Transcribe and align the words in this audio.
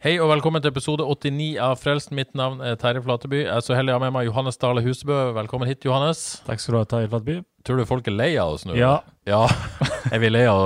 Hei 0.00 0.14
og 0.16 0.30
velkommen 0.30 0.62
til 0.64 0.70
episode 0.72 1.04
89 1.04 1.58
av 1.60 1.74
Frelsen. 1.76 2.14
Mitt 2.16 2.30
navn 2.38 2.62
er 2.64 2.78
Terje 2.80 3.02
Flateby. 3.04 3.42
Jeg 3.42 3.52
er 3.52 3.64
så 3.66 3.74
heldig 3.76 3.92
å 3.92 3.98
ha 3.98 4.00
med 4.06 4.14
meg 4.14 4.30
Johannes 4.30 4.56
Dale 4.56 4.80
Husebø. 4.80 5.18
Velkommen 5.36 5.68
hit, 5.68 5.84
Johannes. 5.84 6.38
Takk 6.46 6.62
skal 6.62 6.72
du 6.72 6.78
ha, 6.78 6.86
Terje 6.88 7.10
Flateby. 7.12 7.34
Tror 7.68 7.76
du 7.76 7.84
folk 7.84 8.08
er 8.08 8.16
lei 8.16 8.30
av 8.40 8.54
oss 8.54 8.64
nå? 8.64 8.78
Ja. 8.80 8.94
ja. 9.28 9.42
Er 10.14 10.22
vi 10.22 10.30
lei 10.32 10.46
av 10.48 10.62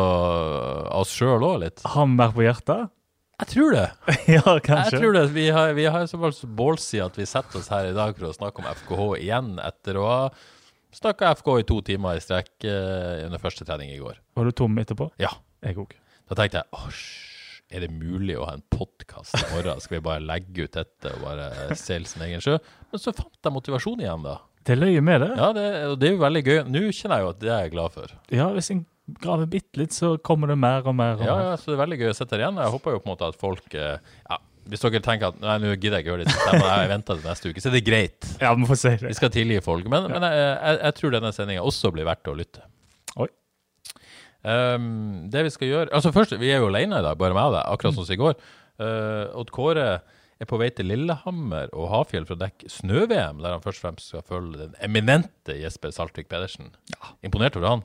oss 1.01 1.11
sjøl 1.11 1.43
òg, 1.43 1.57
litt? 1.65 1.83
Har 1.83 2.07
vi 2.07 2.15
mer 2.21 2.31
på 2.39 2.47
hjertet? 2.47 2.95
Jeg 3.43 3.51
tror 3.57 3.75
det. 3.75 3.85
ja, 4.37 4.45
kanskje. 4.69 4.87
Jeg 4.93 5.03
tror 5.03 5.19
det. 5.19 5.27
Vi 5.35 5.49
har, 5.59 5.75
vi 5.81 5.89
har 5.99 6.07
såpass 6.15 6.41
ballsy 6.63 7.03
at 7.03 7.19
vi 7.19 7.27
setter 7.27 7.59
oss 7.59 7.73
her 7.75 7.91
i 7.91 7.99
dag 7.99 8.15
for 8.15 8.31
å 8.31 8.33
snakke 8.39 8.63
om 8.63 8.71
FKH 8.71 9.11
igjen, 9.19 9.53
etter 9.67 9.99
å 9.99 10.09
ha 10.13 10.23
snakka 10.95 11.35
FK 11.43 11.57
i 11.59 11.69
to 11.75 11.83
timer 11.91 12.23
i 12.23 12.23
strekk 12.23 12.71
eh, 12.71 13.27
under 13.27 13.43
første 13.43 13.67
trening 13.67 13.91
i 13.91 13.99
går. 13.99 14.23
Var 14.39 14.47
du 14.47 14.55
tom 14.63 14.79
etterpå? 14.79 15.11
Ja. 15.19 15.35
Jeg 15.67 15.83
òg. 15.83 15.99
Da 16.31 16.39
tenkte 16.39 16.63
jeg 16.63 16.79
åh, 16.79 17.05
er 17.75 17.85
det 17.85 17.91
mulig 17.93 18.37
å 18.39 18.47
ha 18.49 18.55
en 18.57 18.65
podkast 18.73 19.35
i 19.39 19.45
morgen? 19.53 19.81
Skal 19.83 19.99
vi 19.99 20.03
bare 20.07 20.23
legge 20.25 20.67
ut 20.69 20.77
dette 20.79 21.13
og 21.17 21.25
bare 21.27 21.49
seile 21.79 22.07
sin 22.09 22.23
egen 22.29 22.43
sjø? 22.45 22.57
Men 22.93 23.03
så 23.03 23.13
fant 23.17 23.35
jeg 23.43 23.55
motivasjon 23.55 24.03
igjen, 24.05 24.25
da. 24.27 24.39
Det 24.65 24.79
løy 24.79 24.97
med 25.05 25.21
det. 25.21 25.31
Ja, 25.37 25.51
det, 25.53 25.65
det 26.01 26.09
er 26.09 26.15
jo 26.15 26.23
veldig 26.23 26.43
gøy. 26.47 26.59
Nå 26.73 26.85
kjenner 26.97 27.21
jeg 27.21 27.27
jo 27.27 27.33
at 27.35 27.41
det 27.43 27.51
er 27.53 27.65
jeg 27.67 27.73
glad 27.75 27.93
for. 27.99 28.15
Ja, 28.33 28.47
hvis 28.57 28.71
en 28.73 28.85
graver 29.21 29.51
bitte 29.53 29.77
litt, 29.83 29.93
så 29.93 30.15
kommer 30.25 30.49
det 30.49 30.57
mer 30.57 30.87
og 30.89 30.95
mer. 30.97 31.19
Og 31.21 31.27
Ja, 31.29 31.35
ja, 31.51 31.57
så 31.61 31.69
det 31.73 31.77
er 31.77 31.83
veldig 31.83 31.99
gøy 32.01 32.09
å 32.15 32.17
sitte 32.17 32.39
her 32.39 32.47
igjen. 32.47 32.61
Jeg 32.65 32.73
håper 32.79 32.95
jo 32.97 33.03
på 33.03 33.11
en 33.11 33.13
måte 33.13 33.29
at 33.29 33.37
folk 33.43 33.77
eh, 33.77 33.99
ja, 34.31 34.39
Hvis 34.73 34.81
dere 34.87 35.03
tenker 35.05 35.29
at 35.35 35.43
nei, 35.43 35.59
nå 35.61 35.75
gidder 35.75 35.99
jeg 35.99 36.07
ikke 36.07 36.15
høre 36.15 36.25
litt, 36.25 36.39
men 36.49 36.65
jeg 36.65 36.89
venter 36.95 37.19
til 37.21 37.29
neste 37.29 37.51
uke, 37.53 37.61
så 37.61 37.69
er 37.69 37.77
det 37.77 37.83
greit. 37.85 38.31
ja 38.41 38.55
vi 38.57 38.71
får 38.71 38.81
Vi 38.87 38.95
det. 39.11 39.17
skal 39.19 39.35
tilgi 39.35 39.59
folk. 39.67 39.91
Men, 39.93 40.09
men 40.09 40.25
jeg, 40.25 40.47
jeg, 40.55 40.79
jeg 40.87 40.97
tror 41.03 41.13
denne 41.19 41.35
sendinga 41.37 41.67
også 41.69 41.93
blir 41.93 42.09
verdt 42.09 42.31
å 42.33 42.37
lytte. 42.39 42.65
Um, 44.45 45.31
det 45.33 45.41
vi 45.47 45.53
skal 45.55 45.71
gjøre 45.71 45.89
Altså 45.97 46.11
først, 46.13 46.35
Vi 46.37 46.51
er 46.53 46.59
jo 46.61 46.67
alene 46.69 46.99
i 47.01 47.05
dag, 47.07 47.17
bare 47.17 47.33
meg 47.33 47.49
og 47.49 47.55
deg, 47.57 47.65
akkurat 47.65 47.97
som 47.97 48.13
i 48.13 48.21
går. 48.21 48.35
Uh, 48.77 49.41
Odd 49.41 49.53
Kåre 49.55 49.87
er 50.43 50.49
på 50.51 50.59
vei 50.61 50.69
til 50.75 50.91
Lillehammer 50.91 51.71
og 51.73 51.89
Hafjell 51.93 52.27
for 52.29 52.37
å 52.37 52.43
dekke 52.43 52.69
snø-VM, 52.69 53.41
der 53.41 53.55
han 53.55 53.65
først 53.65 53.81
og 53.81 53.87
fremst 53.87 54.11
skal 54.11 54.25
følge 54.27 54.67
den 54.67 54.75
eminente 54.85 55.57
Jesper 55.61 55.95
Saltvik 55.95 56.29
Pedersen. 56.29 56.73
Imponert 57.25 57.57
over 57.57 57.71
han. 57.71 57.85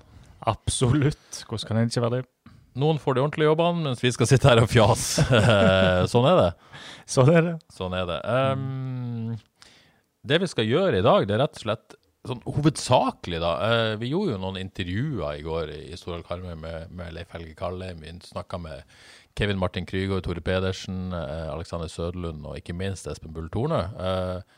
Absolutt. 0.50 1.44
Hvordan 1.48 1.70
kan 1.70 1.80
en 1.80 1.92
ikke 1.92 2.04
være 2.04 2.20
det? 2.20 2.26
Noen 2.80 3.00
får 3.02 3.18
de 3.18 3.24
ordentlige 3.24 3.50
jobbene, 3.50 3.84
mens 3.88 4.02
vi 4.04 4.12
skal 4.14 4.30
sitte 4.30 4.50
her 4.50 4.62
og 4.62 4.70
fjase. 4.72 5.26
sånn 6.12 6.28
er 6.30 6.42
det. 6.42 6.50
Sånn 7.10 7.32
er 7.34 7.46
det. 7.46 7.56
Sånn 7.76 7.96
er 7.98 8.10
det. 8.10 8.20
Um, 8.26 9.34
det 10.30 10.42
vi 10.44 10.50
skal 10.52 10.68
gjøre 10.70 11.00
i 11.00 11.06
dag, 11.06 11.26
det 11.28 11.36
er 11.36 11.44
rett 11.46 11.58
og 11.58 11.64
slett 11.66 11.99
sånn 12.28 12.42
hovedsakelig, 12.44 13.40
da. 13.42 13.52
eh, 13.64 13.94
vi 14.02 14.12
gjorde 14.12 14.36
jo 14.36 14.42
noen 14.42 14.60
intervjuer 14.60 15.40
i 15.40 15.46
går 15.46 15.72
i 15.76 15.98
Storhall 16.00 16.26
Karmøy 16.28 16.56
med, 16.60 16.92
med 16.92 17.14
Leif 17.16 17.32
Helge 17.36 17.56
Kallheim. 17.58 18.04
Vi 18.04 18.12
snakka 18.28 18.60
med 18.62 18.84
Kevin 19.40 19.60
Martin 19.62 19.88
Krygård, 19.88 20.26
Tore 20.26 20.44
Pedersen, 20.44 21.14
eh, 21.16 21.48
Alexander 21.54 21.88
Søderlund 21.92 22.44
og 22.46 22.60
ikke 22.60 22.76
minst 22.76 23.08
Espen 23.08 23.34
Bull 23.36 23.48
Torne. 23.54 23.86
Eh, 23.96 24.58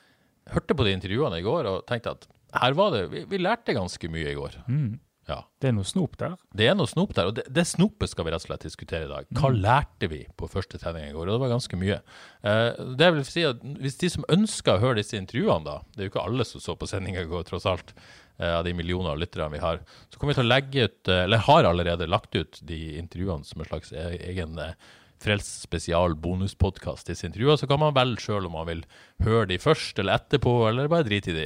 hørte 0.55 0.77
på 0.77 0.87
de 0.87 0.95
intervjuene 0.97 1.37
i 1.37 1.45
går 1.45 1.69
og 1.69 1.85
tenkte 1.89 2.15
at 2.17 2.27
her 2.61 2.73
var 2.75 2.91
det 2.91 3.05
Vi, 3.13 3.23
vi 3.29 3.39
lærte 3.39 3.77
ganske 3.77 4.09
mye 4.11 4.33
i 4.33 4.35
går. 4.35 4.57
Mm. 4.67 4.99
Ja. 5.31 5.37
Det 5.63 5.69
er 5.69 5.75
noe 5.77 5.87
snop 5.87 6.17
der. 6.19 6.33
Det 6.57 6.65
er 6.67 6.75
noe 6.75 6.89
snop 6.89 7.13
der, 7.15 7.29
og 7.29 7.35
det, 7.37 7.45
det 7.53 7.63
snopet 7.69 8.11
skal 8.11 8.27
vi 8.27 8.33
rett 8.33 8.43
og 8.43 8.49
slett 8.49 8.65
diskutere 8.67 9.05
i 9.07 9.11
dag. 9.11 9.27
Hva 9.37 9.51
lærte 9.55 10.09
vi 10.11 10.21
på 10.35 10.49
første 10.51 10.79
trening 10.81 11.07
i 11.07 11.13
går? 11.15 11.29
Og 11.29 11.37
det 11.37 11.43
var 11.45 11.53
ganske 11.53 11.79
mye. 11.79 11.99
Eh, 12.43 12.81
det 12.99 13.11
vil 13.15 13.27
si 13.27 13.45
at 13.47 13.61
Hvis 13.81 13.99
de 14.01 14.09
som 14.11 14.25
ønsker 14.33 14.75
å 14.75 14.83
høre 14.83 14.99
disse 14.99 15.15
intervjuene, 15.19 15.63
da 15.67 15.77
Det 15.93 16.03
er 16.03 16.09
jo 16.09 16.13
ikke 16.13 16.25
alle 16.27 16.47
som 16.49 16.63
så 16.63 16.75
på 16.75 16.89
sendinga 16.89 17.23
i 17.23 17.29
går, 17.31 17.45
tross 17.47 17.69
alt, 17.69 17.93
eh, 18.39 18.51
av 18.57 18.65
de 18.67 18.73
millioner 18.75 19.13
av 19.13 19.21
lytterne 19.21 19.51
vi 19.55 19.61
har. 19.63 19.79
Så 20.09 20.19
kommer 20.19 20.33
vi 20.35 20.41
til 20.41 20.49
å 20.49 20.53
legge 20.53 20.87
ut, 20.89 21.01
eh, 21.07 21.23
eller 21.27 21.45
har 21.47 21.69
allerede 21.69 22.09
lagt 22.09 22.35
ut 22.35 22.59
de 22.65 22.81
intervjuene 22.99 23.45
som 23.47 23.61
en 23.61 23.69
slags 23.71 23.93
e- 23.93 24.17
egen 24.33 24.57
eh, 24.59 24.73
Frelst 25.21 25.61
spesial 25.61 26.15
bonuspodkast. 26.17 27.05
Disse 27.11 27.27
intervjuene, 27.27 27.59
så 27.61 27.67
kan 27.69 27.77
man 27.77 27.93
velge 27.93 28.23
sjøl 28.23 28.47
om 28.47 28.55
man 28.57 28.65
vil 28.65 28.79
høre 29.21 29.45
de 29.51 29.59
først 29.61 29.99
eller 30.01 30.17
etterpå, 30.17 30.55
eller 30.65 30.89
bare 30.89 31.05
drite 31.05 31.29
i 31.29 31.35
de. 31.35 31.43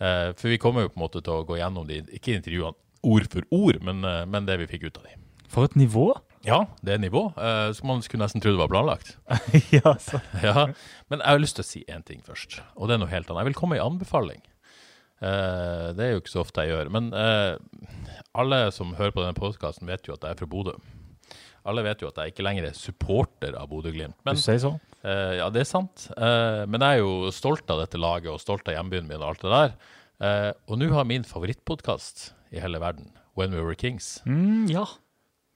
Eh, 0.00 0.30
for 0.32 0.48
vi 0.48 0.56
kommer 0.56 0.86
jo 0.86 0.88
på 0.94 0.96
en 0.96 1.02
måte 1.04 1.20
til 1.20 1.34
å 1.34 1.44
gå 1.44 1.58
gjennom 1.60 1.84
de, 1.90 1.98
ikke 2.16 2.38
intervjuene 2.38 2.72
ord 3.06 3.28
for 3.32 3.46
ord, 3.54 3.80
men, 3.84 4.04
eh, 4.04 4.24
men 4.26 4.48
det 4.48 4.58
vi 4.62 4.68
fikk 4.70 4.88
ut 4.88 4.98
av 5.00 5.08
dem. 5.08 5.24
For 5.48 5.68
et 5.68 5.78
nivå! 5.78 6.12
Ja, 6.46 6.62
det 6.86 6.94
er 6.94 7.00
nivå. 7.02 7.24
Uh, 7.34 7.72
så 7.74 7.86
man 7.88 8.02
skulle 8.04 8.22
nesten 8.22 8.42
tro 8.42 8.52
det 8.52 8.60
var 8.60 8.70
planlagt. 8.70 9.16
ja, 9.74 9.96
ja. 10.44 10.68
Men 11.10 11.22
jeg 11.24 11.26
har 11.26 11.42
lyst 11.42 11.58
til 11.58 11.64
å 11.64 11.68
si 11.68 11.82
én 11.90 12.04
ting 12.06 12.22
først, 12.24 12.60
og 12.76 12.88
det 12.88 12.96
er 12.96 13.02
noe 13.02 13.10
helt 13.10 13.28
annet. 13.28 13.42
Jeg 13.42 13.50
vil 13.50 13.58
komme 13.58 13.76
med 13.76 13.82
en 13.82 13.96
anbefaling. 13.96 14.44
Uh, 15.18 15.90
det 15.98 16.04
er 16.04 16.12
jo 16.14 16.22
ikke 16.22 16.36
så 16.36 16.44
ofte 16.44 16.62
jeg 16.62 16.76
gjør. 16.76 16.92
Men 16.94 17.10
uh, 17.10 17.58
alle 18.38 18.60
som 18.76 18.94
hører 18.98 19.16
på 19.16 19.24
denne 19.24 19.38
podkasten, 19.38 19.88
vet 19.90 20.06
jo 20.06 20.14
at 20.14 20.24
jeg 20.24 20.36
er 20.36 20.40
fra 20.40 20.50
Bodø. 20.50 20.76
Alle 21.68 21.82
vet 21.84 22.00
jo 22.00 22.08
at 22.08 22.22
jeg 22.22 22.32
ikke 22.32 22.46
lenger 22.46 22.68
er 22.70 22.78
supporter 22.78 23.58
av 23.58 23.68
Bodø-Glimt. 23.72 24.16
Du 24.24 24.38
sier 24.40 24.60
så. 24.62 24.76
Ja, 25.02 25.50
det 25.52 25.60
er 25.60 25.66
sant. 25.68 26.06
Men 26.16 26.80
jeg 26.80 26.96
er 26.96 27.02
jo 27.02 27.28
stolt 27.34 27.68
av 27.68 27.82
dette 27.82 28.00
laget 28.00 28.30
og 28.32 28.40
stolt 28.40 28.70
av 28.70 28.78
hjembyen 28.78 29.04
min 29.10 29.20
og 29.20 29.34
alt 29.34 29.44
det 29.44 29.52
der. 29.52 29.74
Og 30.70 30.80
nå 30.80 30.88
har 30.94 31.04
min 31.04 31.26
favorittpodkast 31.28 32.30
i 32.52 32.60
hele 32.60 32.78
verden, 32.80 33.12
When 33.36 33.52
We 33.54 33.62
Were 33.62 33.74
Kings, 33.76 34.22
Mm, 34.26 34.66
ja. 34.70 34.84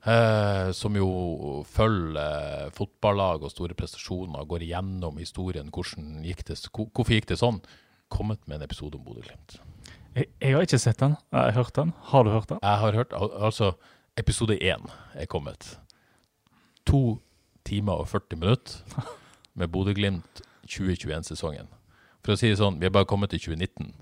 eh, 0.06 0.72
som 0.72 0.94
jo 0.96 1.62
følger 1.66 2.70
fotballag 2.74 3.42
og 3.42 3.50
store 3.50 3.74
prestasjoner, 3.74 4.44
går 4.46 4.62
igjennom 4.66 5.18
historien, 5.18 5.70
hvordan 5.70 6.22
gikk 6.24 6.44
det, 6.44 6.58
hvor- 6.72 6.90
hvorfor 6.92 7.12
gikk 7.14 7.26
det 7.26 7.38
sånn, 7.38 7.62
kommet 8.10 8.46
med 8.46 8.56
en 8.60 8.62
episode 8.68 8.94
om 8.98 9.04
Bodø-Glimt. 9.04 9.58
Jeg, 10.14 10.26
jeg 10.40 10.52
har 10.54 10.60
ikke 10.62 10.78
sett 10.78 10.98
den. 10.98 11.16
Jeg 11.32 11.40
har 11.40 11.52
hørt 11.52 11.72
den. 11.74 11.92
Har 12.02 12.22
du 12.24 12.30
hørt 12.30 12.48
den? 12.48 12.58
Jeg 12.62 12.78
har 12.78 12.92
hørt, 12.92 13.12
al- 13.12 13.32
altså, 13.42 13.74
episode 14.16 14.58
én 14.60 14.90
er 15.14 15.24
kommet. 15.26 15.78
To 16.84 17.18
timer 17.64 17.92
og 18.02 18.08
40 18.08 18.36
minutter 18.36 18.82
med 19.54 19.68
Bodø-Glimt 19.72 20.42
2021-sesongen. 20.68 21.68
For 22.22 22.32
å 22.34 22.36
si 22.38 22.48
det 22.50 22.58
sånn, 22.58 22.78
vi 22.78 22.86
er 22.86 22.90
bare 22.90 23.06
kommet 23.08 23.30
til 23.30 23.40
2019 23.40 23.94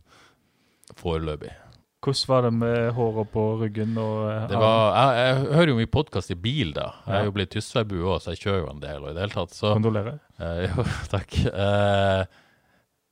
foreløpig. 0.97 1.53
Hvordan 2.00 2.28
var 2.31 2.44
det 2.47 2.50
med 2.56 2.93
håret 2.97 3.28
på 3.34 3.43
ryggen 3.61 3.97
og 4.00 4.21
eh, 4.31 4.44
Det 4.49 4.61
var, 4.61 4.94
jeg, 4.97 5.25
jeg 5.27 5.56
hører 5.59 5.72
jo 5.72 5.78
mye 5.83 5.91
podkast 5.93 6.33
i 6.33 6.37
bil, 6.41 6.71
da. 6.77 6.87
Jeg 7.05 7.19
er 7.19 7.27
jo 7.28 7.34
blitt 7.37 7.50
tysværbu 7.53 7.99
òg, 8.06 8.22
så 8.25 8.33
jeg 8.33 8.41
kjører 8.47 8.62
jo 8.62 8.71
en 8.72 8.81
del. 8.81 9.03
Og 9.05 9.11
i 9.11 9.16
det 9.19 9.25
hele 9.27 9.34
tatt, 9.37 9.53
så 9.56 9.75
Kondolerer. 9.77 10.16
eh, 10.41 10.62
Jo, 10.71 10.87
takk. 11.12 11.37
Eh, 11.50 12.22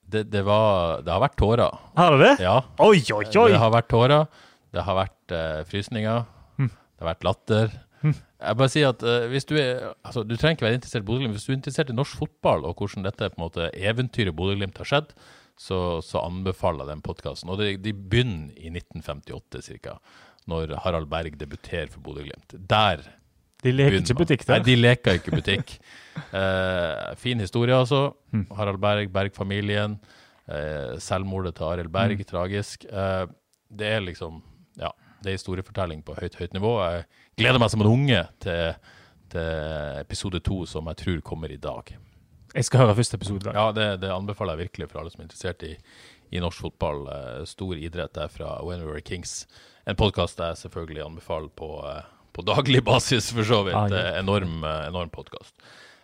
det, 0.08 0.22
det 0.32 0.40
var 0.46 1.02
Det 1.04 1.12
har 1.12 1.20
vært 1.20 1.36
tårer. 1.36 1.76
Har 2.00 2.16
det 2.16 2.22
det? 2.24 2.32
Ja. 2.46 2.54
Oi, 2.80 3.02
oi, 3.12 3.26
oi! 3.28 3.50
Det 3.52 3.60
har 3.60 3.74
vært 3.76 3.90
tårer. 3.92 4.24
Det 4.72 4.86
har 4.88 4.96
vært 5.02 5.36
eh, 5.36 5.60
frysninger. 5.68 6.24
Hm. 6.56 6.72
Det 6.72 7.04
har 7.04 7.10
vært 7.12 7.28
latter. 7.28 7.76
Jeg 8.08 8.54
bare 8.54 8.70
sier 8.70 8.92
at 8.92 9.00
uh, 9.02 9.24
hvis 9.26 9.48
du 9.50 9.56
er 9.58 9.88
Altså, 10.06 10.22
du 10.22 10.36
trenger 10.38 10.54
ikke 10.54 10.66
være 10.68 10.76
interessert 10.78 11.02
i 11.02 11.06
Bodø-Glimt. 11.08 11.34
Hvis 11.34 11.48
du 11.48 11.50
er 11.50 11.56
interessert 11.58 11.88
i 11.90 11.96
norsk 11.96 12.20
fotball 12.20 12.62
og 12.68 12.78
hvordan 12.78 13.04
dette 13.08 13.26
på 13.32 13.40
en 13.40 13.42
måte 13.42 13.66
eventyret 13.74 14.36
Bodø-Glimt 14.38 14.78
har 14.78 14.86
skjedd, 14.88 15.10
så, 15.58 16.00
så 16.04 16.22
anbefaler 16.22 16.86
jeg 16.86 16.94
den 16.94 17.04
podkasten. 17.04 17.50
Og 17.52 17.60
de, 17.60 17.72
de 17.82 17.92
begynner 17.92 18.54
i 18.56 18.70
1958 18.72 19.78
ca., 19.82 19.98
når 20.48 20.76
Harald 20.84 21.10
Berg 21.10 21.34
debuterer 21.36 21.90
for 21.92 22.00
Bodø-Glimt. 22.00 22.54
Der 22.70 23.02
De 23.60 23.72
leker 23.74 23.98
ikke 23.98 24.14
butikk 24.16 24.46
Nei, 24.48 24.58
de 24.64 24.76
leker 24.78 25.18
ikke 25.20 25.34
butikk. 25.34 25.74
Eh, 26.34 27.14
fin 27.14 27.38
historie, 27.38 27.70
altså. 27.70 28.08
Mm. 28.34 28.48
Harald 28.58 28.80
Berg, 28.82 29.12
Berg-familien. 29.14 29.92
Eh, 30.50 30.96
selvmordet 30.98 31.54
til 31.54 31.68
Arild 31.68 31.92
Berg, 31.94 32.18
mm. 32.18 32.26
tragisk. 32.26 32.84
Eh, 32.90 33.26
det 33.70 33.86
er 33.86 34.02
liksom 34.02 34.40
Ja, 34.80 34.90
det 35.22 35.30
er 35.30 35.36
historiefortelling 35.38 36.02
på 36.02 36.16
høyt, 36.18 36.34
høyt 36.40 36.56
nivå. 36.56 36.72
Jeg 36.82 37.04
gleder 37.38 37.62
meg 37.62 37.70
som 37.70 37.84
en 37.84 37.90
unge 37.92 38.24
til, 38.42 38.74
til 39.30 40.02
episode 40.02 40.42
to, 40.42 40.64
som 40.66 40.90
jeg 40.90 41.00
tror 41.04 41.22
kommer 41.30 41.54
i 41.54 41.60
dag. 41.62 41.94
Jeg 42.58 42.66
skal 42.66 42.82
høre 42.82 42.96
første 42.98 43.14
episode 43.14 43.44
i 43.44 43.46
dag. 43.46 43.54
Ja, 43.54 43.66
det, 43.70 43.88
det 44.02 44.08
anbefaler 44.10 44.56
jeg 44.56 44.66
virkelig 44.66 44.88
for 44.90 44.98
alle 44.98 45.12
som 45.12 45.20
er 45.22 45.28
interessert 45.28 45.62
i, 45.62 45.76
i 46.34 46.40
norsk 46.42 46.64
fotball. 46.64 47.04
Eh, 47.14 47.42
stor 47.46 47.78
idrett 47.78 48.16
der 48.18 48.32
fra 48.34 48.56
When 48.66 48.82
We 48.82 48.88
Were 48.96 49.02
Kings. 49.04 49.44
En 49.86 49.98
podkast 49.98 50.42
jeg 50.42 50.58
selvfølgelig 50.64 51.04
anbefaler 51.04 51.52
på, 51.54 51.68
eh, 51.86 52.08
på 52.34 52.42
daglig 52.48 52.82
basis, 52.90 53.30
for 53.30 53.46
så 53.46 53.60
vidt. 53.68 53.78
Ah, 53.78 53.86
ja. 53.92 54.00
Eh, 54.00 54.18
enorm 54.24 54.64
enorm 54.66 55.12
podkast. 55.14 55.54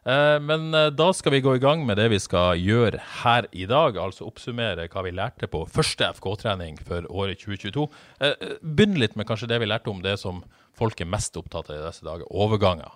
Men 0.04 0.66
da 0.92 1.06
skal 1.16 1.32
vi 1.32 1.38
gå 1.40 1.54
i 1.56 1.60
gang 1.62 1.86
med 1.88 1.96
det 1.96 2.10
vi 2.12 2.18
skal 2.20 2.58
gjøre 2.60 2.98
her 3.24 3.46
i 3.56 3.64
dag. 3.64 3.96
Altså 3.96 4.26
oppsummere 4.28 4.84
hva 4.92 5.02
vi 5.06 5.14
lærte 5.16 5.48
på 5.48 5.62
første 5.72 6.10
FK-trening 6.18 6.76
for 6.84 7.08
året 7.08 7.40
2022. 7.40 7.86
Eh, 8.20 8.34
eh, 8.34 8.58
Begynn 8.60 9.00
litt 9.00 9.16
med 9.16 9.24
kanskje 9.30 9.48
det 9.48 9.62
vi 9.62 9.70
lærte 9.70 9.88
om 9.88 10.04
det 10.04 10.18
som 10.20 10.42
folk 10.76 11.00
er 11.00 11.08
mest 11.08 11.40
opptatt 11.40 11.72
av 11.72 11.80
i 11.80 11.86
disse 11.86 12.04
dager, 12.04 12.28
overganger. 12.28 12.92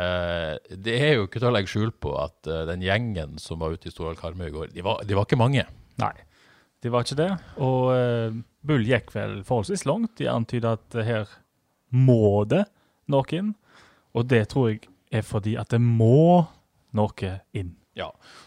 Eh, 0.00 0.54
det 0.80 0.94
er 0.96 1.16
jo 1.18 1.26
ikke 1.26 1.40
til 1.40 1.50
å 1.50 1.54
legge 1.54 1.68
skjul 1.68 1.90
på 2.00 2.14
at 2.16 2.48
eh, 2.48 2.64
den 2.70 2.84
gjengen 2.84 3.36
som 3.42 3.60
var 3.60 3.74
ute 3.74 3.90
i 3.90 3.92
Storhall 3.92 4.16
Karmøy 4.16 4.48
i 4.48 4.54
går, 4.54 4.70
de 4.72 4.84
var, 4.86 5.02
de 5.04 5.18
var 5.18 5.28
ikke 5.28 5.40
mange. 5.40 5.66
Nei, 6.00 6.14
de 6.82 6.92
var 6.92 7.04
ikke 7.04 7.18
det. 7.20 7.28
Og 7.60 7.92
eh, 7.96 8.38
Bull 8.64 8.88
gikk 8.88 9.12
vel 9.14 9.40
forholdsvis 9.46 9.84
langt. 9.88 10.14
De 10.20 10.30
antyda 10.32 10.76
at 10.78 10.98
her 11.04 11.28
må 11.92 12.46
det 12.48 12.64
noe 13.12 13.36
inn. 13.36 13.52
Og 14.16 14.26
det 14.30 14.46
tror 14.52 14.72
jeg 14.72 14.82
er 15.12 15.24
fordi 15.26 15.58
at 15.60 15.72
det 15.74 15.80
må 15.82 16.44
noe 16.96 17.36
inn. 17.56 17.76
Ja, 17.92 18.06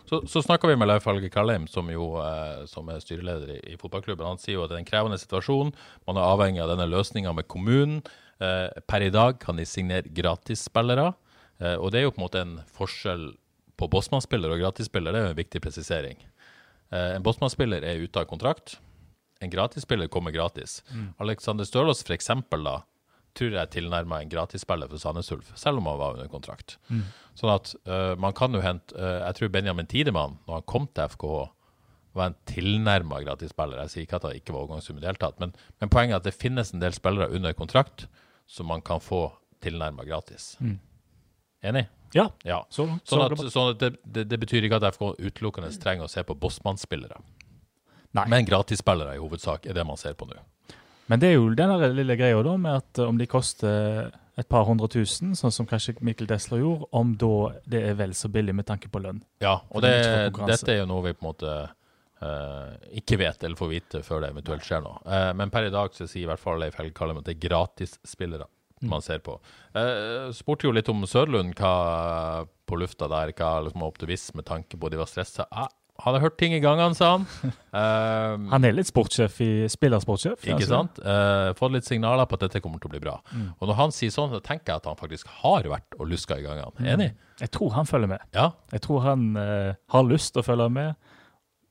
Så, 0.09 0.23
så 0.25 0.41
snakka 0.41 0.65
vi 0.65 0.77
med 0.79 0.87
Leif 0.89 1.05
Helge 1.05 1.29
Kallheim, 1.29 1.67
som 1.69 1.85
jo 1.93 2.07
som 2.65 2.87
er 2.89 3.03
styreleder 3.03 3.51
i, 3.53 3.57
i 3.73 3.77
fotballklubben. 3.77 4.25
Han 4.25 4.41
sier 4.41 4.55
jo 4.55 4.63
at 4.63 4.71
det 4.71 4.79
er 4.79 4.81
en 4.81 4.87
krevende 4.89 5.19
situasjon. 5.21 5.69
Man 6.09 6.17
er 6.17 6.25
avhengig 6.25 6.63
av 6.63 6.71
denne 6.71 6.87
løsninga 6.89 7.33
med 7.37 7.45
kommunen. 7.51 7.99
Eh, 8.41 8.67
per 8.87 9.05
i 9.05 9.11
dag 9.13 9.37
kan 9.39 9.59
de 9.59 9.65
signere 9.67 10.09
gratisspillere. 10.11 11.13
Eh, 11.61 11.75
og 11.75 11.91
det 11.91 12.01
er 12.01 12.07
jo 12.07 12.13
på 12.15 12.21
en 12.21 12.25
måte 12.25 12.43
en 12.43 12.55
forskjell 12.75 13.29
på 13.79 13.89
Bossmann-spiller 13.91 14.53
og 14.53 14.63
gratisspiller. 14.63 15.13
Det 15.13 15.21
er 15.21 15.29
jo 15.29 15.35
en 15.35 15.39
viktig 15.39 15.61
presisering. 15.63 16.19
Eh, 16.91 17.15
en 17.15 17.23
Bossmann-spiller 17.23 17.85
er 17.85 18.03
ute 18.03 18.21
av 18.21 18.27
kontrakt. 18.29 18.77
En 19.43 19.51
gratisspiller 19.51 20.07
kommer 20.11 20.31
gratis. 20.31 20.81
Alexander 21.19 21.67
Stølås 21.67 22.03
for 22.05 22.15
eksempel 22.15 22.63
da, 22.63 22.79
tror 23.35 23.57
jeg 23.57 23.73
tilnærma 23.73 24.21
en 24.23 24.31
gratisspiller 24.31 24.87
for 24.87 25.01
Sandnes 25.01 25.31
Ulf, 25.35 25.51
selv 25.59 25.81
om 25.81 25.89
han 25.91 25.99
var 25.99 26.15
under 26.15 26.29
kontrakt. 26.31 26.77
Sånn 27.35 27.51
at 27.51 27.73
uh, 27.83 28.15
man 28.15 28.31
kan 28.31 28.55
jo 28.55 28.61
hente 28.63 28.95
uh, 28.95 29.27
Jeg 29.27 29.35
tror 29.35 29.51
Benjamin 29.51 29.89
Tidemann, 29.91 30.37
når 30.47 30.61
han 30.61 30.67
kom 30.71 30.87
til 30.87 31.11
FKH, 31.11 31.41
var 32.15 32.31
en 32.31 32.37
tilnærma 32.47 33.19
gratisspiller. 33.25 33.81
Jeg 33.83 33.91
sier 33.91 34.07
ikke 34.07 34.21
at 34.21 34.27
han 34.29 34.39
ikke 34.39 34.55
var 34.55 34.63
overgangssum 34.63 34.95
i 34.95 35.03
det 35.03 35.11
hele 35.11 35.19
tatt, 35.19 35.41
men, 35.43 35.51
men 35.83 35.91
poenget 35.91 36.15
er 36.15 36.23
at 36.23 36.29
det 36.29 36.37
finnes 36.39 36.71
en 36.71 36.79
del 36.79 36.95
spillere 36.95 37.27
under 37.35 37.51
kontrakt 37.59 38.07
som 38.47 38.71
man 38.71 38.83
kan 38.85 39.03
få 39.03 39.27
tilnærma 39.65 40.07
gratis. 40.07 40.53
Enig? 41.65 41.85
Ja, 42.15 42.29
Ja. 42.47 42.61
så. 42.69 42.85
Sånn 43.03 43.25
at, 43.25 43.41
sånn 43.51 43.73
at 43.73 43.79
det, 43.81 43.89
det, 44.03 44.27
det 44.31 44.39
betyr 44.39 44.67
ikke 44.67 44.79
at 44.79 44.95
FK 44.95 45.15
utelukkende 45.19 45.71
trenger 45.81 46.07
å 46.07 46.11
se 46.11 46.23
på 46.23 46.37
Bossmann-spillere. 46.39 47.19
Nei. 48.15 48.27
Men 48.31 48.47
gratisspillere 48.47 49.17
i 49.17 49.19
hovedsak 49.19 49.65
er 49.67 49.75
det 49.75 49.83
man 49.87 49.99
ser 49.99 50.15
på 50.15 50.27
nå. 50.29 50.37
Men 51.11 51.21
det 51.21 51.33
er 51.33 51.35
jo 51.35 51.49
den 51.57 51.73
lille 51.97 52.15
greia 52.17 52.37
da 52.45 52.55
med 52.57 52.79
at 52.79 53.01
eh, 53.01 53.09
om 53.09 53.19
de 53.19 53.27
koster 53.29 54.13
et 54.35 54.47
par 54.51 54.65
hundre 54.67 54.87
tusen, 54.91 55.35
sånn 55.37 55.53
som 55.53 55.67
kanskje 55.67 55.95
Mikkel 56.03 56.27
Desler 56.27 56.63
gjorde, 56.63 56.87
om 56.95 57.13
da 57.19 57.33
det 57.71 57.83
er 57.91 57.99
vel 57.99 58.15
så 58.17 58.31
billig 58.31 58.55
med 58.55 58.67
tanke 58.67 58.89
på 58.91 58.99
lønn. 59.03 59.21
Ja, 59.43 59.59
og 59.69 59.83
det 59.85 59.93
dette 60.39 60.71
er 60.73 60.81
jo 60.81 60.87
noe 60.89 61.05
vi 61.07 61.15
på 61.17 61.25
en 61.25 61.33
måte 61.33 61.57
Uh, 62.25 62.71
ikke 62.95 63.17
vet 63.19 63.43
eller 63.43 63.59
får 63.59 63.67
vite 63.69 63.99
før 64.01 64.21
det 64.23 64.29
eventuelt 64.31 64.63
skjer 64.63 64.79
noe. 64.85 65.01
Uh, 65.03 65.33
men 65.35 65.51
per 65.51 65.67
i 65.67 65.71
dag 65.73 65.91
så 65.93 66.07
sier 66.07 66.23
i 66.23 66.29
hvert 66.29 66.39
fall 66.39 66.61
Leif 66.63 66.77
Helge 66.79 66.95
Kallem 66.95 67.19
at 67.19 67.27
det 67.27 67.33
er 67.35 67.41
gratisspillere. 67.43 68.47
Man 68.91 69.03
ser 69.05 69.23
på. 69.25 69.37
Jeg 69.75 70.35
spurte 70.37 70.67
jo 70.67 70.75
litt 70.75 70.89
om 70.91 71.05
Sørlund 71.09 71.55
hva 71.59 72.45
på 72.65 72.77
lufta 72.81 73.09
der, 73.11 73.33
hva 73.37 73.55
liksom 73.65 73.83
var 73.83 73.91
optimisme 73.93 74.41
med 74.41 74.47
tanke 74.47 74.79
på 74.79 74.89
de 74.91 74.99
var 74.99 75.09
stressa. 75.09 75.45
Han 75.51 75.69
hadde 76.11 76.25
hørt 76.25 76.35
ting 76.39 76.53
i 76.55 76.59
gangene, 76.63 76.95
sa 76.97 77.15
han. 77.15 77.27
Eh, 77.75 78.33
Han 78.51 78.63
er 78.63 78.71
litt 78.71 78.87
sportssjef 78.87 79.35
i 79.43 79.49
Spillersportssjef. 79.71 80.45
Ikke 80.45 80.61
altså. 80.61 80.77
sant? 80.77 80.99
Uh, 81.03 81.49
fått 81.59 81.73
litt 81.75 81.87
signaler 81.87 82.23
på 82.23 82.37
at 82.37 82.45
dette 82.45 82.61
kommer 82.63 82.79
til 82.79 82.87
å 82.87 82.93
bli 82.93 83.01
bra. 83.03 83.17
Mm. 83.35 83.49
Og 83.57 83.67
når 83.67 83.77
han 83.81 83.91
sier 83.95 84.13
sånn, 84.15 84.31
så 84.31 84.39
tenker 84.43 84.71
jeg 84.71 84.79
at 84.79 84.87
han 84.87 84.99
faktisk 84.99 85.27
har 85.41 85.67
vært 85.67 85.97
og 85.99 86.07
luska 86.07 86.37
i 86.39 86.45
gangene. 86.45 86.71
Enig? 86.93 87.09
Jeg 87.41 87.51
tror 87.51 87.73
han 87.75 87.89
følger 87.89 88.13
med. 88.13 88.23
Ja. 88.35 88.47
Jeg 88.71 88.85
tror 88.87 89.03
han 89.03 89.25
uh, 89.35 89.75
har 89.91 90.07
lyst 90.07 90.31
til 90.35 90.43
å 90.43 90.47
følge 90.47 90.69
med, 90.77 91.11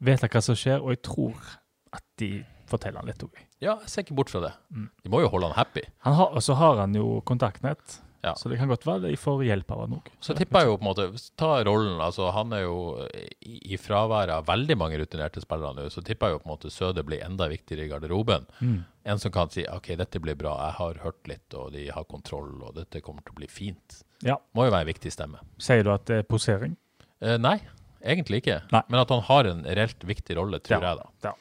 vet 0.05 0.26
hva 0.28 0.44
som 0.44 0.58
skjer, 0.61 0.84
og 0.84 0.93
jeg 0.93 1.00
tror 1.08 1.55
at 1.96 2.05
de 2.20 2.31
forteller 2.69 3.00
han 3.00 3.08
litt 3.08 3.25
òg. 3.25 3.40
Ja, 3.64 3.78
jeg 3.82 3.90
ser 3.93 4.05
ikke 4.05 4.16
bort 4.20 4.31
fra 4.32 4.40
det. 4.44 4.52
Mm. 4.70 4.88
De 5.05 5.11
må 5.12 5.20
jo 5.25 5.31
holde 5.32 5.49
han 5.50 5.56
happy. 5.58 5.82
Han 6.06 6.14
har, 6.19 6.34
og 6.37 6.43
så 6.44 6.56
har 6.61 6.82
han 6.84 6.94
jo 6.96 7.20
kontaktnett, 7.28 8.00
Ja. 8.25 8.32
så 8.40 8.49
det 8.49 8.56
kan 8.56 8.69
godt 8.70 8.87
være 8.88 9.02
de 9.11 9.16
får 9.20 9.43
hjelp 9.44 9.70
av 9.75 9.81
han 9.84 9.96
òg. 9.99 10.06
Så 10.25 10.32
tipper 10.37 10.62
jeg 10.64 10.69
jo 10.70 10.76
på 10.78 10.84
en 10.87 10.88
måte 10.88 11.31
Ta 11.37 11.50
rollen. 11.66 11.99
altså 12.00 12.31
Han 12.32 12.52
er 12.56 12.62
jo 12.62 13.06
i, 13.44 13.58
i 13.75 13.76
fraværet 13.76 14.32
av 14.32 14.46
veldig 14.49 14.76
mange 14.81 14.96
rutinerte 15.02 15.43
spillere 15.44 15.75
nå, 15.76 15.90
så 15.93 16.00
tipper 16.05 16.28
jeg 16.31 16.38
jo 16.38 16.38
på 16.40 16.49
en 16.49 16.55
måte 16.55 16.70
Søde 16.72 17.05
blir 17.05 17.20
enda 17.26 17.49
viktigere 17.52 17.84
i 17.84 17.88
garderoben. 17.93 18.46
Mm. 18.62 18.78
En 19.05 19.19
som 19.20 19.31
kan 19.31 19.50
si 19.52 19.66
OK, 19.69 19.90
dette 20.00 20.20
blir 20.25 20.34
bra, 20.40 20.55
jeg 20.70 20.78
har 20.78 20.94
hørt 21.05 21.28
litt, 21.28 21.52
og 21.55 21.72
de 21.76 21.90
har 21.93 22.05
kontroll, 22.08 22.62
og 22.64 22.75
dette 22.78 23.02
kommer 23.05 23.20
til 23.26 23.34
å 23.37 23.40
bli 23.43 23.46
fint. 23.52 24.00
Ja. 24.25 24.38
Må 24.56 24.64
jo 24.64 24.72
være 24.72 24.87
en 24.88 24.93
viktig 24.94 25.12
stemme. 25.12 25.43
Sier 25.61 25.84
du 25.84 25.93
at 25.93 26.06
det 26.08 26.22
er 26.22 26.28
posering? 26.28 26.78
Eh, 27.20 27.37
nei, 27.37 27.58
egentlig 28.00 28.40
ikke. 28.40 28.62
Nei. 28.72 28.82
Men 28.88 29.00
at 29.05 29.12
han 29.12 29.20
har 29.28 29.44
en 29.52 29.61
reelt 29.69 30.00
viktig 30.08 30.37
rolle, 30.40 30.61
tror 30.64 30.81
Ja. 30.81 30.94
jeg 30.94 31.02
da. 31.02 31.28
Ja. 31.28 31.34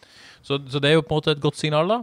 Så, 0.43 0.59
så 0.67 0.81
det 0.83 0.91
er 0.91 0.97
jo 0.99 1.01
på 1.07 1.15
en 1.15 1.21
måte 1.21 1.31
et 1.31 1.39
godt 1.39 1.55
signal, 1.55 1.87
da. 1.87 2.01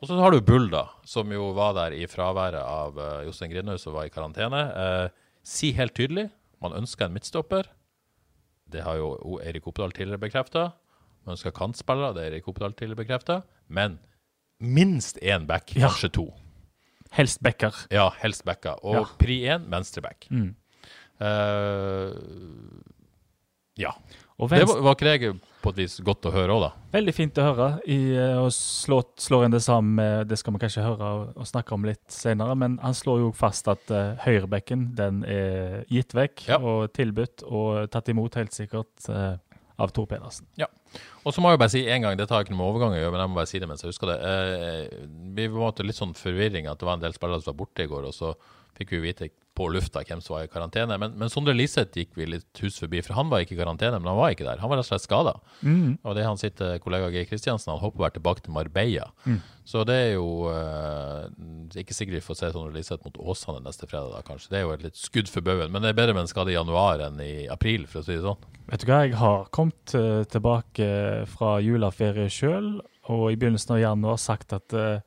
Og 0.00 0.06
så 0.06 0.14
har 0.20 0.30
du 0.30 0.40
Bull, 0.46 0.68
da, 0.70 0.84
som 1.04 1.30
jo 1.34 1.48
var 1.56 1.72
der 1.74 1.96
i 1.98 2.04
fraværet 2.06 2.60
av 2.62 2.98
uh, 2.98 3.24
Jostein 3.26 3.50
Grindhaug, 3.50 3.80
som 3.82 3.92
var 3.96 4.06
i 4.06 4.12
karantene. 4.14 4.60
Uh, 4.74 5.08
si 5.42 5.72
helt 5.74 5.94
tydelig 5.98 6.28
man 6.62 6.72
ønsker 6.78 7.06
en 7.08 7.14
midtstopper. 7.16 7.66
Det 8.70 8.82
har 8.84 8.96
jo 9.00 9.08
O- 9.26 9.40
Eirik 9.42 9.66
Oppedal 9.66 9.90
tidligere 9.96 10.20
bekrefta. 10.22 10.68
Man 11.26 11.34
ønsker 11.34 11.50
kantspillere, 11.56 12.12
det 12.14 12.22
har 12.24 12.30
Eirik 12.30 12.46
Oppedal 12.50 12.74
tidligere 12.78 13.00
bekrefta. 13.02 13.40
Men 13.68 13.98
minst 14.60 15.18
én 15.22 15.46
back, 15.46 15.74
Ja. 15.74 15.88
kanskje 15.88 16.12
to. 16.12 16.26
Helst 17.16 17.40
backer. 17.42 17.74
Ja, 17.90 18.10
helst 18.22 18.44
backer. 18.44 18.76
Og 18.84 18.94
Ja. 19.00 19.04
pri 19.18 19.40
én, 19.48 19.66
venstreback. 19.70 20.26
Mm. 20.30 20.54
Eh, 21.20 22.12
ja. 23.78 23.94
Det 24.38 24.62
var, 24.70 24.80
var 24.86 24.94
ikke 24.94 25.06
det 25.18 25.30
på 25.64 25.72
et 25.72 25.78
vis 25.80 25.96
godt 26.06 26.28
å 26.28 26.30
høre 26.30 26.54
òg, 26.54 26.60
da? 26.62 26.68
veldig 26.94 27.14
fint 27.16 27.40
å 27.42 27.46
høre. 27.48 27.66
I, 27.90 27.96
eh, 28.14 28.36
og 28.38 28.52
slå, 28.54 29.00
slår 29.18 29.48
en 29.48 29.56
det 29.56 29.60
sammen 29.64 30.28
Det 30.30 30.38
skal 30.38 30.54
vi 30.54 30.60
kanskje 30.62 30.84
høre 30.84 31.08
og, 31.16 31.32
og 31.34 31.48
snakke 31.50 31.74
om 31.74 31.88
litt 31.88 32.04
senere, 32.14 32.54
men 32.54 32.76
han 32.84 32.94
slår 32.94 33.24
jo 33.24 33.32
fast 33.34 33.66
at 33.72 33.90
uh, 33.90 34.14
høyrebekken 34.22 34.92
den 34.98 35.24
er 35.26 35.82
gitt 35.90 36.14
vekk 36.14 36.46
Ja. 36.52 36.60
og 36.62 36.92
tilbudt 36.94 37.42
og 37.48 37.90
tatt 37.90 38.14
imot 38.14 38.38
helt 38.38 38.54
sikkert 38.54 39.10
Uh, 39.10 39.36
av 39.78 39.92
Tor 39.94 40.08
Pedersen. 40.10 40.46
Ja. 40.58 40.66
Og 41.22 41.34
så 41.34 41.42
må 41.42 41.52
jeg 41.52 41.60
bare 41.62 41.70
si 41.70 41.84
en 41.86 42.02
gang, 42.02 42.16
det 42.18 42.26
tar 42.30 42.42
ikke 42.42 42.50
noe 42.54 42.60
med 42.60 42.70
overgang 42.72 42.96
å 42.96 42.98
gjøre, 42.98 43.12
men 43.14 43.22
jeg 43.22 43.30
må 43.30 43.38
bare 43.38 43.50
si 43.50 43.60
det 43.62 43.68
mens 43.70 43.84
jeg 43.84 43.92
husker 43.92 44.10
det. 44.10 44.16
Eh, 44.26 45.04
vi 45.36 45.46
var 45.52 45.84
litt 45.86 45.98
sånn 45.98 46.16
forvirring 46.18 46.66
at 46.70 46.80
det 46.80 46.88
var 46.88 46.98
en 46.98 47.04
del 47.04 47.14
spillere 47.14 47.44
som 47.44 47.52
var 47.52 47.60
borte 47.60 47.86
i 47.86 47.90
går, 47.90 48.08
og 48.08 48.16
så 48.16 48.32
fikk 48.78 48.96
vi 48.96 49.04
vite 49.06 49.30
på 49.58 49.68
lufta 49.74 50.04
hvem 50.06 50.22
som 50.24 50.36
var 50.36 50.46
i 50.46 50.50
karantene. 50.52 50.98
Men, 51.00 51.16
men 51.18 51.32
Sondre 51.32 51.54
Liseth 51.56 51.98
gikk 51.98 52.14
vi 52.18 52.28
litt 52.30 52.62
hus 52.62 52.78
forbi, 52.80 53.02
for 53.04 53.18
han 53.18 53.30
var 53.32 53.44
ikke 53.44 53.56
i 53.56 53.60
karantene, 53.60 53.98
men 54.00 54.10
han 54.12 54.18
var 54.20 54.34
ikke 54.34 54.46
der. 54.46 54.62
Han 54.62 54.70
var 54.70 54.80
rett 54.80 54.86
og 54.86 54.92
slett 54.92 55.06
skada. 55.06 55.36
Og 56.06 56.16
det 56.16 56.26
hans 56.26 56.44
sitt 56.46 56.62
eh, 56.64 56.78
kollega 56.82 57.10
Geir 57.14 57.28
Kristiansen. 57.28 57.74
Han 57.74 57.82
håper 57.82 58.00
å 58.00 58.06
være 58.06 58.18
tilbake 58.18 58.46
til 58.46 58.54
Marbella. 58.56 59.08
Så 59.68 59.82
det 59.84 59.96
er 60.00 60.12
jo 60.14 60.48
eh, 60.48 61.26
ikke 61.82 61.96
sikkert 61.96 62.18
vi 62.20 62.24
får 62.24 62.38
se 62.40 62.52
Sondre 62.54 62.72
Liseth 62.76 63.04
mot 63.04 63.18
Åsane 63.20 63.60
neste 63.64 63.88
fredag, 63.90 64.14
da, 64.14 64.22
kanskje. 64.24 64.52
Det 64.54 64.60
er 64.60 64.64
jo 64.64 64.76
et 64.76 64.86
litt 64.86 65.00
skudd 65.00 65.28
for 65.32 65.44
baugen, 65.44 65.74
men 65.74 65.84
det 65.84 65.92
er 65.92 65.98
bedre 65.98 66.16
med 66.16 66.24
en 66.24 66.30
skade 66.30 66.54
i 66.54 66.56
januar 66.56 67.02
enn 67.08 67.20
i 67.20 67.32
april, 67.52 67.84
for 67.90 68.00
å 68.00 68.06
si 68.06 68.16
det 68.16 68.24
sånn. 68.24 68.48
Vet 68.68 68.84
du 68.84 68.88
hva, 68.88 69.02
jeg 69.04 69.18
har 69.20 69.48
kommet 69.54 69.94
eh, 69.96 70.22
tilbake 70.32 70.88
fra 71.28 71.58
juleferie 71.64 72.30
sjøl, 72.32 72.78
og 73.08 73.24
i 73.32 73.38
begynnelsen 73.40 73.76
av 73.76 73.82
januar 73.82 74.18
sagt 74.20 74.52
at 74.52 74.74
uh, 74.76 75.00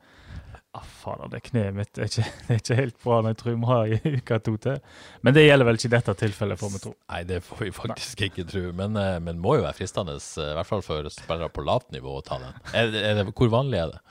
ah, 0.72 0.84
fader, 0.84 1.28
det 1.28 1.42
kneet 1.48 1.74
mitt 1.76 1.98
er 1.98 2.08
ikke, 2.08 2.24
det 2.46 2.54
er 2.54 2.60
ikke 2.62 2.78
helt 2.78 2.98
bra, 3.04 3.20
når 3.20 3.34
jeg 3.34 3.40
tror 3.42 3.50
vi 3.50 3.60
må 3.60 3.70
ha 3.70 3.78
en 3.84 4.18
uke 4.18 4.38
to 4.46 4.54
til. 4.66 4.78
Men 5.22 5.36
det 5.36 5.46
gjelder 5.46 5.68
vel 5.68 5.78
ikke 5.78 5.90
i 5.90 5.94
dette 5.96 6.14
tilfellet, 6.22 6.60
får 6.60 6.72
vi 6.72 6.82
tro. 6.86 6.92
Nei, 7.12 7.22
det 7.28 7.40
får 7.46 7.62
vi 7.64 7.72
faktisk 7.76 8.26
ikke 8.28 8.46
tro. 8.48 8.64
Men, 8.78 8.96
eh, 9.00 9.16
men 9.24 9.40
må 9.42 9.58
jo 9.58 9.66
være 9.66 9.78
fristende, 9.80 10.16
eh, 10.16 10.52
i 10.52 10.58
hvert 10.58 10.70
fall 10.70 10.84
for 10.86 11.08
spillere 11.12 11.52
på 11.52 11.66
lavt 11.66 11.90
nivå, 11.94 12.18
å 12.18 12.24
ta 12.26 12.40
den. 12.42 12.62
Er 12.72 12.96
er 13.02 13.20
det, 13.20 13.26
hvor 13.36 13.52
vanlig 13.52 13.82
er 13.82 13.94
det? 13.94 14.02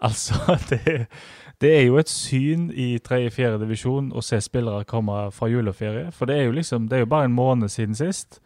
Altså, 0.00 0.34
det, 0.70 1.06
det 1.62 1.72
er 1.76 1.86
jo 1.86 1.98
et 2.00 2.10
syn 2.10 2.70
i 2.72 2.92
tredje-fjerde 3.04 3.60
divisjon 3.62 4.10
å 4.16 4.24
se 4.24 4.40
spillere 4.42 4.88
komme 4.88 5.28
fra 5.36 5.50
juleferie. 5.52 6.08
For 6.16 6.30
det 6.30 6.40
er 6.40 6.48
jo 6.48 6.56
liksom, 6.58 6.88
det 6.90 6.98
er 6.98 7.06
jo 7.06 7.12
bare 7.14 7.30
en 7.30 7.38
måned 7.38 7.70
siden 7.70 7.98
sist. 7.98 8.40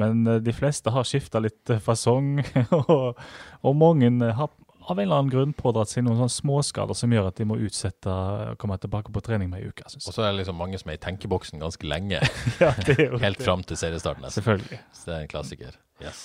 Men 0.00 0.24
eh, 0.26 0.40
de 0.40 0.56
fleste 0.56 0.94
har 0.94 1.04
skifta 1.04 1.42
litt 1.44 1.76
fasong, 1.84 2.38
og, 2.80 3.20
og 3.60 3.76
mange 3.76 4.32
har 4.38 4.52
av 4.88 4.98
en 4.98 5.04
eller 5.04 5.20
annen 5.20 5.30
grunn 5.32 5.52
pådratt 5.56 5.90
seg 5.92 6.04
noen 6.06 6.16
sånne 6.18 6.32
småskader 6.34 6.96
som 6.98 7.12
gjør 7.12 7.28
at 7.30 7.36
de 7.40 7.46
må 7.46 7.58
utsette 7.60 8.10
å 8.10 8.54
komme 8.60 8.78
tilbake 8.80 9.12
på 9.14 9.22
trening 9.26 9.50
med 9.52 9.60
ei 9.62 9.68
uke. 9.70 9.84
Synes 9.92 10.08
Og 10.08 10.16
så 10.16 10.24
er 10.24 10.32
det 10.32 10.40
liksom 10.40 10.58
mange 10.60 10.80
som 10.80 10.90
er 10.90 10.98
i 10.98 11.02
tenkeboksen 11.04 11.62
ganske 11.62 11.86
lenge, 11.90 12.22
Ja, 12.62 12.72
det 12.86 12.96
er 12.96 13.12
jo 13.12 13.20
helt 13.22 13.42
fram 13.44 13.62
til 13.66 13.78
seriestarten. 13.80 14.24
nesten. 14.24 14.40
Selvfølgelig. 14.42 14.80
Så 14.96 15.06
det 15.10 15.16
er 15.16 15.24
en 15.26 15.32
klassiker. 15.34 15.78
Yes. 16.02 16.22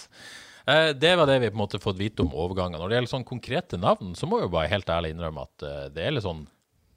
Eh, 0.65 0.89
det 0.97 1.13
var 1.19 1.29
det 1.29 1.39
vi 1.43 1.51
på 1.51 1.57
en 1.59 1.63
måte 1.65 1.81
fått 1.83 1.99
vite 1.99 2.23
om 2.25 2.33
overgangen. 2.33 2.79
Når 2.81 2.89
det 2.89 2.99
gjelder 2.99 3.13
sånn 3.17 3.27
konkrete 3.27 3.77
navn, 3.77 4.15
så 4.17 4.25
må 4.29 4.39
jeg 4.39 4.47
jo 4.49 4.55
bare 4.55 4.71
helt 4.71 4.89
ærlig 4.89 5.13
innrømme 5.13 5.45
at 5.45 5.65
eh, 5.67 5.81
det 5.93 6.07
er 6.07 6.15
litt 6.15 6.25
sånn 6.25 6.45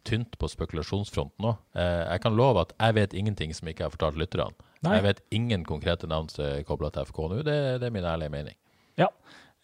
tynt 0.09 0.39
på 0.41 0.49
spekulasjonsfronten 0.49 1.45
nå. 1.45 1.51
Eh, 1.77 2.05
jeg 2.15 2.23
kan 2.25 2.37
love 2.39 2.63
at 2.65 2.73
jeg 2.79 2.97
vet 2.97 3.17
ingenting 3.19 3.53
som 3.53 3.69
ikke 3.69 3.85
jeg 3.85 3.91
har 3.91 3.97
fortalt 3.99 4.17
lytterne. 4.21 4.57
Jeg 4.87 5.03
vet 5.05 5.21
ingen 5.35 5.67
konkrete 5.67 6.07
navn 6.09 6.31
som 6.33 6.45
er 6.47 6.63
kobla 6.65 6.89
til 6.95 7.05
FK 7.11 7.19
nå. 7.33 7.43
Det, 7.45 7.57
det 7.83 7.89
er 7.91 7.93
min 7.93 8.07
ærlige 8.07 8.33
mening. 8.33 8.57
Ja. 8.97 9.11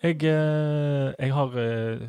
Jeg, 0.03 0.21
eh, 0.27 1.15
jeg 1.19 1.33
har 1.33 1.55
eh, 1.61 2.03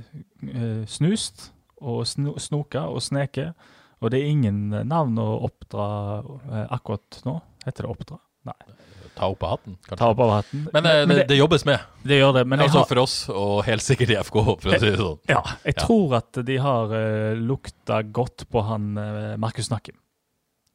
eh, 0.49 0.81
snust 0.89 1.51
og 1.79 2.05
snoka 2.07 2.87
og 2.89 3.01
sneket, 3.03 3.53
og 4.01 4.11
det 4.11 4.19
er 4.21 4.31
ingen 4.31 4.73
navn 4.89 5.19
å 5.21 5.27
oppdra 5.45 5.85
akkurat 6.73 7.19
nå. 7.27 7.37
Heter 7.65 7.85
det 7.85 7.91
oppdra? 7.91 8.17
Nei. 8.49 8.57
Ta 9.15 9.29
opp 9.31 9.43
av 9.47 9.53
hatten, 9.53 9.77
kanskje. 9.85 9.99
Ta 10.01 10.09
opp 10.11 10.19
av 10.25 10.31
hatten. 10.33 10.65
Men, 10.73 10.83
men, 11.07 11.13
det, 11.15 11.27
det 11.29 11.37
jobbes 11.37 11.63
med. 11.67 11.83
det 12.03 12.17
gjør 12.19 12.33
det. 12.35 12.43
Men 12.51 12.65
altså 12.65 12.81
har, 12.81 12.87
for 12.89 12.99
oss, 13.05 13.15
og 13.31 13.61
helt 13.67 13.85
sikkert 13.85 14.11
i 14.11 14.17
FK, 14.19 14.39
for 14.43 14.71
å 14.73 14.79
si 14.81 14.89
det 14.89 14.97
sånn. 14.99 15.21
ja, 15.31 15.39
jeg 15.63 15.75
Ja. 15.77 15.85
tror 15.85 16.15
at 16.19 16.41
de 16.49 16.57
har 16.59 16.95
lukta 17.39 18.01
godt 18.03 18.43
på 18.51 18.65
han 18.67 18.89
Markus 19.39 19.71
Nakkim. 19.71 19.95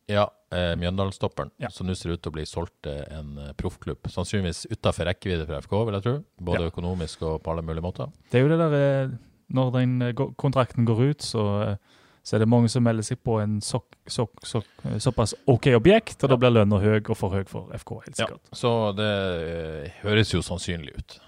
Ja, 0.09 0.31
eh, 0.53 0.75
Mjøndalen-stopperen, 0.77 1.51
Ja. 1.61 1.69
som 1.71 1.87
nå 1.87 1.95
ser 1.97 2.11
ut 2.13 2.23
til 2.23 2.31
å 2.33 2.35
bli 2.35 2.45
solgt 2.47 2.73
til 2.83 3.05
en 3.11 3.39
eh, 3.39 3.53
proffklubb. 3.57 3.99
Sannsynligvis 4.09 4.67
utafor 4.71 5.07
rekkevidde 5.07 5.47
for 5.47 5.61
FK, 5.63 5.85
vil 5.87 5.95
jeg 5.95 6.03
tro. 6.03 6.15
Både 6.43 6.63
Ja. 6.65 6.71
økonomisk 6.71 7.23
og 7.23 7.43
på 7.43 7.51
alle 7.53 7.63
mulige 7.63 7.83
måter. 7.83 8.11
Det 8.31 8.41
er 8.41 8.47
jo 8.49 8.49
det 8.57 8.59
der 8.59 8.75
eh, 9.05 9.17
Når 9.53 9.73
den 9.73 10.03
eh, 10.03 10.13
kontrakten 10.39 10.85
går 10.87 11.11
ut, 11.11 11.23
så, 11.23 11.77
så 12.23 12.37
er 12.37 12.39
det 12.39 12.49
mange 12.49 12.69
som 12.69 12.83
melder 12.85 13.03
seg 13.03 13.19
på 13.25 13.41
en 13.43 13.61
sok, 13.61 13.85
sok, 14.07 14.31
sok, 14.47 14.65
såpass 14.99 15.35
OK 15.49 15.67
objekt, 15.75 16.23
og 16.23 16.31
da 16.31 16.37
blir 16.37 16.51
lønna 16.55 16.79
høy 16.79 17.01
og 17.01 17.17
for 17.17 17.31
høy 17.35 17.43
for 17.49 17.67
FK, 17.75 17.91
helt 18.05 18.19
Ja, 18.19 18.27
sikkert. 18.29 18.53
så 18.55 18.93
det 18.95 19.93
høres 20.05 20.31
jo 20.35 20.39
sannsynlig 20.43 20.95
ut 20.99 21.19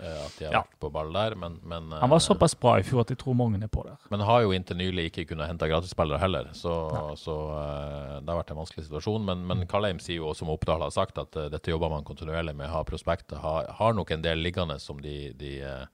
at 0.00 0.36
de 0.38 0.46
har 0.48 0.54
vært 0.54 0.76
på 0.80 0.90
ball 0.94 1.12
der, 1.12 1.34
men, 1.36 1.58
men 1.62 1.90
Han 1.92 2.10
var 2.10 2.18
eh, 2.20 2.24
såpass 2.24 2.54
bra 2.58 2.78
i 2.80 2.84
fjor 2.86 3.02
at 3.04 3.10
jeg 3.12 3.18
tror 3.20 3.36
mange 3.36 3.60
er 3.62 3.68
på 3.72 3.82
der. 3.86 3.98
Men 4.10 4.20
har 4.24 4.42
jo 4.46 4.52
inntil 4.56 4.78
nylig 4.80 5.08
ikke 5.10 5.26
kunnet 5.32 5.50
hente 5.50 5.68
gratisspillere 5.68 6.18
heller, 6.22 6.48
så, 6.56 6.72
så 7.20 7.36
eh, 7.58 8.16
det 8.24 8.32
har 8.32 8.40
vært 8.40 8.50
en 8.54 8.60
vanskelig 8.62 8.86
situasjon. 8.88 9.24
Men, 9.28 9.44
Mm. 9.44 9.46
men 9.54 9.66
Kalheim 9.70 9.98
sier 10.02 10.20
jo, 10.22 10.32
som 10.34 10.48
Oppdal 10.52 10.82
har 10.84 10.90
sagt, 10.94 11.18
at 11.18 11.36
eh, 11.36 11.48
dette 11.52 11.70
jobber 11.72 11.90
man 11.92 12.04
kontinuerlig 12.04 12.56
med. 12.56 12.68
Har 12.72 12.84
prospekter. 12.88 13.36
Har, 13.44 13.68
har 13.78 13.94
nok 13.96 14.10
en 14.16 14.22
del 14.22 14.38
liggende 14.44 14.78
som 14.80 15.00
de, 15.00 15.32
de 15.38 15.54
eh, 15.62 15.86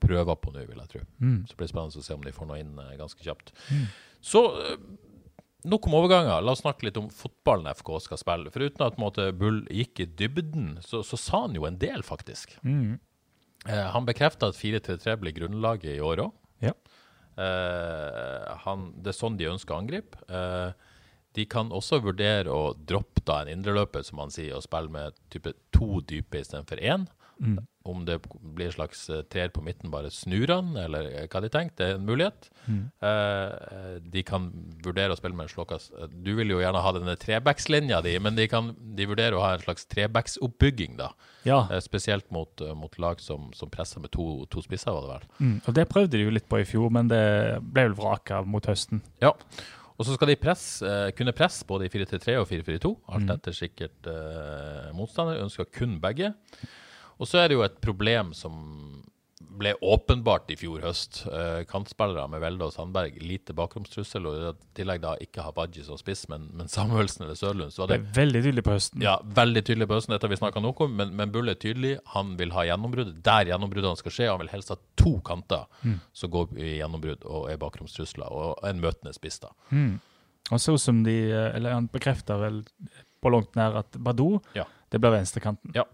prøver 0.00 0.36
på 0.40 0.52
nå, 0.54 0.62
vil 0.70 0.78
jeg 0.80 0.88
tro. 0.94 1.00
Mm. 1.20 1.38
Så 1.48 1.56
blir 1.58 1.66
det 1.68 1.72
spennende 1.74 2.00
å 2.00 2.06
se 2.06 2.14
om 2.16 2.22
de 2.24 2.32
får 2.32 2.48
noe 2.48 2.58
inn 2.62 2.78
eh, 2.80 2.94
ganske 3.00 3.20
kjapt. 3.26 3.52
Så 4.24 4.40
eh, 4.64 4.76
nok 5.68 5.86
om 5.90 5.94
overganger. 5.98 6.40
La 6.40 6.54
oss 6.54 6.62
snakke 6.64 6.86
litt 6.88 6.96
om 6.96 7.10
fotballen 7.12 7.68
FK 7.76 7.90
skal 8.06 8.20
spille. 8.22 8.52
For 8.54 8.64
uten 8.64 8.86
at 8.86 8.96
måte, 9.00 9.26
Bull 9.36 9.62
gikk 9.68 10.00
i 10.00 10.08
dybden, 10.08 10.78
så, 10.80 11.02
så 11.04 11.18
sa 11.20 11.42
han 11.44 11.58
jo 11.58 11.66
en 11.68 11.76
del, 11.82 12.00
faktisk. 12.06 12.56
Mm. 12.64 12.94
Eh, 13.68 13.86
han 13.92 14.06
bekrefta 14.08 14.50
at 14.50 14.58
4-3-3 14.58 15.16
blir 15.20 15.36
grunnlaget 15.36 15.96
i 15.96 16.04
år 16.04 16.24
òg. 16.26 16.36
Ja. 16.64 16.74
Eh, 17.40 18.68
det 19.00 19.12
er 19.12 19.16
sånn 19.16 19.38
de 19.40 19.50
ønsker 19.50 19.76
å 19.76 19.80
angripe. 19.82 20.20
Eh, 20.28 20.72
de 21.38 21.46
kan 21.46 21.70
også 21.74 22.00
vurdere 22.02 22.50
å 22.50 22.72
droppe 22.74 23.22
da 23.26 23.42
en 23.42 23.52
indreløper, 23.52 24.02
som 24.06 24.22
han 24.22 24.32
sier, 24.34 24.56
og 24.56 24.64
spille 24.66 24.90
med 24.90 25.18
type 25.30 25.52
to 25.74 26.00
dype 26.08 26.40
istedenfor 26.40 26.82
én. 26.82 27.06
Mm. 27.38 27.60
Om 27.88 28.02
det 28.04 28.18
blir 28.42 28.66
en 28.68 28.72
slags 28.74 29.06
trær 29.32 29.48
på 29.54 29.62
midten, 29.64 29.88
bare 29.90 30.10
snur 30.12 30.50
han, 30.52 30.74
eller 30.76 31.06
eh, 31.16 31.26
hva 31.32 31.40
de 31.40 31.48
tenker. 31.48 31.72
Det 31.80 31.86
er 31.86 31.94
en 31.96 32.04
mulighet. 32.04 32.50
Mm. 32.68 32.82
Eh, 33.08 33.94
de 34.12 34.22
kan 34.28 34.50
vurdere 34.84 35.14
å 35.14 35.16
spille 35.16 35.34
med 35.38 35.46
en 35.48 35.52
slåkass. 35.54 35.86
Du 36.12 36.34
vil 36.36 36.52
jo 36.52 36.58
gjerne 36.60 36.82
ha 36.84 36.92
denne 36.92 37.14
trebackslinja 37.16 38.02
di, 38.04 38.18
men 38.20 38.36
de 38.36 38.44
kan 38.52 38.68
de 38.76 39.06
vurderer 39.08 39.32
å 39.38 39.40
ha 39.46 39.54
en 39.56 39.64
slags 39.64 39.88
trebacksoppbygging, 39.88 40.98
da. 41.00 41.08
Ja, 41.48 41.62
Eh, 41.72 41.80
spesielt 41.80 42.28
mot, 42.30 42.52
eh, 42.60 42.74
mot 42.76 42.98
lag 43.00 43.20
som, 43.20 43.48
som 43.56 43.70
presser 43.72 44.00
med 44.04 44.10
to, 44.12 44.44
to 44.52 44.60
spisser, 44.60 44.92
var 44.92 45.06
det 45.06 45.14
vel. 45.14 45.28
mm. 45.40 45.56
og 45.66 45.74
det 45.80 45.88
prøvde 45.88 46.18
de 46.18 46.24
jo 46.26 46.30
litt 46.36 46.48
på 46.52 46.60
i 46.60 46.68
fjor, 46.68 46.90
men 46.92 47.08
det 47.08 47.62
ble 47.62 47.86
vel 47.88 47.94
vraka 47.96 48.42
mot 48.44 48.66
høsten. 48.68 49.00
Ja. 49.24 49.32
Og 49.96 50.04
så 50.06 50.14
skal 50.16 50.28
de 50.28 50.36
press, 50.40 50.82
eh, 50.82 51.10
kunne 51.16 51.32
presse 51.36 51.64
både 51.68 51.84
i 51.88 51.90
4-3 51.92 52.36
og 52.40 52.46
4-4-2, 52.48 52.92
alt 53.08 53.24
Mm. 53.24 53.34
etter 53.38 53.52
sikkert 53.56 54.06
eh, 54.08 54.92
motstander. 54.96 55.40
Ønsker 55.44 55.64
kun 55.72 55.98
begge. 56.00 56.34
Og 57.20 57.28
så 57.28 57.42
er 57.42 57.50
det 57.52 57.58
jo 57.58 57.66
et 57.66 57.80
problem 57.84 58.32
som 58.36 58.54
ble 59.60 59.74
åpenbart 59.84 60.48
i 60.54 60.56
fjor 60.56 60.80
høst. 60.80 61.18
Uh, 61.28 61.60
kantspillere 61.68 62.22
med 62.32 62.40
Velde 62.40 62.64
og 62.64 62.72
Sandberg, 62.72 63.18
lite 63.20 63.52
bakromstrussel, 63.52 64.24
og 64.30 64.38
i 64.40 64.52
tillegg 64.78 65.02
da 65.02 65.10
ikke 65.20 65.44
Habaji 65.44 65.82
som 65.84 65.98
spiss, 66.00 66.22
men, 66.32 66.46
men 66.56 66.70
Samuelsen 66.72 67.26
eller 67.26 67.36
Sørlund. 67.36 67.74
Så 67.74 67.84
Det 67.90 67.98
det 67.98 68.08
er 68.08 68.14
veldig 68.22 68.42
tydelig 68.46 68.64
på 68.64 68.72
høsten. 68.72 69.04
ja, 69.04 69.18
veldig 69.36 69.62
tydelig 69.68 69.88
på 69.90 69.98
høsten, 69.98 70.14
dette 70.16 70.24
har 70.24 70.32
vi 70.32 70.40
snakka 70.40 70.62
noe 70.64 70.86
om, 70.86 70.96
men, 70.96 71.12
men 71.18 71.34
Bull 71.34 71.52
er 71.52 71.60
tydelig. 71.60 71.98
Han 72.14 72.32
vil 72.40 72.54
ha 72.56 72.64
gjennombrudd. 72.70 73.12
Der 73.26 73.52
gjennombruddene 73.52 74.00
skal 74.00 74.16
skje. 74.16 74.30
Han 74.32 74.40
vil 74.46 74.52
helst 74.54 74.72
ha 74.72 74.78
to 74.96 75.18
kanter 75.28 75.68
som 76.16 76.32
går 76.32 76.56
i 76.56 76.78
gjennombrudd 76.78 77.28
og 77.28 77.50
er 77.52 77.60
bakromstrusler, 77.60 78.32
og 78.32 78.64
en 78.64 78.80
møtende 78.80 79.12
spiss, 79.16 79.42
da. 79.44 79.52
Mm. 79.76 79.98
Og 80.50 80.58
så 80.58 80.72
som 80.80 81.04
de 81.04 81.12
eh, 81.30 81.50
Eller 81.54 81.76
han 81.76 81.84
bekrefter 81.92 82.40
vel 82.40 82.62
på 83.20 83.30
langt 83.30 83.52
nær 83.60 83.76
at 83.84 83.98
Badou 84.00 84.40
Ja. 84.56 84.64
det 84.90 84.98
blir 85.04 85.12
venstrekanten. 85.12 85.76
Ja. 85.76 85.84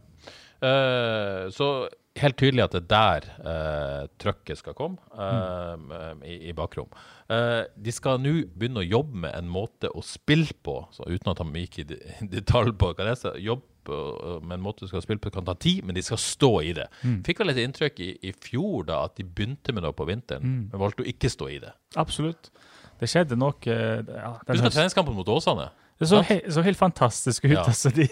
Eh, 0.64 1.46
så 1.52 1.70
helt 2.16 2.38
tydelig 2.40 2.64
at 2.64 2.72
det 2.72 2.80
er 2.80 2.88
der 2.88 3.26
uh, 3.44 4.08
trøkket 4.20 4.60
skal 4.62 4.76
komme, 4.76 4.96
eh, 5.12 6.22
i, 6.24 6.36
i 6.48 6.54
bakrom. 6.56 6.88
Uh, 7.28 7.68
de 7.76 7.92
skal 7.92 8.22
nå 8.22 8.38
begynne 8.56 8.80
å 8.80 8.86
jobbe 8.86 9.20
med 9.26 9.36
en 9.36 9.50
måte 9.52 9.90
å 9.92 10.04
spille 10.04 10.56
på, 10.64 10.78
så 10.96 11.04
uten 11.10 11.32
at 11.34 11.42
han 11.42 11.52
gikk 11.60 11.82
i 11.82 11.86
detalj 12.32 12.72
på 12.80 12.92
hva 12.92 13.08
det 13.10 13.18
er. 13.18 13.40
Jobb 13.44 13.64
med 13.86 14.56
en 14.56 14.64
måte 14.64 14.82
de 14.82 14.88
skal 14.90 15.04
spille 15.04 15.22
på 15.22 15.28
det 15.28 15.36
kan 15.36 15.46
ta 15.46 15.54
tid, 15.62 15.84
men 15.86 15.94
de 15.94 16.02
skal 16.02 16.18
stå 16.18 16.50
i 16.66 16.72
det. 16.74 16.88
Fikk 17.28 17.44
vel 17.44 17.52
et 17.52 17.60
inntrykk 17.62 18.00
i, 18.02 18.08
i 18.26 18.32
fjor 18.34 18.88
da 18.88 19.04
at 19.06 19.14
de 19.20 19.22
begynte 19.22 19.70
med 19.76 19.84
noe 19.84 19.94
på 19.94 20.08
vinteren, 20.08 20.64
men 20.64 20.80
valgte 20.80 21.04
å 21.04 21.06
ikke 21.06 21.30
stå 21.30 21.52
i 21.54 21.60
det. 21.62 21.70
Absolutt. 22.00 22.50
Det 22.98 23.06
skjedde 23.12 23.38
nok 23.38 23.68
ja, 23.68 24.32
Husker 24.48 24.72
treningskampen 24.72 25.14
mot 25.14 25.30
Åsane? 25.30 25.68
Det 25.96 26.08
så, 26.10 26.20
he, 26.28 26.40
så 26.52 26.62
helt 26.66 26.78
fantastisk 26.78 27.44
ut. 27.46 27.54
Ja. 27.54 27.64
Altså, 27.64 27.90
de, 27.94 28.08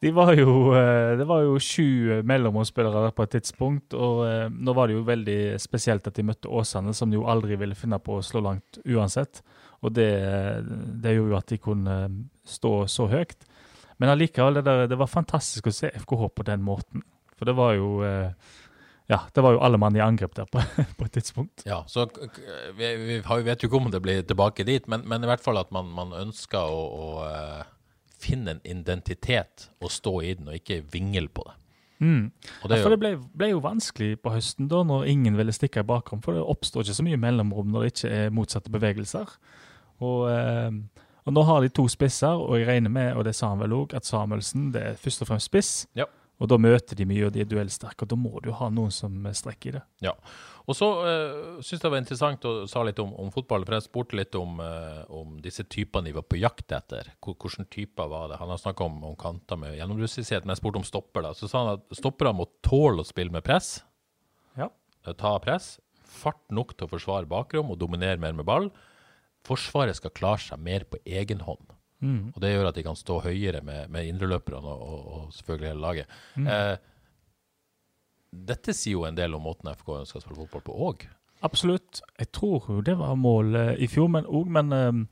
de 0.00 0.12
var 0.16 0.32
jo, 0.38 0.72
eh, 0.76 1.16
det 1.20 1.26
var 1.28 1.44
jo 1.44 1.58
sju 1.60 2.22
mellområdsspillere 2.24 3.04
der 3.06 3.16
på 3.16 3.26
et 3.26 3.34
tidspunkt. 3.36 3.96
Og 3.96 4.22
eh, 4.24 4.46
nå 4.48 4.74
var 4.76 4.88
det 4.88 4.96
jo 4.96 5.04
veldig 5.08 5.40
spesielt 5.60 6.08
at 6.08 6.16
de 6.16 6.24
møtte 6.30 6.48
Åsane, 6.48 6.94
som 6.96 7.12
de 7.12 7.20
jo 7.20 7.28
aldri 7.28 7.58
ville 7.60 7.76
finne 7.76 8.00
på 8.00 8.16
å 8.18 8.24
slå 8.24 8.42
langt 8.46 8.80
uansett. 8.88 9.42
Og 9.84 9.92
det, 9.96 10.10
det 11.00 11.14
gjorde 11.16 11.34
jo 11.34 11.40
at 11.40 11.52
de 11.52 11.60
kunne 11.60 11.98
eh, 12.06 12.18
stå 12.48 12.74
så 12.88 13.08
høyt. 13.12 13.44
Men 14.00 14.14
allikevel, 14.14 14.56
det, 14.56 14.64
der, 14.64 14.86
det 14.88 14.96
var 14.96 15.12
fantastisk 15.12 15.68
å 15.68 15.76
se 15.76 15.92
FKH 15.92 16.30
på 16.32 16.48
den 16.48 16.64
måten. 16.64 17.04
For 17.36 17.48
det 17.48 17.56
var 17.56 17.76
jo 17.76 18.00
eh, 18.04 18.32
Ja, 19.10 19.24
det 19.34 19.42
var 19.42 19.56
jo 19.56 19.62
alle 19.66 19.78
mann 19.80 19.96
i 19.98 20.02
angrep 20.04 20.36
der 20.38 20.46
på, 20.46 20.62
på 20.98 21.08
et 21.08 21.16
tidspunkt. 21.18 21.64
Ja, 21.66 21.82
så 21.90 22.06
vi, 22.78 22.90
vi 22.96 23.16
vet 23.20 23.62
jo 23.62 23.70
ikke 23.70 23.80
om 23.80 23.90
det 23.90 24.02
blir 24.04 24.22
tilbake 24.22 24.66
dit, 24.68 24.86
men, 24.88 25.02
men 25.10 25.26
i 25.26 25.30
hvert 25.30 25.42
fall 25.42 25.58
at 25.58 25.72
man, 25.74 25.90
man 25.96 26.14
ønsker 26.14 26.62
å, 26.62 26.84
å 26.94 27.08
eh, 27.26 27.64
finne 28.20 28.54
en 28.54 28.62
identitet 28.68 29.70
og 29.82 29.90
stå 29.90 30.14
i 30.22 30.36
den, 30.38 30.52
og 30.52 30.60
ikke 30.60 30.84
vingle 30.92 31.26
på 31.34 31.48
det. 31.48 31.56
Mm. 32.00 32.30
Og 32.62 32.70
det 32.70 32.78
Ja, 32.78 32.84
for 32.84 32.94
det 32.94 33.00
ble, 33.02 33.10
ble 33.36 33.50
jo 33.50 33.64
vanskelig 33.64 34.14
på 34.22 34.32
høsten 34.32 34.70
da, 34.70 34.84
når 34.86 35.10
ingen 35.10 35.36
ville 35.36 35.52
stikke 35.52 35.82
i 35.82 35.88
bakrom. 35.90 36.22
For 36.24 36.36
det 36.36 36.46
oppstår 36.46 36.86
ikke 36.86 36.96
så 36.96 37.04
mye 37.04 37.20
mellomrom 37.20 37.74
når 37.74 37.82
det 37.82 37.92
ikke 37.92 38.12
er 38.16 38.32
motsatte 38.34 38.72
bevegelser. 38.72 39.34
Og, 40.00 40.22
eh, 40.30 40.70
og 41.26 41.36
nå 41.36 41.44
har 41.50 41.60
de 41.60 41.74
to 41.76 41.84
spisser, 41.92 42.40
og 42.40 42.56
jeg 42.56 42.70
regner 42.70 42.92
med, 42.94 43.12
og 43.18 43.26
det 43.28 43.34
sa 43.36 43.52
han 43.52 43.60
vel 43.60 43.76
òg, 43.82 43.98
at 43.98 44.08
Samuelsen 44.08 44.70
det 44.72 44.86
er 44.92 45.02
først 45.02 45.26
og 45.26 45.32
fremst 45.32 45.50
spiss. 45.50 45.74
Ja. 45.98 46.08
Og 46.40 46.48
da 46.48 46.56
møter 46.56 46.96
de 46.96 47.04
mye, 47.04 47.26
og 47.26 47.34
de 47.34 47.42
er 47.42 47.48
duellsterke. 47.48 48.06
Og 48.06 48.10
da 48.10 48.16
må 48.16 48.40
du 48.44 48.48
ha 48.56 48.70
noen 48.72 48.92
som 48.94 49.12
strekker 49.36 49.72
i 49.72 49.76
det. 49.76 49.84
ja. 50.08 50.14
Og 50.70 50.76
så 50.76 50.86
uh, 51.02 51.56
syns 51.64 51.80
jeg 51.80 51.82
det 51.82 51.90
var 51.90 51.98
interessant 51.98 52.44
å 52.46 52.52
sa 52.70 52.84
litt 52.86 53.00
om, 53.02 53.10
om 53.18 53.30
fotball, 53.34 53.64
for 53.66 53.74
jeg 53.74 53.86
spurte 53.88 54.18
litt 54.18 54.36
om, 54.38 54.60
uh, 54.62 55.02
om 55.10 55.38
disse 55.42 55.64
typene 55.66 56.06
de 56.06 56.14
var 56.14 56.26
på 56.30 56.38
jakt 56.38 56.70
etter. 56.76 57.10
Hvilke 57.24 57.64
typer 57.72 58.10
var 58.12 58.28
det? 58.30 58.38
Han 58.38 58.52
har 58.52 58.60
snakka 58.60 58.86
om, 58.86 59.00
om 59.08 59.16
kanter 59.18 59.58
med 59.58 59.74
gjennomrussisighet, 59.80 60.46
men 60.46 60.54
jeg 60.54 60.62
spurte 60.62 60.82
om 60.82 60.86
stopper. 60.86 61.26
da. 61.26 61.34
Så 61.34 61.50
sa 61.50 61.64
han 61.64 61.72
at 61.78 61.98
stoppere 61.98 62.34
må 62.36 62.46
tåle 62.66 63.02
å 63.02 63.08
spille 63.08 63.34
med 63.34 63.44
press. 63.46 63.80
Ja. 64.60 64.70
eh, 65.06 65.16
ta 65.18 65.34
press, 65.42 65.78
fart 66.06 66.44
nok 66.54 66.76
til 66.76 66.86
å 66.86 66.92
forsvare 66.94 67.30
bakrom 67.30 67.74
og 67.74 67.80
dominere 67.80 68.20
mer 68.22 68.36
med 68.36 68.46
ball. 68.46 68.70
Forsvaret 69.46 69.98
skal 69.98 70.14
klare 70.14 70.44
seg 70.44 70.62
mer 70.62 70.86
på 70.86 71.02
egen 71.08 71.42
hånd. 71.48 71.74
Mm. 72.00 72.32
Og 72.34 72.40
Det 72.42 72.52
gjør 72.52 72.70
at 72.70 72.78
de 72.78 72.84
kan 72.86 72.98
stå 72.98 73.18
høyere 73.24 73.60
med, 73.64 73.90
med 73.92 74.08
indreløperne 74.08 74.60
og, 74.60 74.82
og, 74.82 75.00
og 75.16 75.34
selvfølgelig 75.36 75.72
hele 75.72 75.84
laget. 75.84 76.18
Eh, 76.40 76.76
dette 78.50 78.74
sier 78.76 78.96
jo 78.96 79.06
en 79.08 79.18
del 79.18 79.34
om 79.36 79.44
måten 79.44 79.72
FK 79.72 79.90
ønsker 80.00 80.20
å 80.20 80.24
spille 80.24 80.40
fotball 80.40 80.64
på 80.64 80.78
òg. 80.88 81.04
Absolutt. 81.46 82.02
Jeg 82.20 82.30
tror 82.36 82.68
jo 82.68 82.80
det 82.84 82.96
var 83.00 83.16
målet 83.18 83.80
i 83.80 83.88
fjor, 83.90 84.10
men 84.12 84.28
òg 84.28 84.50
Men 84.52 84.72
eh, 84.76 85.04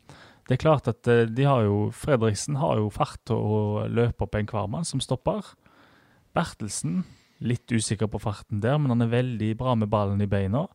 det 0.49 0.57
er 0.57 0.65
klart 0.65 0.89
at 0.89 1.09
eh, 1.09 1.27
de 1.29 1.45
har 1.45 1.65
jo 1.67 1.89
Fredriksen 1.93 2.57
har 2.61 2.81
jo 2.81 2.91
fart 2.93 3.21
til 3.29 3.37
å 3.37 3.87
løpe 3.89 4.25
opp 4.25 4.37
en 4.39 4.49
hver 4.49 4.69
mann 4.71 4.87
som 4.89 5.01
stopper. 5.01 5.45
Bertelsen 6.37 7.03
litt 7.45 7.71
usikker 7.71 8.09
på 8.11 8.21
farten 8.23 8.63
der, 8.63 8.79
men 8.79 8.95
han 8.95 9.05
er 9.05 9.13
veldig 9.13 9.53
bra 9.59 9.75
med 9.79 9.91
ballen 9.93 10.23
i 10.25 10.31
beina. 10.31 10.67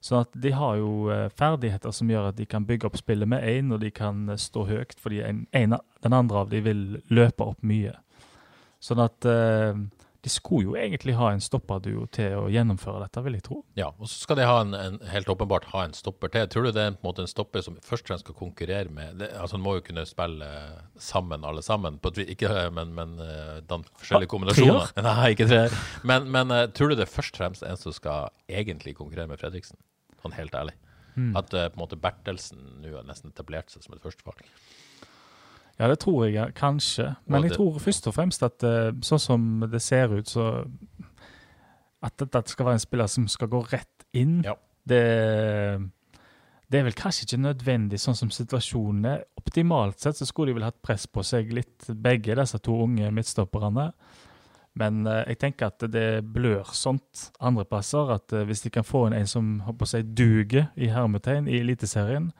Sånn 0.00 0.22
at 0.22 0.34
de 0.38 0.52
har 0.54 0.78
jo 0.78 1.10
eh, 1.10 1.26
ferdigheter 1.34 1.94
som 1.94 2.10
gjør 2.10 2.30
at 2.30 2.38
de 2.38 2.46
kan 2.46 2.66
bygge 2.66 2.86
opp 2.86 2.98
spillet 3.00 3.28
med 3.28 3.42
én, 3.42 3.72
og 3.74 3.82
de 3.82 3.90
kan 3.94 4.28
eh, 4.30 4.38
stå 4.38 4.68
høyt, 4.68 4.94
fordi 5.02 5.22
en, 5.26 5.46
en, 5.56 5.78
den 6.04 6.14
andre 6.14 6.44
av 6.44 6.52
de 6.52 6.62
vil 6.62 6.84
løpe 7.10 7.46
opp 7.50 7.64
mye. 7.66 7.96
Sånn 8.84 9.02
at 9.02 9.26
eh, 9.26 9.74
de 10.22 10.30
skulle 10.30 10.66
jo 10.66 10.76
egentlig 10.78 11.14
ha 11.18 11.30
en 11.30 11.42
stopperduo 11.42 12.04
til 12.14 12.34
å 12.36 12.46
gjennomføre 12.50 13.04
dette, 13.04 13.22
vil 13.26 13.36
jeg 13.38 13.44
tro. 13.46 13.58
Ja, 13.78 13.88
og 13.96 14.10
så 14.10 14.22
skal 14.24 14.38
de 14.40 14.46
ha 14.48 14.56
en, 14.64 14.74
en, 14.74 14.98
helt 15.12 15.30
åpenbart 15.30 15.68
ha 15.72 15.84
en 15.86 15.94
stopper 15.94 16.30
til. 16.34 16.46
Tror 16.50 16.66
du 16.66 16.70
det 16.74 16.84
er 16.84 16.94
på 16.96 17.02
en 17.02 17.08
måte 17.10 17.24
en 17.26 17.30
stopper 17.30 17.62
som 17.64 17.78
først 17.86 18.06
og 18.06 18.12
fremst 18.12 18.26
skal 18.26 18.38
konkurrere 18.38 18.94
med 18.94 19.22
det, 19.22 19.30
Altså, 19.38 19.56
Han 19.56 19.64
må 19.66 19.76
jo 19.78 19.84
kunne 19.86 20.06
spille 20.06 20.46
eh, 20.46 20.80
sammen, 21.02 21.46
alle 21.46 21.62
sammen. 21.66 22.00
På 22.02 22.14
ikke, 22.18 22.50
men, 22.74 22.94
men 22.98 23.18
eh, 23.22 23.60
forskjellige 23.98 24.30
Ah, 24.30 24.32
kombinasjoner. 24.34 24.94
Nei, 25.08 25.28
ikke 25.34 25.50
tre. 25.50 25.62
Men, 26.06 26.30
men 26.34 26.54
tror 26.74 26.90
du 26.90 26.98
det 26.98 27.10
først 27.10 27.38
og 27.38 27.44
fremst 27.44 27.66
er 27.66 27.74
en 27.74 27.80
som 27.80 27.94
skal 27.94 28.32
egentlig 28.50 28.96
konkurrere 28.98 29.30
med 29.30 29.42
Fredriksen? 29.42 29.78
Sånn 30.28 30.36
helt 30.38 30.54
ærlig. 30.54 30.76
Mm. 31.18 31.32
At 31.40 31.54
eh, 31.56 31.66
på 31.72 31.78
en 31.80 31.82
måte 31.82 31.98
Bertelsen 31.98 32.60
nå 32.82 32.92
har 32.94 33.06
nesten 33.08 33.32
etablert 33.32 33.72
seg 33.72 33.82
som 33.82 33.96
et 33.96 34.04
førstevalg. 34.04 34.44
Ja, 35.78 35.86
det 35.86 36.00
tror 36.02 36.24
jeg 36.26 36.54
kanskje. 36.58 37.12
Men 37.30 37.46
jeg 37.46 37.54
tror 37.54 37.78
først 37.82 38.06
og 38.10 38.14
fremst 38.16 38.42
at 38.46 38.62
eh, 38.66 38.90
sånn 39.06 39.22
som 39.22 39.44
det 39.70 39.80
ser 39.82 40.14
ut, 40.14 40.28
så 40.30 40.64
At 42.02 42.14
dette 42.22 42.46
skal 42.52 42.66
være 42.68 42.78
en 42.78 42.82
spiller 42.82 43.08
som 43.10 43.24
skal 43.26 43.48
gå 43.50 43.58
rett 43.72 44.04
inn, 44.14 44.44
Ja. 44.46 44.52
det, 44.86 45.00
det 46.70 46.78
er 46.78 46.84
vel 46.86 46.94
kanskje 46.94 47.24
ikke 47.26 47.40
nødvendig 47.42 47.98
sånn 47.98 48.14
som 48.14 48.30
situasjonen 48.30 49.04
er. 49.10 49.24
Optimalt 49.40 49.98
sett 49.98 50.14
så 50.14 50.26
skulle 50.28 50.52
de 50.52 50.60
vel 50.60 50.68
hatt 50.68 50.78
press 50.82 51.08
på 51.10 51.24
seg 51.26 51.50
litt, 51.52 51.88
begge 51.90 52.36
disse 52.38 52.60
to 52.62 52.76
unge 52.84 53.10
midtstopperne. 53.10 53.88
Men 54.78 55.06
eh, 55.08 55.24
jeg 55.32 55.42
tenker 55.42 55.72
at 55.72 55.88
det 55.92 56.08
blør 56.34 56.68
sånt 56.76 57.28
andre 57.42 57.66
plasser. 57.68 58.14
At 58.18 58.34
eh, 58.34 58.46
hvis 58.48 58.64
de 58.64 58.74
kan 58.74 58.86
få 58.86 59.08
inn 59.08 59.18
en 59.18 59.30
som 59.30 59.58
håper 59.66 59.90
si, 59.90 60.04
duger 60.04 60.70
i 60.78 60.92
hermetegn 60.92 61.50
i 61.50 61.58
Eliteserien, 61.62 62.30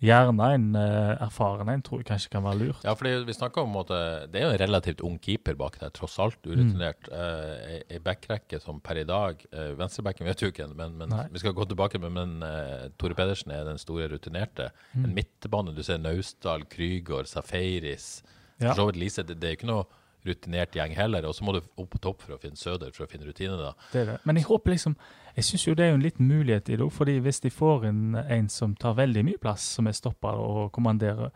gjerne 0.00 0.46
en 0.54 0.68
eh, 0.80 1.10
erfaren 1.26 1.68
en, 1.68 1.82
tror 1.84 2.00
jeg 2.00 2.08
kanskje 2.08 2.32
kan 2.32 2.44
være 2.46 2.60
lurt. 2.62 2.86
Ja, 2.86 2.94
fordi 2.96 3.18
vi 3.26 3.36
snakker 3.36 3.66
om 3.66 3.74
måte, 3.74 3.98
Det 4.32 4.40
er 4.40 4.46
jo 4.46 4.54
en 4.54 4.62
relativt 4.62 5.02
ung 5.04 5.18
keeper 5.20 5.58
bak 5.60 5.76
der, 5.82 5.92
tross 5.96 6.16
alt 6.22 6.40
urutinert. 6.46 7.10
Eh, 7.12 7.82
Ei 7.82 8.00
backrekke 8.00 8.62
som 8.62 8.80
per 8.80 9.02
i 9.02 9.04
dag 9.04 9.42
uh, 9.52 9.74
Venstrebacken 9.76 10.28
vet 10.28 10.40
jo 10.40 10.48
ikke, 10.52 10.70
men, 10.72 10.96
men 11.00 11.12
vi 11.34 11.42
skal 11.42 11.56
gå 11.56 11.66
tilbake. 11.68 12.00
Men, 12.00 12.16
men 12.16 12.92
Tore 13.00 13.18
Pedersen 13.18 13.52
er 13.52 13.66
den 13.68 13.80
store 13.82 14.08
rutinerte. 14.12 14.70
En 14.96 15.12
midtbane, 15.16 15.74
du 15.76 15.82
ser 15.84 16.00
Naustdal, 16.00 16.64
Krygård, 16.70 17.28
Safaris. 17.28 18.20
Ja. 18.60 18.70
For 18.70 18.78
så 18.78 18.90
vidt 18.90 19.00
Lise, 19.00 19.24
det, 19.26 19.40
det 19.40 19.50
er 19.50 19.58
ikke 19.58 19.68
noe 19.68 19.88
rutinert 20.26 20.72
gjeng 20.76 20.94
heller. 20.96 21.24
Og 21.28 21.34
så 21.34 21.44
må 21.44 21.52
du 21.56 21.60
opp 21.76 21.90
på 21.90 21.98
topp 22.02 22.22
for 22.22 22.34
å 22.36 22.40
finne 22.40 22.56
Søder 22.60 22.90
for 22.92 23.04
å 23.06 23.10
finne 23.10 23.26
rutiner. 23.28 23.74
Det 23.92 24.06
det. 24.06 24.18
Men 24.24 24.36
jeg 24.36 24.44
håper 24.50 24.70
liksom 24.76 24.96
Jeg 25.36 25.44
syns 25.44 25.64
jo 25.68 25.74
det 25.74 25.84
er 25.84 25.90
jo 25.92 25.94
en 26.00 26.02
liten 26.02 26.26
mulighet 26.26 26.68
i 26.68 26.76
det 26.76 26.82
òg, 26.84 26.90
fordi 26.92 27.18
hvis 27.22 27.38
de 27.40 27.50
får 27.54 27.84
inn 27.86 28.16
en 28.16 28.48
som 28.48 28.74
tar 28.74 28.94
veldig 28.98 29.22
mye 29.24 29.38
plass, 29.38 29.62
som 29.76 29.86
er 29.86 29.92
stopper 29.92 30.34
og 30.42 30.72
kommanderer, 30.72 31.30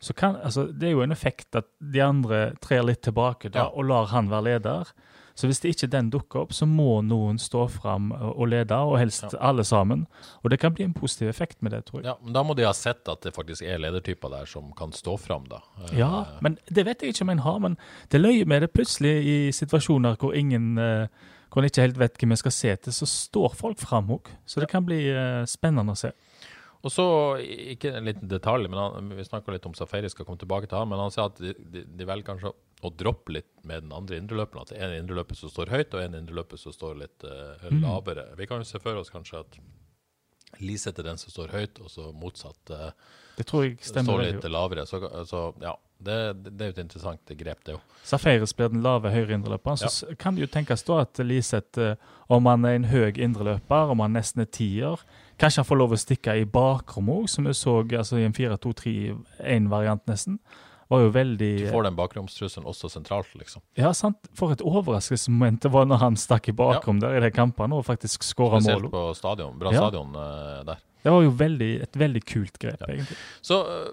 så 0.00 0.14
kan 0.14 0.36
Altså, 0.36 0.68
det 0.72 0.86
er 0.88 0.92
jo 0.92 1.02
en 1.02 1.12
effekt 1.12 1.56
at 1.58 1.66
de 1.80 2.00
andre 2.00 2.54
trer 2.62 2.82
litt 2.86 3.02
tilbake 3.02 3.50
da, 3.50 3.58
Ja. 3.58 3.64
og 3.74 3.84
lar 3.84 4.06
han 4.06 4.30
være 4.30 4.44
leder. 4.44 4.92
Så 5.40 5.48
hvis 5.48 5.62
det 5.64 5.72
ikke 5.72 5.88
den 5.94 6.10
dukker 6.12 6.42
opp, 6.42 6.52
så 6.52 6.66
må 6.68 6.98
noen 7.06 7.38
stå 7.40 7.64
fram 7.72 8.10
og 8.12 8.42
lede, 8.52 8.76
og 8.76 8.98
helst 9.00 9.32
alle 9.40 9.64
sammen. 9.64 10.04
Og 10.44 10.52
det 10.52 10.60
kan 10.60 10.74
bli 10.76 10.84
en 10.84 10.94
positiv 10.96 11.30
effekt 11.32 11.62
med 11.64 11.72
det, 11.72 11.86
tror 11.88 12.02
jeg. 12.02 12.10
Ja, 12.10 12.16
men 12.20 12.36
Da 12.36 12.42
må 12.44 12.56
de 12.58 12.66
ha 12.68 12.74
sett 12.76 13.08
at 13.08 13.24
det 13.24 13.32
faktisk 13.36 13.64
er 13.64 13.80
ledertyper 13.80 14.32
der 14.36 14.46
som 14.50 14.70
kan 14.76 14.92
stå 14.96 15.16
fram, 15.20 15.48
da. 15.48 15.62
Eh, 15.86 15.98
Ja, 16.02 16.26
men 16.44 16.58
det 16.68 16.84
vet 16.86 17.02
jeg 17.02 17.14
ikke 17.14 17.24
om 17.26 17.34
en 17.34 17.44
har. 17.48 17.58
Men 17.64 17.78
det 18.12 18.20
løyer 18.20 18.46
med 18.46 18.62
det 18.66 18.72
plutselig 18.76 19.16
i 19.24 19.36
situasjoner 19.56 20.20
hvor 20.20 20.36
ingen 20.36 20.76
eh, 20.78 21.06
hvor 21.50 21.64
en 21.64 21.66
ikke 21.70 21.82
helt 21.82 21.98
vet 21.98 22.18
hvem 22.20 22.30
en 22.36 22.38
skal 22.38 22.52
se 22.54 22.76
til, 22.76 22.94
så 22.94 23.06
står 23.10 23.56
folk 23.58 23.80
fram 23.82 24.12
òg. 24.14 24.28
Så 24.46 24.60
det 24.62 24.68
kan 24.70 24.84
bli 24.86 25.00
eh, 25.10 25.42
spennende 25.50 25.96
å 25.96 25.98
se. 25.98 26.12
Og 26.80 26.92
så, 26.94 27.04
ikke 27.74 27.90
en 27.98 28.06
liten 28.08 28.28
detalj, 28.30 28.68
men 28.70 28.78
han, 28.80 29.10
vi 29.18 29.24
snakka 29.26 29.52
litt 29.52 29.66
om 29.68 29.74
Safari, 29.76 30.08
skal 30.08 30.24
komme 30.24 30.40
tilbake 30.40 30.70
til 30.70 30.78
han, 30.80 30.88
men 30.88 31.02
han 31.02 31.10
sier 31.12 31.26
at 31.28 31.36
de, 31.42 31.52
de, 31.74 31.82
de 31.84 32.06
velger 32.08 32.24
kanskje 32.30 32.52
å 32.54 32.56
droppe 32.88 33.34
litt 33.36 33.50
med 33.68 33.84
den 33.84 33.92
andre 33.92 34.16
indreløperen. 34.16 34.64
At 34.64 34.72
det 34.72 34.80
er 34.80 34.88
en 34.88 35.02
indreløper 35.02 35.36
som 35.36 35.52
står 35.52 35.72
høyt, 35.74 35.92
og 35.92 36.00
en 36.00 36.16
indreløper 36.22 36.60
som 36.60 36.72
står 36.72 36.96
litt 37.02 37.26
uh, 37.28 37.68
lavere. 37.82 38.30
Vi 38.38 38.48
kan 38.48 38.62
jo 38.62 38.68
se 38.68 38.80
for 38.80 38.96
oss 38.96 39.12
kanskje 39.12 39.44
at 39.44 39.60
Lise 40.58 40.90
er 40.90 41.04
den 41.06 41.20
som 41.20 41.30
står 41.30 41.52
høyt, 41.54 41.78
og 41.78 41.92
så 41.92 42.08
motsatt 42.16 42.72
uh, 42.74 42.88
Det 43.36 43.46
tror 43.46 43.68
jeg 43.68 43.78
stemmer. 43.84 44.16
står 44.16 44.24
litt 44.26 44.48
lavere. 44.50 44.86
Så, 44.88 44.98
så 45.28 45.44
ja, 45.62 45.76
det, 46.00 46.16
det 46.48 46.64
er 46.64 46.70
jo 46.70 46.74
et 46.74 46.82
interessant 46.82 47.32
grep, 47.42 47.60
det 47.66 47.74
jo. 47.76 47.80
Safaris 48.08 48.54
blir 48.56 48.72
den 48.72 48.82
lave 48.84 49.12
høyre 49.12 49.36
indreløperen. 49.36 49.78
Så 49.80 50.08
ja. 50.08 50.16
kan 50.20 50.36
det 50.36 50.46
jo 50.46 50.50
tenkes 50.52 50.84
da 50.88 51.02
at 51.04 51.20
Liseth, 51.24 51.80
eh, 51.80 52.10
om 52.32 52.48
han 52.48 52.64
er 52.64 52.78
en 52.78 52.88
høy 52.88 53.20
indreløper, 53.20 53.92
om 53.92 54.00
han 54.00 54.16
nesten 54.16 54.42
er 54.44 54.48
tier, 54.48 55.04
kanskje 55.40 55.62
han 55.62 55.68
får 55.68 55.80
lov 55.82 55.94
å 55.94 56.00
stikke 56.00 56.38
i 56.40 56.48
bakrommet 56.48 57.22
òg, 57.22 57.30
som 57.32 57.48
vi 57.48 57.54
så 57.56 57.76
altså, 57.84 58.20
i 58.20 58.26
en 58.26 58.36
4-2-3-1-variant 58.36 60.08
nesten. 60.08 60.40
Var 60.90 61.04
jo 61.04 61.10
veldig 61.14 61.50
Du 61.60 61.66
får 61.70 61.84
den 61.86 61.96
bakromstrusselen 61.98 62.66
også 62.66 62.88
sentralt, 62.90 63.30
liksom. 63.38 63.62
Ja, 63.78 63.92
sant. 63.94 64.18
For 64.34 64.50
et 64.50 64.62
overraskelsesmoment 64.66 65.62
det 65.62 65.70
var 65.70 65.86
når 65.86 66.02
han 66.02 66.16
stakk 66.18 66.48
i 66.50 66.54
bakrom 66.56 66.98
der 67.02 67.14
i 67.16 67.20
de 67.22 67.30
kampene 67.34 67.78
og 67.78 67.86
faktisk 67.86 68.26
skåra 68.26 68.58
Spesielt 68.60 68.90
på 68.90 69.04
stadion. 69.14 69.54
Bra 69.60 69.70
Ja. 69.72 69.84
stadion 69.86 70.16
uh, 70.18 70.64
der. 70.66 70.82
Det 71.02 71.12
var 71.14 71.22
jo 71.24 71.30
veldig, 71.32 71.70
et 71.86 71.96
veldig 71.96 72.22
kult 72.28 72.58
grep, 72.60 72.82
egentlig. 72.88 73.16
Så 73.40 73.62
øh, 73.64 73.86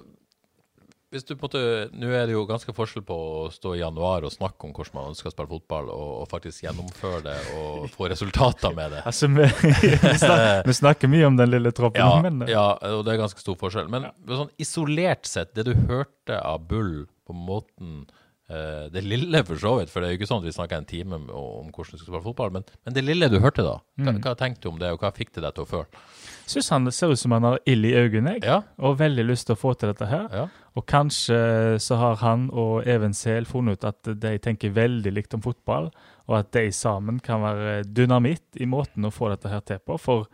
hvis 1.14 1.24
du 1.24 1.34
måtte, 1.40 1.60
Nå 1.96 2.10
er 2.12 2.26
det 2.28 2.34
jo 2.36 2.42
ganske 2.50 2.74
forskjell 2.76 3.04
på 3.08 3.16
å 3.16 3.46
stå 3.54 3.76
i 3.78 3.80
januar 3.80 4.26
og 4.28 4.34
snakke 4.34 4.68
om 4.68 4.74
hvordan 4.76 4.98
man 4.98 5.10
ønsker 5.14 5.30
å 5.30 5.34
spille 5.34 5.52
fotball, 5.54 5.88
og, 5.94 6.10
og 6.24 6.28
faktisk 6.32 6.66
gjennomføre 6.66 7.22
det 7.30 7.36
og 7.56 7.88
få 7.94 8.10
resultater 8.12 8.76
med 8.76 8.92
det. 8.98 9.02
Altså, 9.10 9.30
vi, 9.32 9.48
vi, 10.04 10.14
snakker, 10.20 10.62
vi 10.68 10.78
snakker 10.82 11.12
mye 11.14 11.30
om 11.30 11.40
den 11.40 11.54
lille 11.54 11.72
troppen, 11.76 12.04
Ja, 12.04 12.20
men 12.26 12.44
eh, 12.44 12.52
ja, 12.52 12.66
og 12.92 13.06
det 13.08 13.16
er 13.16 13.22
ganske 13.24 13.44
stor 13.44 13.56
forskjell. 13.62 13.88
Men 13.94 14.10
sånn 14.28 14.52
isolert 14.60 15.28
sett, 15.30 15.54
det 15.56 15.68
du 15.70 15.74
hørte 15.88 16.42
av 16.44 16.68
Bull 16.68 17.06
på 17.28 17.36
måten 17.36 18.06
uh, 18.52 18.86
Det 18.92 19.02
lille, 19.04 19.42
for 19.48 19.60
så 19.60 19.74
vidt, 19.80 19.92
for 19.92 20.04
det 20.04 20.10
er 20.10 20.14
jo 20.16 20.20
ikke 20.22 20.30
sånn 20.30 20.44
at 20.44 20.48
vi 20.48 20.56
snakker 20.56 20.80
en 20.82 20.88
time 20.92 21.18
om, 21.20 21.26
om 21.32 21.72
hvordan 21.72 21.96
du 21.96 22.02
skal 22.02 22.10
spille 22.12 22.24
fotball, 22.28 22.52
men, 22.56 22.68
men 22.88 22.96
det 22.96 23.04
lille 23.08 23.28
du 23.32 23.40
hørte 23.44 23.64
da, 23.68 23.78
hva, 24.00 24.12
Mm. 24.14 24.22
hva 24.24 24.36
tenkte 24.40 24.68
du 24.68 24.74
om 24.74 24.80
det, 24.80 24.92
og 24.96 25.02
hva 25.04 25.12
fikk 25.16 25.34
det 25.36 25.44
deg 25.48 25.56
til 25.58 25.66
å 25.66 25.72
føle? 25.72 26.04
Syns 26.48 26.70
han 26.74 26.86
det 26.88 26.94
ser 26.96 27.12
ut 27.12 27.20
som 27.20 27.34
han 27.36 27.44
har 27.44 27.60
ild 27.68 27.86
i 27.86 27.94
øynene, 28.00 28.38
jeg. 28.38 28.44
Ja, 28.48 28.62
Og 28.80 28.98
veldig 29.00 29.26
lyst 29.28 29.48
til 29.50 29.56
å 29.58 29.60
få 29.60 29.74
til 29.78 29.92
dette 29.94 30.08
her. 30.10 30.28
ja. 30.34 30.48
Og 30.78 30.84
kanskje 30.86 31.38
så 31.82 31.96
har 31.98 32.20
han 32.22 32.52
og 32.54 32.86
Even 32.86 33.14
Sehl 33.18 33.48
funnet 33.50 33.80
ut 33.80 33.86
at 33.90 34.10
de 34.22 34.36
tenker 34.38 34.70
veldig 34.76 35.10
likt 35.16 35.34
om 35.34 35.42
fotball, 35.42 35.88
og 36.28 36.36
at 36.38 36.52
de 36.54 36.68
sammen 36.72 37.18
kan 37.20 37.42
være 37.42 37.80
dynamitt 37.84 38.60
i 38.62 38.68
måten 38.70 39.08
å 39.08 39.10
få 39.12 39.32
dette 39.32 39.50
her 39.50 39.64
til 39.66 39.80
på. 39.82 39.98
For 39.98 40.28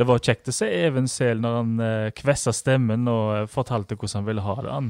det 0.00 0.06
var 0.08 0.22
kjekt 0.24 0.48
å 0.48 0.54
se 0.56 0.70
Even 0.86 1.04
Sehl 1.10 1.42
når 1.44 1.56
han 1.58 1.74
eh, 1.84 2.10
kvessa 2.16 2.54
stemmen 2.56 3.04
og 3.12 3.34
eh, 3.42 3.46
fortalte 3.52 3.98
hvordan 3.98 4.22
han 4.22 4.28
ville 4.30 4.46
ha 4.46 4.54
det. 4.62 4.70
Han, 4.72 4.88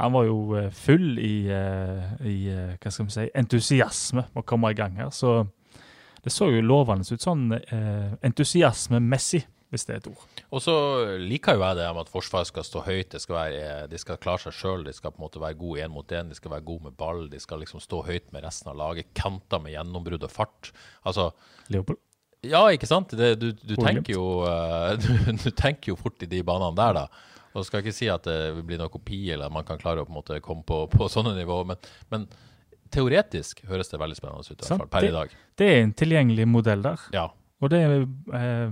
han 0.00 0.12
var 0.16 0.26
jo 0.26 0.40
eh, 0.58 0.70
full 0.74 1.20
i, 1.22 1.36
eh, 1.54 2.10
i 2.26 2.36
eh, 2.50 2.74
hva 2.82 2.90
skal 2.90 3.06
vi 3.06 3.14
si, 3.14 3.28
entusiasme 3.38 4.24
med 4.26 4.42
å 4.42 4.46
komme 4.48 4.72
i 4.74 4.78
gang 4.80 4.98
her. 4.98 5.14
Så 5.14 5.44
det 6.24 6.34
så 6.34 6.50
jo 6.50 6.66
lovende 6.66 7.06
ut 7.06 7.22
sånn 7.22 7.52
eh, 7.54 8.10
entusiasmemessig, 8.26 9.44
hvis 9.68 9.84
det 9.84 9.94
er 9.94 10.00
et 10.00 10.08
ord. 10.08 10.24
Og 10.54 10.62
så 10.64 10.74
liker 11.20 11.58
jo 11.58 11.64
jeg 11.66 11.76
det 11.76 11.86
at 12.02 12.10
forsvaret 12.12 12.48
skal 12.48 12.64
stå 12.64 12.82
høyt, 12.86 13.10
det 13.12 13.20
skal 13.20 13.36
være, 13.36 13.86
de 13.92 14.00
skal 14.00 14.20
klare 14.22 14.40
seg 14.46 14.56
sjøl, 14.56 14.84
de 14.86 14.94
skal 14.96 15.12
på 15.12 15.20
en 15.20 15.26
måte 15.26 15.42
være 15.42 15.58
gode 15.60 15.84
én 15.84 15.92
mot 15.92 16.14
én, 16.16 16.30
de 16.32 16.38
skal 16.38 16.54
være 16.54 16.64
gode 16.70 16.88
med 16.88 16.96
ball, 16.96 17.26
de 17.28 17.40
skal 17.42 17.60
liksom 17.60 17.82
stå 17.84 18.02
høyt 18.08 18.30
med 18.32 18.46
resten 18.48 18.72
av 18.72 18.78
laget, 18.80 19.10
kanter 19.18 19.60
med 19.60 19.74
gjennombrudd 19.76 20.24
og 20.24 20.32
fart. 20.32 20.72
Altså, 21.04 21.30
Leopold? 21.74 22.00
ja, 22.48 22.62
ikke 22.72 22.88
sant? 22.88 23.12
Det, 23.18 23.34
du, 23.42 23.50
du, 23.52 23.74
tenker 23.76 24.14
jo, 24.16 24.28
eh, 24.48 24.94
du, 25.04 25.32
du 25.36 25.50
tenker 25.50 25.92
jo 25.92 25.98
fort 26.00 26.22
i 26.24 26.30
de 26.30 26.40
banene 26.46 26.76
der, 26.78 27.02
da. 27.02 27.34
Og 27.56 27.64
skal 27.66 27.82
ikke 27.82 27.96
si 27.96 28.08
at 28.12 28.24
det 28.28 28.62
blir 28.68 28.78
noen 28.80 28.92
kopi, 28.92 29.24
eller 29.34 29.48
at 29.48 29.54
man 29.54 29.64
kan 29.68 29.80
klare 29.80 30.04
å 30.04 30.06
på 30.08 30.12
en 30.12 30.20
måte 30.20 30.40
komme 30.44 30.64
på, 30.68 30.84
på 30.92 31.08
sånne 31.12 31.34
nivåer, 31.36 31.68
men, 31.72 31.88
men 32.12 32.28
teoretisk 32.94 33.64
høres 33.68 33.90
det 33.92 34.00
veldig 34.00 34.16
spennende 34.16 34.44
ut, 34.44 34.52
i 34.54 34.62
hvert 34.64 34.80
fall 34.84 34.90
per 34.92 35.04
Det- 35.04 35.10
i 35.12 35.16
dag. 35.16 35.34
Det 35.58 35.66
er 35.74 35.82
en 35.82 35.92
tilgjengelig 35.92 36.46
modell 36.48 36.82
der. 36.84 37.00
Ja. 37.12 37.26
Og 37.60 37.70
det, 37.72 37.80
er 37.82 38.06
eh, 38.38 38.70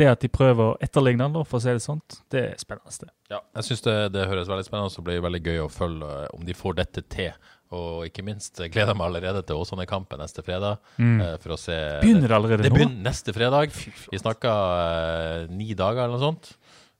det 0.00 0.08
at 0.10 0.24
de 0.24 0.30
prøver 0.32 0.72
å 0.72 0.76
etterligne 0.82 1.28
den, 1.28 1.46
for 1.46 1.60
å 1.60 1.62
si 1.62 1.72
det 1.76 1.84
sånt, 1.84 2.20
det 2.32 2.42
er 2.54 2.60
spennende. 2.60 2.92
Det. 3.04 3.12
Ja, 3.32 3.40
jeg 3.60 3.68
syns 3.68 3.84
det, 3.86 3.96
det 4.16 4.26
høres 4.30 4.50
veldig 4.50 4.66
spennende 4.66 4.90
ut, 4.90 4.96
så 4.96 5.04
blir 5.06 5.18
det 5.18 5.24
veldig 5.26 5.40
gøy 5.46 5.62
å 5.64 5.70
følge 5.72 6.12
eh, 6.24 6.28
om 6.36 6.44
de 6.48 6.56
får 6.56 6.78
dette 6.80 7.04
til. 7.12 7.50
Og 7.76 8.06
ikke 8.08 8.24
minst 8.26 8.58
eh, 8.58 8.70
gleder 8.72 8.94
jeg 8.94 8.98
meg 8.98 9.06
allerede 9.06 9.42
til 9.46 9.60
Åsane-kampen 9.62 10.18
neste 10.22 10.42
fredag. 10.46 10.80
eh, 11.22 11.36
For 11.42 11.54
å 11.54 11.58
se 11.60 11.76
Begynner 12.02 12.32
det 12.32 12.38
allerede 12.40 12.66
Det 12.66 12.72
nå? 12.72 12.78
begynner 12.80 13.04
neste 13.06 13.34
fredag. 13.36 13.76
Vi 14.10 14.18
snakka 14.18 14.54
uh, 14.54 15.52
ni 15.54 15.70
dager 15.78 16.02
eller 16.06 16.16
noe 16.16 16.24
sånt. 16.24 16.50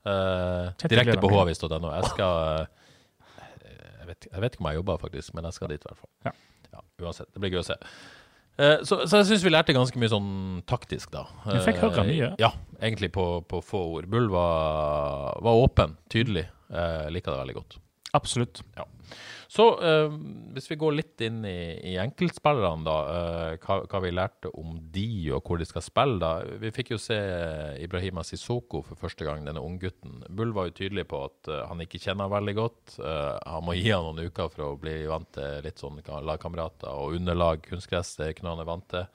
Uh, 0.07 0.71
direkte 0.87 1.19
på 1.19 1.33
meg. 1.33 1.41
havis.no. 1.41 1.91
Jeg 1.97 2.13
skal 2.13 2.39
uh, 2.39 2.79
jeg, 3.99 4.07
vet, 4.13 4.31
jeg 4.31 4.45
vet 4.45 4.55
ikke 4.55 4.65
om 4.65 4.71
jeg 4.71 4.81
jobber, 4.81 5.03
faktisk, 5.03 5.35
men 5.35 5.51
jeg 5.51 5.59
skal 5.59 5.75
dit 5.75 5.83
i 5.83 5.91
hvert 5.91 6.01
fall. 6.05 6.13
Ja. 6.29 6.37
Ja, 6.71 6.85
uansett. 7.03 7.33
Det 7.35 7.43
blir 7.43 7.57
gøy 7.57 7.65
å 7.65 7.67
se. 7.67 7.77
Eh, 8.61 8.83
så, 8.85 9.01
så 9.09 9.21
jeg 9.23 9.31
syns 9.31 9.45
vi 9.47 9.53
lærte 9.55 9.73
ganske 9.77 10.01
mye 10.01 10.11
sånn 10.13 10.31
taktisk, 10.69 11.11
da. 11.15 11.25
Vi 11.47 11.61
fikk 11.65 11.81
høre 11.81 12.05
Eh, 12.05 12.11
mye. 12.11 12.31
Ja, 12.43 12.51
egentlig 12.81 13.09
på, 13.17 13.27
på 13.49 13.63
få 13.65 13.81
ord. 13.97 14.09
Bull 14.13 14.29
var, 14.33 15.39
var 15.45 15.61
åpen, 15.65 15.97
tydelig. 16.13 16.45
Eh, 16.71 17.07
liker 17.15 17.33
det 17.35 17.41
veldig 17.45 17.57
godt. 17.63 17.79
Absolutt. 18.17 18.63
Så 19.51 19.65
eh, 19.83 20.13
hvis 20.55 20.69
vi 20.71 20.77
går 20.79 20.95
litt 20.95 21.23
inn 21.27 21.41
i, 21.47 21.75
i 21.91 21.97
enkeltspillerne, 21.99 22.85
da. 22.87 22.97
eh, 23.15 23.57
hva, 23.65 23.81
hva 23.91 24.01
vi 24.05 24.13
lærte 24.15 24.53
om 24.59 24.77
de, 24.95 25.07
og 25.35 25.43
hvor 25.47 25.59
de 25.59 25.67
skal 25.67 25.83
spille, 25.83 26.21
da. 26.23 26.45
Vi 26.63 26.71
fikk 26.75 26.93
jo 26.95 27.01
se 27.03 27.19
Ibrahima 27.83 28.23
Sissoko 28.27 28.85
for 28.87 29.01
første 29.01 29.27
gang, 29.27 29.43
denne 29.47 29.63
unggutten. 29.63 30.23
Bull 30.29 30.55
var 30.55 30.71
jo 30.71 30.77
tydelig 30.79 31.09
på 31.11 31.25
at 31.27 31.51
eh, 31.51 31.65
han 31.71 31.83
ikke 31.83 32.03
kjenner 32.03 32.31
veldig 32.31 32.57
godt. 32.61 32.97
Eh, 33.03 33.35
han 33.43 33.67
må 33.67 33.75
gi 33.79 33.91
han 33.91 34.07
noen 34.07 34.31
uker 34.31 34.55
for 34.55 34.69
å 34.69 34.79
bli 34.81 35.01
vant 35.11 35.33
til 35.35 35.61
litt 35.67 35.83
sånn 35.83 35.99
lagkamerater 36.31 36.95
og 36.95 37.19
underlag. 37.19 37.67
Kunstgress 37.67 38.15
det 38.21 38.29
er 38.29 38.35
ikke 38.37 38.47
noe 38.47 38.59
han 38.59 38.65
er 38.67 38.71
vant 38.71 38.89
til. 38.95 39.11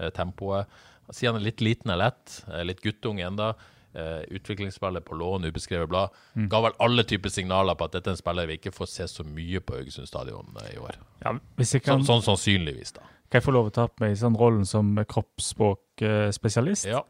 Eh, 0.00 0.10
tempoet. 0.10 0.66
Siden 1.10 1.34
han 1.34 1.42
er 1.42 1.50
litt 1.50 1.60
liten 1.60 1.92
og 1.92 2.00
lett, 2.00 2.40
eh, 2.48 2.62
litt 2.64 2.80
guttunge 2.80 3.26
enda. 3.26 3.54
Uh, 3.90 4.20
utviklingsspiller 4.30 5.02
på 5.02 5.16
lån, 5.18 5.48
ubeskrevet 5.50 5.88
blad. 5.90 6.14
Ga 6.50 6.60
vel 6.62 6.76
alle 6.78 7.02
typer 7.02 7.32
signaler 7.34 7.74
på 7.74 7.88
at 7.88 7.96
dette 7.96 8.06
er 8.06 8.14
en 8.14 8.20
spiller 8.20 8.46
vi 8.46 8.60
ikke 8.60 8.70
får 8.70 8.86
se 8.86 9.06
så 9.10 9.24
mye 9.26 9.58
på 9.58 9.74
Haugesund 9.80 10.06
stadion 10.06 10.52
eh, 10.62 10.76
i 10.76 10.78
år. 10.78 10.98
Ja, 11.24 11.32
jeg 11.58 11.82
kan, 11.82 12.04
Sånn, 12.04 12.06
sånn 12.06 12.22
sannsynligvis, 12.28 12.94
da. 13.00 13.02
kan 13.26 13.40
jeg 13.40 13.46
få 13.48 13.54
lov 13.56 13.72
å 13.72 13.74
ta 13.74 13.88
på 13.90 14.04
meg 14.04 14.14
sånn 14.20 14.38
rollen 14.38 14.62
som 14.68 14.92
kroppsspråkspesialist? 15.10 16.86
Ja. 16.86 17.02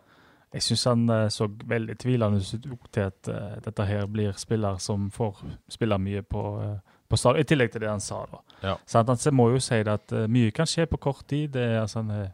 Jeg 0.50 0.64
syns 0.66 0.84
han 0.88 1.04
eh, 1.14 1.28
så 1.30 1.46
veldig 1.46 1.98
tvilende 2.00 2.40
ut 2.40 2.88
til 2.90 3.04
at 3.06 3.28
uh, 3.30 3.58
dette 3.62 3.84
her 3.86 4.08
blir 4.10 4.32
spiller 4.40 4.80
som 4.82 5.10
får 5.14 5.44
spille 5.70 5.98
mye 6.02 6.24
på, 6.26 6.42
uh, 6.58 6.96
på 7.06 7.18
stadion, 7.20 7.44
I 7.44 7.46
tillegg 7.46 7.70
til 7.70 7.84
det 7.84 7.90
han 7.90 8.02
sa, 8.02 8.24
da. 8.32 8.40
Ja. 8.64 8.74
Så 8.86 8.98
han 8.98 9.12
han 9.12 9.36
må 9.36 9.50
jo 9.52 9.60
si 9.62 9.78
det 9.82 9.92
at 10.00 10.12
eh, 10.12 10.26
mye 10.26 10.50
kan 10.50 10.66
skje 10.66 10.88
på 10.90 10.98
kort 10.98 11.26
tid. 11.28 11.52
Det 11.54 11.62
er, 11.62 11.80
altså, 11.82 12.00
en 12.00 12.32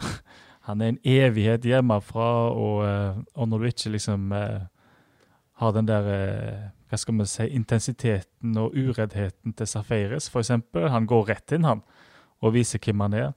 han 0.70 0.82
er 0.84 0.92
en 0.94 1.00
evighet 1.04 1.66
hjemmefra, 1.68 2.28
og, 2.54 2.84
eh, 2.86 3.20
og 3.36 3.50
når 3.50 3.58
du 3.58 3.70
ikke 3.70 3.92
liksom 3.96 4.30
eh, 4.36 4.60
har 5.60 5.74
den 5.76 5.88
der 5.90 6.08
eh, 6.14 6.62
hva 6.90 6.98
skal 6.98 7.20
vi 7.20 7.26
si, 7.30 7.44
intensiteten 7.54 8.56
og 8.58 8.74
ureddheten 8.74 9.52
til 9.54 9.68
Safaris, 9.70 10.26
f.eks. 10.32 10.50
Han 10.74 11.06
går 11.06 11.28
rett 11.28 11.54
inn, 11.54 11.68
han, 11.68 11.84
og 12.42 12.56
viser 12.56 12.82
hvem 12.82 13.04
han 13.06 13.14
er. 13.14 13.30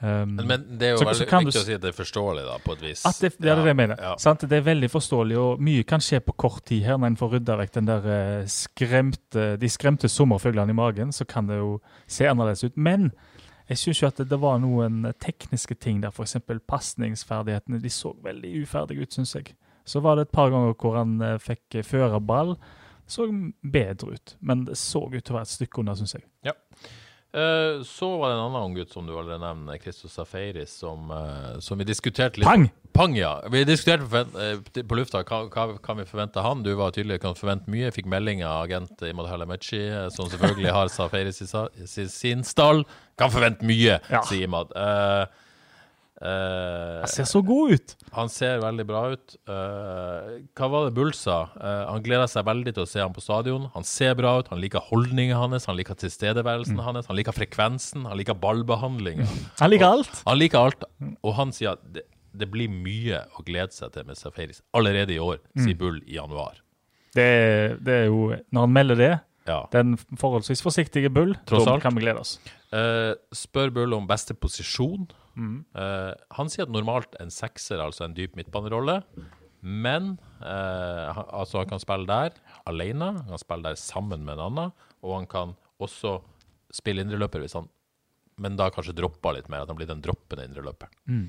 Um, 0.00 0.30
Men, 0.38 0.46
men 0.48 0.62
det 0.80 0.86
er 0.86 0.94
jo 0.94 1.00
Så- 1.02 1.04
veldig 1.04 1.18
så 1.18 1.24
viktig 1.28 1.52
du, 1.52 1.58
å 1.60 1.64
si 1.66 1.74
at 1.76 1.82
det 1.82 1.90
er 1.90 1.96
forståelig, 1.98 2.44
da, 2.46 2.54
på 2.64 2.72
et 2.72 2.84
vis. 2.86 3.02
At 3.04 3.18
det, 3.20 3.34
det 3.36 3.50
er 3.52 3.58
det 3.60 3.66
jeg 3.68 3.76
mener. 3.76 3.98
Ja. 4.00 4.14
Sant? 4.16 4.46
Det 4.48 4.56
er 4.56 4.64
veldig 4.64 4.88
forståelig, 4.88 5.36
og 5.36 5.60
mye 5.60 5.82
kan 5.84 6.00
skje 6.00 6.22
på 6.24 6.32
kort 6.40 6.62
tid 6.70 6.86
her. 6.86 6.96
Når 6.96 7.10
en 7.12 7.18
får 7.20 7.34
rydda 7.34 7.56
vekk 7.60 7.74
den 7.74 7.90
der 7.90 8.08
skremte, 8.48 9.44
de 9.60 9.68
skremte 9.68 10.08
sommerfuglene 10.08 10.72
i 10.72 10.78
magen, 10.78 11.12
så 11.12 11.26
kan 11.28 11.50
det 11.52 11.58
jo 11.60 11.74
se 12.08 12.24
annerledes 12.30 12.64
ut. 12.64 12.78
Men 12.80 13.10
jeg 13.70 13.78
syns 13.78 14.00
jo 14.02 14.08
at 14.08 14.20
det, 14.26 14.38
var 14.42 14.58
noen 14.58 15.04
eh, 15.06 15.16
tekniske 15.22 15.76
ting 15.78 16.00
der, 16.02 16.10
f.eks. 16.10 16.40
pasningsferdighetene. 16.66 17.78
De 17.82 17.92
så 17.94 18.10
veldig 18.24 18.50
uferdige 18.64 19.06
ut, 19.06 19.14
syns 19.14 19.36
jeg. 19.38 19.52
Så 19.86 20.02
var 20.02 20.18
det 20.18 20.26
et 20.26 20.34
par 20.34 20.50
ganger 20.50 20.74
hvor 20.74 20.98
han 20.98 21.20
eh, 21.22 21.38
fikk 21.42 21.78
eh, 21.78 21.86
føre 21.86 22.18
ball. 22.20 22.56
Så 23.10 23.28
bedre 23.62 24.16
ut, 24.16 24.34
men 24.42 24.64
det 24.66 24.78
så 24.78 25.04
ut 25.06 25.22
til 25.22 25.34
å 25.34 25.38
være 25.38 25.46
et 25.46 25.54
stykke 25.54 25.82
unna, 25.82 25.96
syns 25.98 26.14
jeg. 26.14 26.26
Ja. 26.46 26.54
så 27.86 28.06
var 28.18 28.30
det 28.30 28.36
en 28.36 28.44
annen 28.44 28.68
unggutt 28.68 28.92
som 28.94 29.06
du 29.06 29.12
allerede 29.16 29.42
nevner, 29.42 29.78
Christos 29.82 30.14
Safaris, 30.14 30.72
som, 30.82 31.10
som 31.62 31.78
vi 31.78 31.86
diskuterte 31.86 32.38
litt 32.38 32.46
Pang! 32.46 32.68
Pang, 33.00 33.14
ja. 33.16 33.32
Vi 33.48 33.62
diskuterte 33.64 34.04
på, 34.12 34.20
eh, 34.44 34.82
på 34.84 34.96
lufta 34.98 35.22
hva, 35.24 35.42
hva 35.48 35.66
kan 35.80 35.96
vi 36.02 36.04
forvente 36.08 36.42
han. 36.44 36.62
Du 36.66 36.74
var 36.76 36.92
tydelig 36.92 37.20
kan 37.22 37.32
forvente 37.38 37.70
mye. 37.72 37.88
Fikk 37.96 38.08
melding 38.12 38.42
av 38.44 38.66
agent 38.66 39.00
Imad 39.08 39.30
Halameci, 39.30 39.80
eh, 39.88 40.08
som 40.12 40.28
selvfølgelig 40.28 40.74
har 40.76 40.92
Safaris 40.92 41.40
i, 41.40 41.48
sa- 41.48 41.70
i 41.80 41.86
sin 42.12 42.44
stall. 42.44 42.84
Kan 43.16 43.32
forvente 43.32 43.64
mye, 43.64 44.00
Ja. 44.10 44.20
sier 44.28 44.44
Imad. 44.50 44.74
Uh, 44.76 45.24
Uh, 46.20 47.00
Han 47.00 47.08
ser 47.08 47.24
så 47.24 47.40
god 47.40 47.70
ut! 47.72 47.92
han 48.12 48.28
ser 48.28 48.58
veldig 48.60 48.84
bra 48.84 48.98
ut. 49.14 49.36
Uh, 49.48 50.42
hva 50.52 50.66
var 50.68 50.84
det 50.84 50.92
Bull 50.98 51.14
sa? 51.16 51.46
Uh, 51.56 51.86
han 51.94 52.02
gleder 52.04 52.28
seg 52.28 52.44
veldig 52.44 52.74
til 52.76 52.84
å 52.84 52.90
se 52.90 53.00
ham 53.00 53.14
på 53.16 53.22
stadion. 53.24 53.70
Han 53.72 53.86
ser 53.88 54.12
bra 54.18 54.34
ut, 54.42 54.50
han 54.52 54.60
liker 54.60 54.84
holdningen 54.90 55.32
hans, 55.40 55.64
han 55.70 55.78
liker 55.80 55.96
tilstedeværelsen 55.96 56.76
Mm. 56.76 56.84
hans, 56.90 57.08
han 57.08 57.16
liker 57.16 57.32
frekvensen, 57.32 58.04
han 58.04 58.18
liker 58.20 58.36
ballbehandlinga. 58.36 59.24
Han 59.62 59.70
liker 59.72 59.86
alt. 59.88 60.20
Han 60.28 60.36
liker 60.42 60.58
alt, 60.60 60.84
og 61.24 61.34
han 61.40 61.52
sier 61.56 61.72
at 61.78 62.02
det, 62.32 62.50
blir 62.50 62.68
mye 62.70 63.24
å 63.38 63.44
glede 63.44 63.72
seg 63.72 63.92
til 63.92 64.04
med 64.08 64.16
Safaris 64.16 64.62
allerede 64.74 65.14
i 65.14 65.18
år, 65.18 65.38
Mm. 65.56 65.64
sier 65.64 65.76
Bull 65.78 66.00
i 66.06 66.14
januar. 66.18 66.60
Det, 67.14 67.82
det 67.82 67.94
er 68.04 68.06
jo 68.06 68.36
Når 68.52 68.60
han 68.60 68.72
melder 68.72 68.96
det, 68.96 69.20
Ja. 69.48 69.66
den 69.72 69.96
forholdsvis 69.96 70.62
forsiktige 70.62 71.10
Bull, 71.12 71.34
Tross 71.46 71.64
da 71.64 71.72
alt. 71.74 71.82
kan 71.82 71.94
vi 71.94 72.02
glede 72.04 72.20
oss. 72.20 72.38
Uh, 72.72 73.14
spør 73.34 73.72
Bull 73.74 73.92
om 73.94 74.06
beste 74.06 74.34
posisjon. 74.34 75.08
Mm. 75.36 75.64
Uh, 75.74 76.14
han 76.36 76.48
sier 76.48 76.66
at 76.68 76.70
normalt 76.72 77.16
en 77.20 77.30
sekser, 77.30 77.80
altså 77.82 78.04
en 78.04 78.14
dyp 78.14 78.36
midtbanerolle. 78.36 79.02
Men 79.62 80.18
uh, 80.40 81.12
han, 81.12 81.24
altså 81.34 81.58
han 81.64 81.68
kan 81.68 81.80
spille 81.82 82.06
der 82.06 82.30
alene, 82.66 83.10
han 83.18 83.26
kan 83.28 83.38
spille 83.42 83.62
der 83.62 83.74
sammen 83.80 84.22
med 84.24 84.38
en 84.38 84.46
annen, 84.46 84.72
og 85.02 85.16
han 85.18 85.26
kan 85.26 85.56
også 85.80 86.20
spille 86.72 87.02
indreløper 87.02 87.40
hvis 87.42 87.54
han 87.58 87.66
Men 88.40 88.54
da 88.56 88.70
kanskje 88.70 88.94
droppa 88.96 89.34
litt 89.36 89.48
mer, 89.52 89.62
at 89.62 89.68
han 89.68 89.76
blir 89.76 89.88
den 89.90 90.00
droppende 90.00 90.46
indreløperen. 90.48 91.26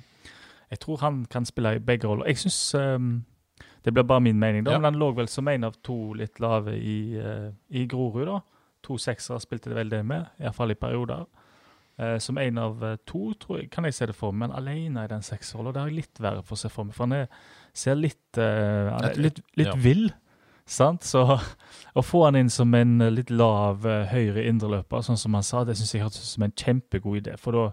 Jeg 0.71 0.79
tror 0.79 1.01
han 1.03 1.25
kan 1.29 1.45
spille 1.45 1.75
i 1.75 1.83
begge 1.83 2.07
roller. 2.07 2.29
Jeg 2.31 2.37
syns 2.45 2.75
Det 3.81 3.93
blir 3.93 4.05
bare 4.05 4.21
min 4.21 4.39
mening, 4.39 4.63
da, 4.63 4.71
Ja. 4.71 4.77
men 4.77 4.93
han 4.93 4.99
lå 5.01 5.11
vel 5.15 5.27
som 5.27 5.47
en 5.47 5.63
av 5.63 5.73
to 5.83 6.13
litt 6.13 6.39
lave 6.39 6.77
i, 6.77 7.17
uh, 7.17 7.51
i 7.69 7.87
Grorud. 7.87 8.25
da. 8.25 8.39
To 8.83 8.97
seksere 8.97 9.39
spilte 9.39 9.69
det 9.69 9.75
vel 9.75 9.89
det 9.89 10.05
med, 10.05 10.27
iallfall 10.39 10.71
i 10.71 10.75
perioder. 10.75 11.25
Uh, 12.01 12.17
som 12.17 12.37
en 12.37 12.57
av 12.57 12.83
eh, 12.83 12.95
to, 13.05 13.33
tror 13.37 13.59
jeg, 13.59 13.69
kan 13.69 13.85
jeg 13.85 13.93
se 13.93 14.07
det 14.09 14.15
for 14.15 14.31
meg, 14.31 14.47
men 14.49 14.57
alene 14.57 15.03
i 15.03 15.09
den 15.11 15.21
seksrollen, 15.21 15.73
det 15.73 15.81
har 15.81 15.89
jeg 15.91 15.99
litt 15.99 16.21
verre 16.23 16.41
for 16.41 16.55
å 16.55 16.61
se 16.61 16.71
for 16.71 16.87
meg. 16.87 16.95
For 16.97 17.05
han 17.05 17.13
er, 17.13 17.27
ser 17.77 17.99
litt, 17.99 18.23
uh, 18.39 18.95
er 18.95 19.19
litt, 19.21 19.41
litt 19.59 19.69
ja. 19.69 19.75
vill. 19.77 20.07
Sant? 20.65 21.05
Så 21.05 21.21
å 21.99 22.01
få 22.05 22.23
han 22.25 22.39
inn 22.39 22.49
som 22.49 22.73
en 22.77 22.95
litt 23.13 23.29
lav 23.29 23.85
høyre 23.85 24.47
indreløper, 24.47 25.03
sånn 25.05 25.19
som 25.19 25.35
han 25.37 25.45
sa, 25.45 25.65
det 25.67 25.75
syns 25.77 25.93
jeg 25.93 26.05
hørtes 26.05 26.23
ut 26.23 26.31
som 26.31 26.47
en 26.47 26.55
kjempegod 26.63 27.21
idé. 27.21 27.35
For 27.37 27.57
da, 27.57 27.67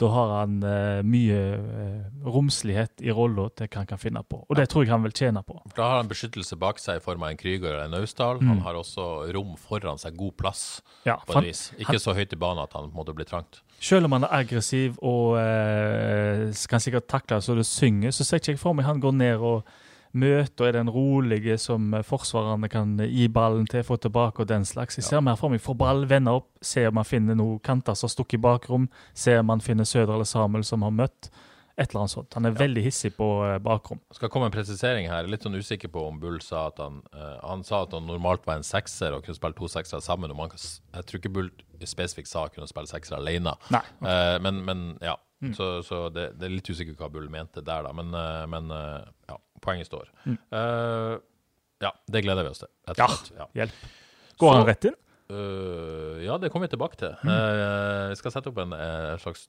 da 0.00 0.08
har 0.10 0.32
han 0.40 0.56
eh, 0.66 1.02
mye 1.06 1.40
eh, 1.54 2.06
romslighet 2.26 3.02
i 3.04 3.12
rolla 3.14 3.46
til 3.54 3.68
hva 3.68 3.82
han 3.82 3.90
kan 3.92 4.00
finne 4.00 4.22
på. 4.26 4.40
Og 4.48 4.58
det 4.58 4.66
tror 4.72 4.84
jeg 4.84 4.92
han 4.92 5.04
vil 5.06 5.14
tjene 5.14 5.42
på. 5.46 5.60
Da 5.76 5.86
har 5.92 6.00
han 6.02 6.10
beskyttelse 6.10 6.58
bak 6.60 6.80
seg 6.82 6.98
i 6.98 7.04
form 7.04 7.22
av 7.22 7.30
en 7.34 7.38
Krüger 7.40 7.70
eller 7.70 7.86
en 7.86 7.94
Naustdal. 7.94 8.40
Mm. 8.42 8.50
Han 8.52 8.64
har 8.66 8.80
også 8.80 9.06
rom 9.36 9.54
foran 9.60 10.00
seg, 10.02 10.16
god 10.18 10.34
plass, 10.40 10.64
Ja, 11.06 11.18
på 11.22 11.36
en 11.38 11.44
et 11.44 11.52
vis. 11.52 11.68
Ikke 11.78 12.00
så 12.02 12.16
høyt 12.16 12.34
i 12.34 12.40
banen 12.40 12.64
at 12.64 12.74
han 12.74 12.90
måtte 12.94 13.14
bli 13.14 13.26
trangt. 13.28 13.62
selv 13.84 14.06
om 14.08 14.12
han 14.16 14.24
er 14.24 14.32
aggressiv 14.40 14.98
og 15.02 15.36
eh, 15.38 16.50
kan 16.70 16.80
sikkert 16.80 17.06
takle 17.10 17.40
så 17.44 17.54
det 17.54 17.66
synger, 17.68 18.10
så 18.10 18.24
ser 18.24 18.40
ikke 18.40 18.54
jeg 18.54 18.62
for 18.62 18.72
meg 18.74 18.86
han 18.88 19.02
går 19.02 19.12
ned 19.12 19.42
og 19.44 19.66
møter 20.14 20.68
er 20.68 20.76
den 20.78 20.90
rolige 20.92 21.56
som 21.60 21.92
eh, 21.94 22.04
forsvarerne 22.06 22.70
kan 22.72 22.96
gi 23.02 23.26
ballen 23.32 23.66
til, 23.70 23.84
få 23.86 23.98
tilbake 24.00 24.44
og 24.44 24.50
den 24.50 24.66
slags. 24.68 24.98
Jeg 24.98 25.08
ser 25.08 25.24
mer 25.24 25.38
for 25.40 25.52
meg 25.52 25.62
får 25.64 25.78
ball, 25.80 26.04
vende 26.10 26.34
opp, 26.34 26.52
se 26.64 26.86
om 26.88 27.00
han 27.00 27.08
finner 27.08 27.38
noen 27.38 27.58
kanter 27.64 27.98
som 27.98 28.08
har 28.08 28.14
stukket 28.14 28.38
i 28.38 28.44
bakrom, 28.46 28.86
se 29.14 29.36
om 29.40 29.50
han 29.52 29.64
finner 29.64 29.88
Søder 29.88 30.14
eller 30.16 30.28
Samuel 30.28 30.64
som 30.66 30.86
har 30.86 30.94
møtt. 30.94 31.30
Et 31.74 31.90
eller 31.90 32.04
annet 32.04 32.12
sånt. 32.12 32.34
Han 32.38 32.46
er 32.46 32.54
veldig 32.54 32.84
hissig 32.84 33.10
på 33.16 33.26
eh, 33.48 33.58
bakrom. 33.58 33.98
skal 34.14 34.30
komme 34.30 34.46
en 34.46 34.54
presisering 34.54 35.08
her. 35.10 35.26
Litt 35.26 35.42
sånn 35.42 35.58
usikker 35.58 35.90
på 35.90 36.04
om 36.06 36.20
Bull 36.22 36.38
sa 36.38 36.68
at 36.68 36.78
han 36.78 37.00
uh, 37.10 37.40
Han 37.42 37.64
sa 37.66 37.80
at 37.82 37.96
han 37.96 38.06
normalt 38.06 38.46
var 38.46 38.60
en 38.60 38.66
sekser 38.66 39.16
og 39.16 39.24
kunne 39.26 39.34
spille 39.34 39.58
to 39.58 39.66
seksere 39.72 40.04
sammen. 40.04 40.30
Om 40.30 40.44
han, 40.44 40.54
jeg 40.54 41.08
tror 41.08 41.18
ikke 41.18 41.34
Bull 41.34 41.50
spesifikt 41.82 42.30
sa 42.30 42.46
kunne 42.46 42.70
spille 42.70 42.86
sekser 42.86 43.18
alene. 43.18 43.56
Nei. 43.74 43.82
Uh, 43.98 44.38
men, 44.46 44.62
men 44.68 44.86
ja. 45.02 45.18
Så, 45.52 45.82
så 45.82 46.08
det, 46.08 46.28
det 46.38 46.46
er 46.46 46.54
litt 46.54 46.68
usikker 46.70 46.96
hva 46.98 47.10
Bull 47.12 47.26
mente 47.32 47.62
der, 47.64 47.84
da. 47.84 47.92
Men, 47.96 48.14
eh, 48.16 48.44
men 48.50 48.70
eh, 48.72 49.10
ja, 49.28 49.38
poenget 49.64 49.88
står. 49.90 50.10
Eh, 50.28 51.14
ja, 51.84 51.90
det 52.12 52.22
gleder 52.24 52.46
vi 52.46 52.52
oss 52.54 52.62
til. 52.62 52.70
Ja. 52.94 53.08
ja. 53.40 53.48
Hjelp. 53.62 53.88
Går 54.40 54.52
Så- 54.52 54.58
han 54.60 54.68
rett 54.70 54.90
inn? 54.90 55.00
Uh, 55.32 56.20
ja, 56.20 56.34
det 56.36 56.50
kommer 56.52 56.68
vi 56.68 56.74
tilbake 56.76 56.98
til. 57.00 57.14
Eh, 57.24 58.10
vi 58.10 58.16
skal 58.20 58.34
sette 58.34 58.50
opp 58.50 58.58
en 58.60 58.74
slags 59.22 59.46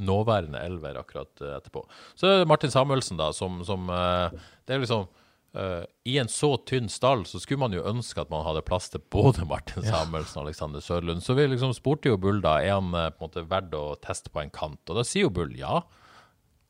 nåværende 0.00 0.62
elver 0.64 0.96
akkurat 0.96 1.42
etterpå. 1.58 1.82
Så 2.16 2.30
er 2.30 2.38
det 2.40 2.48
Martin 2.48 2.72
Samuelsen, 2.72 3.18
da, 3.20 3.28
som, 3.36 3.60
som 3.68 3.90
Det 3.92 4.72
er 4.76 4.80
liksom 4.80 5.08
Uh, 5.52 5.84
I 6.08 6.14
en 6.16 6.30
så 6.32 6.54
tynn 6.64 6.86
stall 6.88 7.26
så 7.28 7.36
skulle 7.36 7.60
man 7.60 7.74
jo 7.76 7.82
ønske 7.84 8.22
at 8.22 8.30
man 8.32 8.40
hadde 8.46 8.62
plass 8.64 8.86
til 8.88 9.02
både 9.12 9.44
Martin 9.44 9.84
Samuelsen 9.84 10.38
og 10.40 10.46
Alexander 10.46 10.80
Sørlund. 10.80 11.20
Så 11.20 11.36
vi 11.36 11.44
liksom 11.44 11.74
spurte 11.76 12.08
jo 12.08 12.16
Bull 12.16 12.40
da 12.40 12.54
er 12.64 12.78
han 12.78 12.88
på 12.88 12.96
en 12.96 13.18
måte 13.20 13.42
verdt 13.50 13.76
å 13.76 13.82
teste 14.00 14.32
på 14.32 14.40
en 14.40 14.52
kant. 14.54 14.80
Og 14.88 14.96
da 14.96 15.04
sier 15.04 15.26
jo 15.26 15.34
Bull 15.36 15.52
ja. 15.58 15.82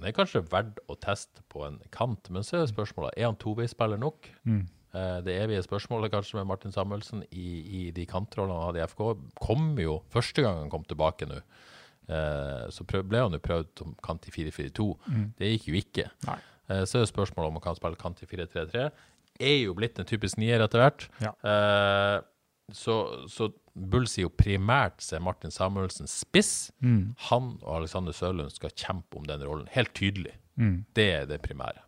Det 0.02 0.10
er 0.12 0.16
kanskje 0.18 0.42
verdt 0.50 0.78
å 0.90 0.96
teste 1.00 1.42
på 1.52 1.64
en 1.66 1.78
kant, 1.94 2.28
men 2.30 2.42
så 2.46 2.60
er 2.62 2.70
spørsmålet 2.70 3.16
er 3.16 3.28
han 3.30 3.36
toveispiller 3.40 3.98
nok. 4.02 4.28
Eh, 4.94 5.20
Det 5.24 5.36
evige 5.40 5.62
spørsmålet 5.64 6.10
kanskje 6.12 6.34
med 6.40 6.46
Martin 6.50 6.72
Samuelsen 6.74 7.22
i, 7.32 7.46
i 7.86 7.90
de 7.96 8.04
kantrollene 8.06 8.58
han 8.58 8.66
hadde 8.72 8.82
i 8.82 8.86
FK, 8.90 9.04
kom 9.40 9.70
jo 9.80 10.02
første 10.12 10.42
gang 10.44 10.58
han 10.64 10.70
kom 10.70 10.84
tilbake 10.84 11.26
nå. 11.30 11.38
Eh, 12.08 12.66
Så 12.74 12.84
prøv, 12.84 13.06
ble 13.08 13.22
han 13.22 13.32
jo 13.32 13.38
prøvd 13.40 13.70
som 13.78 13.94
kant 14.02 14.26
i 14.28 14.30
4-4-2. 14.34 14.88
Det 15.38 15.52
gikk 15.54 15.68
jo 15.70 15.74
ikke. 15.80 16.10
Nei. 16.26 16.36
Eh, 16.68 16.84
Så 16.84 16.98
er 16.98 17.06
det 17.06 17.14
spørsmålet 17.14 17.48
om 17.48 17.54
han 17.60 17.62
kan 17.70 17.76
spille 17.80 17.96
kant 17.96 18.20
i 18.22 18.26
4-3-3. 18.26 18.90
Er 19.40 19.56
jo 19.64 19.72
blitt 19.74 19.98
en 19.98 20.04
typisk 20.04 20.36
nier 20.38 20.60
etter 20.60 20.78
hvert. 20.82 21.08
Ja. 21.24 21.32
Så, 22.72 22.94
så 23.28 23.48
Bull 23.72 24.04
sier 24.10 24.26
jo 24.26 24.34
primært 24.36 25.00
ser 25.00 25.22
Martin 25.24 25.54
Samuelsen 25.54 26.10
spiss. 26.10 26.70
Mm. 26.84 27.14
Han 27.30 27.54
og 27.62 27.78
Alexander 27.80 28.12
Sørlund 28.16 28.52
skal 28.52 28.74
kjempe 28.76 29.20
om 29.20 29.24
den 29.28 29.44
rollen. 29.46 29.68
Helt 29.72 29.94
tydelig. 29.96 30.34
Det 30.96 31.12
er 31.12 31.24
det 31.26 31.40
primære. 31.40 31.80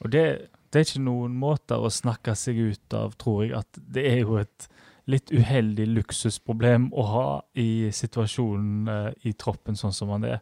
Og 0.00 0.12
det, 0.12 0.24
det 0.70 0.80
er 0.80 0.86
ikke 0.86 1.04
noen 1.04 1.34
måter 1.38 1.80
å 1.82 1.90
snakke 1.92 2.34
seg 2.38 2.60
ut 2.60 2.96
av, 2.96 3.16
tror 3.20 3.44
jeg, 3.44 3.54
at 3.58 3.80
det 3.94 4.04
er 4.10 4.20
jo 4.22 4.38
et 4.40 4.68
litt 5.10 5.32
uheldig 5.32 5.86
luksusproblem 5.98 6.88
å 6.96 7.06
ha 7.10 7.26
i 7.60 7.90
situasjonen 7.92 8.88
eh, 8.88 9.10
i 9.28 9.34
troppen 9.36 9.76
sånn 9.76 9.92
som 9.92 10.12
han 10.14 10.24
er. 10.28 10.38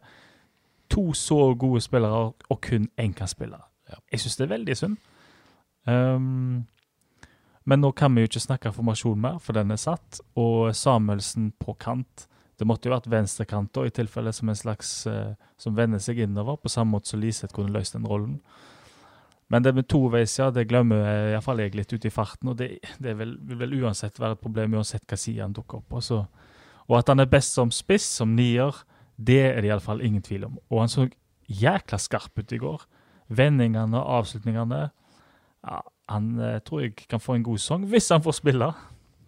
To 0.93 1.11
så 1.19 1.55
gode 1.59 1.83
spillere, 1.83 2.31
og 2.53 2.61
kun 2.63 2.87
én 3.01 3.15
kan 3.17 3.31
spille. 3.31 3.59
Ja. 3.91 3.99
Jeg 4.13 4.23
syns 4.23 4.39
det 4.39 4.47
er 4.47 4.55
veldig 4.55 4.77
synd. 4.79 5.01
Um, 5.89 6.63
men 7.65 7.81
nå 7.81 7.93
kan 7.95 8.15
vi 8.15 8.23
jo 8.25 8.29
ikke 8.31 8.41
snakke 8.47 8.73
formasjon 8.75 9.21
mer, 9.21 9.39
for 9.39 9.53
den 9.55 9.71
er 9.71 9.77
satt. 9.81 10.21
Og 10.37 10.75
Samuelsen 10.75 11.53
på 11.63 11.77
kant. 11.79 12.27
Det 12.59 12.67
måtte 12.67 12.89
jo 12.89 12.95
vært 12.95 13.09
venstrekant, 13.11 13.77
i 13.87 13.91
tilfelle 13.91 14.33
som 14.33 14.49
en 14.49 14.59
slags 14.59 15.07
uh, 15.07 15.35
som 15.59 15.75
vender 15.75 15.99
seg 16.03 16.19
innover, 16.19 16.57
på 16.63 16.69
samme 16.71 16.93
måte 16.97 17.09
som 17.09 17.21
Liseth 17.23 17.55
kunne 17.55 17.73
løst 17.75 17.95
den 17.97 18.07
rollen. 18.07 18.41
Men 19.53 19.63
det 19.63 19.75
med 19.75 19.89
toveis, 19.91 20.39
ja, 20.39 20.51
det 20.51 20.69
glemmer 20.71 20.97
jeg- 21.05 21.29
i 21.29 21.33
hvert 21.35 21.45
fall 21.45 21.59
jeg 21.61 21.75
litt 21.75 21.93
ut 21.93 22.05
i 22.05 22.11
farten. 22.11 22.49
Og 22.49 22.57
det, 22.57 22.79
det 22.99 23.17
vil, 23.19 23.37
vil 23.41 23.59
vel 23.59 23.75
uansett 23.83 24.19
være 24.19 24.33
et 24.39 24.41
problem, 24.41 24.75
uansett 24.75 25.05
hva 25.07 25.19
side 25.19 25.43
han 25.43 25.53
dukker 25.53 25.79
opp 25.83 25.89
på. 25.89 26.01
så- 26.01 26.27
Og 26.89 26.99
at 26.99 27.09
han 27.09 27.21
er 27.21 27.27
best 27.27 27.53
som 27.53 27.71
spiss, 27.71 28.03
som 28.05 28.35
nier, 28.35 28.73
det 29.23 29.39
er 29.57 29.61
det 29.61 29.69
iallfall 29.71 30.01
ingen 30.03 30.23
tvil 30.23 30.45
om. 30.47 30.59
Og 30.71 30.81
han 30.81 30.89
så 30.89 31.11
jækla 31.49 31.99
skarp 31.99 32.39
ut 32.39 32.53
i 32.53 32.59
går. 32.59 32.81
Vendingene 33.31 34.01
avslutningene. 34.03 34.91
Ja, 35.69 35.81
han 36.09 36.33
eh, 36.41 36.59
tror 36.67 36.83
jeg 36.83 36.97
kan 37.09 37.21
få 37.23 37.37
en 37.39 37.45
god 37.47 37.59
sesong, 37.63 37.87
hvis 37.91 38.09
han 38.15 38.23
får 38.25 38.37
spille. 38.41 38.73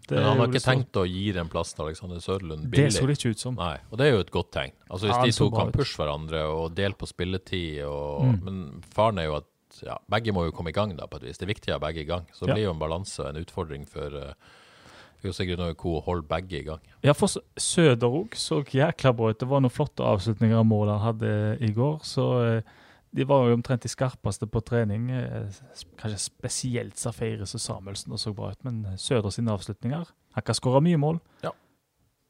Det, 0.05 0.19
Men 0.19 0.25
han 0.27 0.41
har 0.43 0.51
ikke 0.51 0.61
tenkt 0.61 0.99
å 1.01 1.07
gi 1.09 1.31
den 1.33 1.49
plassen 1.49 1.79
til 1.79 1.87
Alexander 1.87 2.19
Sørlund 2.21 2.67
Det 2.69 2.91
så 2.93 3.07
det 3.09 3.15
ikke 3.17 3.31
ut 3.33 3.41
som. 3.41 3.55
Nei, 3.57 3.79
og 3.89 3.97
det 3.97 4.05
er 4.07 4.13
jo 4.13 4.19
et 4.21 4.33
godt 4.35 4.51
tegn. 4.53 4.75
Altså 4.91 5.09
Hvis 5.09 5.17
Ja, 5.17 5.25
de 5.25 5.33
to 5.39 5.47
kan 5.55 5.73
pushe 5.73 5.97
hverandre 5.97 6.43
og 6.45 6.75
dele 6.77 6.93
på 6.93 7.09
spilletid 7.09 7.85
og 7.89 8.25
Mm. 8.27 8.43
Men 8.45 8.83
faren 8.93 9.19
er 9.19 9.31
jo 9.31 9.37
at 9.37 9.49
ja, 9.83 9.97
begge 10.11 10.33
må 10.33 10.45
jo 10.45 10.53
komme 10.53 10.71
i 10.71 10.77
gang, 10.77 10.93
da, 10.97 11.07
på 11.07 11.17
et 11.17 11.23
vis. 11.31 11.39
Det 11.39 11.49
er 11.49 11.55
viktig 11.55 11.73
å 11.73 11.79
ha 11.79 11.83
begge 11.83 12.05
i 12.05 12.05
gang. 12.05 12.27
Så 12.33 12.45
det 12.45 12.49
Ja. 12.51 12.55
blir 12.55 12.65
jo 12.65 12.71
en 12.77 12.79
balanse 12.79 13.19
og 13.25 13.35
en 13.35 13.43
utfordring 13.45 13.89
for 13.89 14.13
uh, 14.13 15.33
Sigrid 15.33 15.59
Norge 15.59 15.89
å 15.89 16.03
holde 16.05 16.29
begge 16.29 16.61
i 16.61 16.65
gang. 16.65 16.81
Ja, 17.03 17.13
for 17.17 17.29
Søder 17.57 18.09
òg 18.13 18.35
så 18.37 18.63
jækla 18.63 19.15
bra 19.17 19.31
ut. 19.31 19.39
Det 19.39 19.49
var 19.49 19.61
noen 19.61 19.73
flotte 19.73 20.05
avslutninger 20.05 20.59
av 20.59 20.67
mål 20.67 20.89
han 20.93 21.01
hadde 21.01 21.59
i 21.65 21.73
går. 21.73 22.01
Så 22.05 22.27
eh, 22.45 22.63
de 23.15 23.25
var 23.29 23.47
jo 23.47 23.55
omtrent 23.55 23.85
de 23.85 23.91
skarpeste 23.91 24.47
på 24.51 24.63
trening. 24.67 25.11
Eh, 25.15 25.59
Kanskje 26.01 26.19
spesielt 26.19 26.99
Safaris 26.99 27.55
og 27.55 27.63
Samuelsen 27.63 28.15
det 28.15 28.21
så 28.23 28.33
bra 28.35 28.51
ut, 28.51 28.65
men 28.67 28.97
Søder 28.99 29.31
sine 29.35 29.55
avslutninger 29.55 30.09
Han 30.35 30.43
kan 30.47 30.57
skåre 30.59 30.83
mye 30.83 30.99
mål. 30.99 31.21
Ja. 31.45 31.53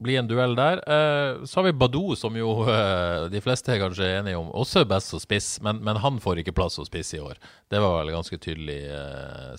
Blir 0.05 0.19
en 0.21 0.29
duell 0.29 0.57
der. 0.59 0.83
Eh, 0.85 1.45
så 1.49 1.61
har 1.61 1.69
vi 1.71 1.77
Badou, 1.81 2.13
som 2.21 2.37
jo 2.37 2.67
eh, 2.69 3.31
de 3.33 3.41
fleste 3.41 3.73
er 3.73 3.81
kanskje 3.81 4.11
enige 4.19 4.37
om 4.37 4.51
også 4.53 4.83
er 4.83 4.91
best 4.91 5.15
som 5.15 5.23
spiss, 5.23 5.55
men, 5.65 5.81
men 5.87 6.01
han 6.03 6.19
får 6.21 6.43
ikke 6.43 6.57
plass 6.59 6.77
som 6.77 6.85
spiss 6.85 7.15
i 7.17 7.23
år. 7.23 7.41
Det 7.73 7.81
var 7.81 7.97
vel 8.01 8.13
et 8.13 8.19
ganske 8.19 8.41
tydelig 8.45 8.81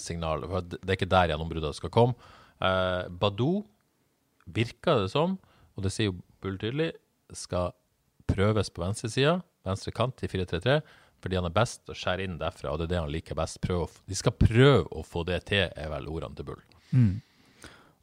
signal. 0.03 0.45
For 0.51 0.67
det 0.67 0.85
er 0.85 0.99
ikke 0.99 1.09
der 1.09 1.31
gjennombruddet 1.33 1.79
skal 1.79 1.93
komme. 1.95 2.35
Badou 3.09 3.63
virker 4.45 5.01
det 5.01 5.09
som, 5.15 5.39
og 5.73 5.87
det 5.87 5.93
sier 5.95 6.11
jo 6.11 6.19
Bull 6.43 6.59
tydelig, 6.61 6.91
skal 7.33 7.73
prøves 8.29 8.69
på 8.69 8.83
venstresida, 8.83 9.39
venstre 9.65 9.93
kant 9.95 10.21
i 10.21 10.29
4-3-3, 10.29 10.77
fordi 11.25 11.39
han 11.39 11.47
er 11.49 11.53
best 11.55 11.89
å 11.89 11.95
skjære 11.97 12.27
inn 12.27 12.37
derfra, 12.37 12.71
og 12.71 12.77
det 12.79 12.85
er 12.87 12.93
det 12.93 12.99
han 13.01 13.09
liker 13.13 13.37
best. 13.39 13.57
Prøv 13.65 13.89
de 14.05 14.15
skal 14.17 14.35
prøve 14.37 14.85
å 14.93 15.01
få 15.05 15.23
det 15.25 15.41
til, 15.49 15.65
er 15.73 15.89
vel 15.89 16.05
ordene 16.13 16.37
til 16.37 16.45
Bull. 16.51 16.61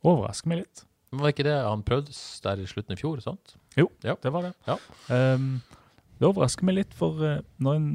Overrasker 0.03 0.51
meg 0.51 0.65
litt. 0.65 0.83
Men 1.13 1.23
var 1.23 1.33
ikke 1.35 1.45
det 1.47 1.55
han 1.63 1.85
prøvde 1.87 2.15
der 2.43 2.63
i 2.63 2.67
slutten 2.67 2.97
i 2.97 2.99
fjor? 3.01 3.21
sant? 3.23 3.55
Jo, 3.79 3.87
Ja. 4.03 4.17
det 4.23 4.33
var 4.33 4.43
det. 4.49 4.55
Ja. 4.67 4.77
Um, 5.13 5.63
det 6.19 6.27
overrasker 6.29 6.65
meg 6.67 6.77
litt, 6.81 6.95
for 6.95 7.23
eh, 7.25 7.41
når 7.63 7.77
en 7.79 7.89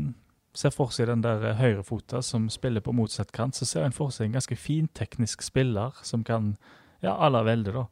ser 0.57 0.71
for 0.73 0.89
seg 0.95 1.07
den 1.07 1.21
der 1.21 1.43
eh, 1.51 1.55
høyrefota 1.59 2.21
som 2.25 2.47
spiller 2.49 2.81
på 2.81 2.93
motsatt 2.95 3.31
kant, 3.35 3.55
så 3.55 3.65
ser 3.67 3.85
en 3.85 3.91
for 3.95 4.09
seg 4.11 4.27
en 4.27 4.37
ganske 4.39 4.55
fin 4.57 4.87
teknisk 4.97 5.43
spiller 5.45 5.95
som 6.03 6.23
kan 6.27 6.55
Ja, 7.03 7.13
aller 7.21 7.43
Velde, 7.45 7.71
da. 7.75 7.83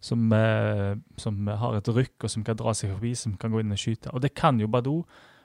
Som, 0.00 0.32
eh, 0.32 0.94
som 1.20 1.46
har 1.48 1.76
et 1.76 1.88
rykk, 1.88 2.24
og 2.24 2.30
som 2.32 2.44
kan 2.44 2.56
dra 2.56 2.72
seg 2.76 2.90
forbi, 2.94 3.14
som 3.16 3.36
kan 3.36 3.52
gå 3.52 3.60
inn 3.60 3.72
og 3.72 3.78
skyte. 3.80 4.12
Og 4.14 4.20
det 4.24 4.34
kan 4.34 4.58
jo 4.60 4.66
Badou, 4.68 5.04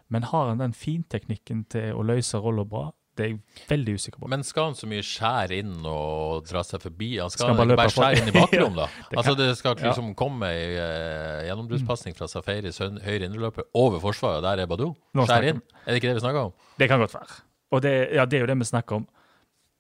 men 0.09 0.25
har 0.29 0.49
han 0.51 0.61
den 0.61 0.73
finteknikken 0.73 1.65
til 1.69 1.93
å 1.97 2.05
løse 2.05 2.39
roller 2.41 2.65
bra? 2.69 2.89
Det 3.19 3.25
er 3.25 3.31
jeg 3.33 3.65
veldig 3.67 3.93
usikker 3.99 4.21
på. 4.21 4.29
Men 4.31 4.45
skal 4.47 4.69
han 4.69 4.77
så 4.79 4.87
mye 4.87 5.03
skjære 5.03 5.57
inn 5.59 5.73
og 5.89 6.45
dra 6.47 6.61
seg 6.63 6.79
forbi? 6.85 7.09
Han 7.19 7.31
skal, 7.33 7.49
Skal 7.49 7.51
han 7.51 7.59
bare 7.59 7.75
bare, 7.81 7.91
skjære 7.91 8.21
inn 8.21 8.31
i 8.31 8.35
bakrom, 8.37 8.77
da? 8.77 8.85
Det 9.11 9.19
altså 9.19 9.33
Det 9.35 9.47
skal 9.59 9.75
ja. 9.75 9.89
liksom 9.89 10.13
komme 10.19 10.47
ei 10.55 10.69
uh, 10.77 11.41
gjennombruddspasning 11.49 12.15
fra 12.15 12.29
Safaris 12.31 12.79
hø- 12.79 13.01
høyre 13.03 13.27
innerløper 13.27 13.67
over 13.75 13.99
forsvaret, 14.03 14.39
og 14.39 14.47
der 14.47 14.63
er 14.63 14.71
Badou? 14.71 14.93
Nå 15.19 15.27
Skjær 15.27 15.49
inn? 15.51 15.59
Er 15.83 15.91
det 15.91 15.99
ikke 15.99 16.13
det 16.13 16.19
vi 16.21 16.23
snakker 16.23 16.47
om? 16.47 16.55
Det 16.79 16.87
kan 16.91 17.03
godt 17.03 17.17
være. 17.17 17.39
Og 17.75 17.83
det, 17.83 17.93
ja, 18.15 18.25
det 18.25 18.39
er 18.39 18.45
jo 18.45 18.49
det 18.53 18.57
vi 18.61 18.69
snakker 18.71 19.01
om. 19.01 19.05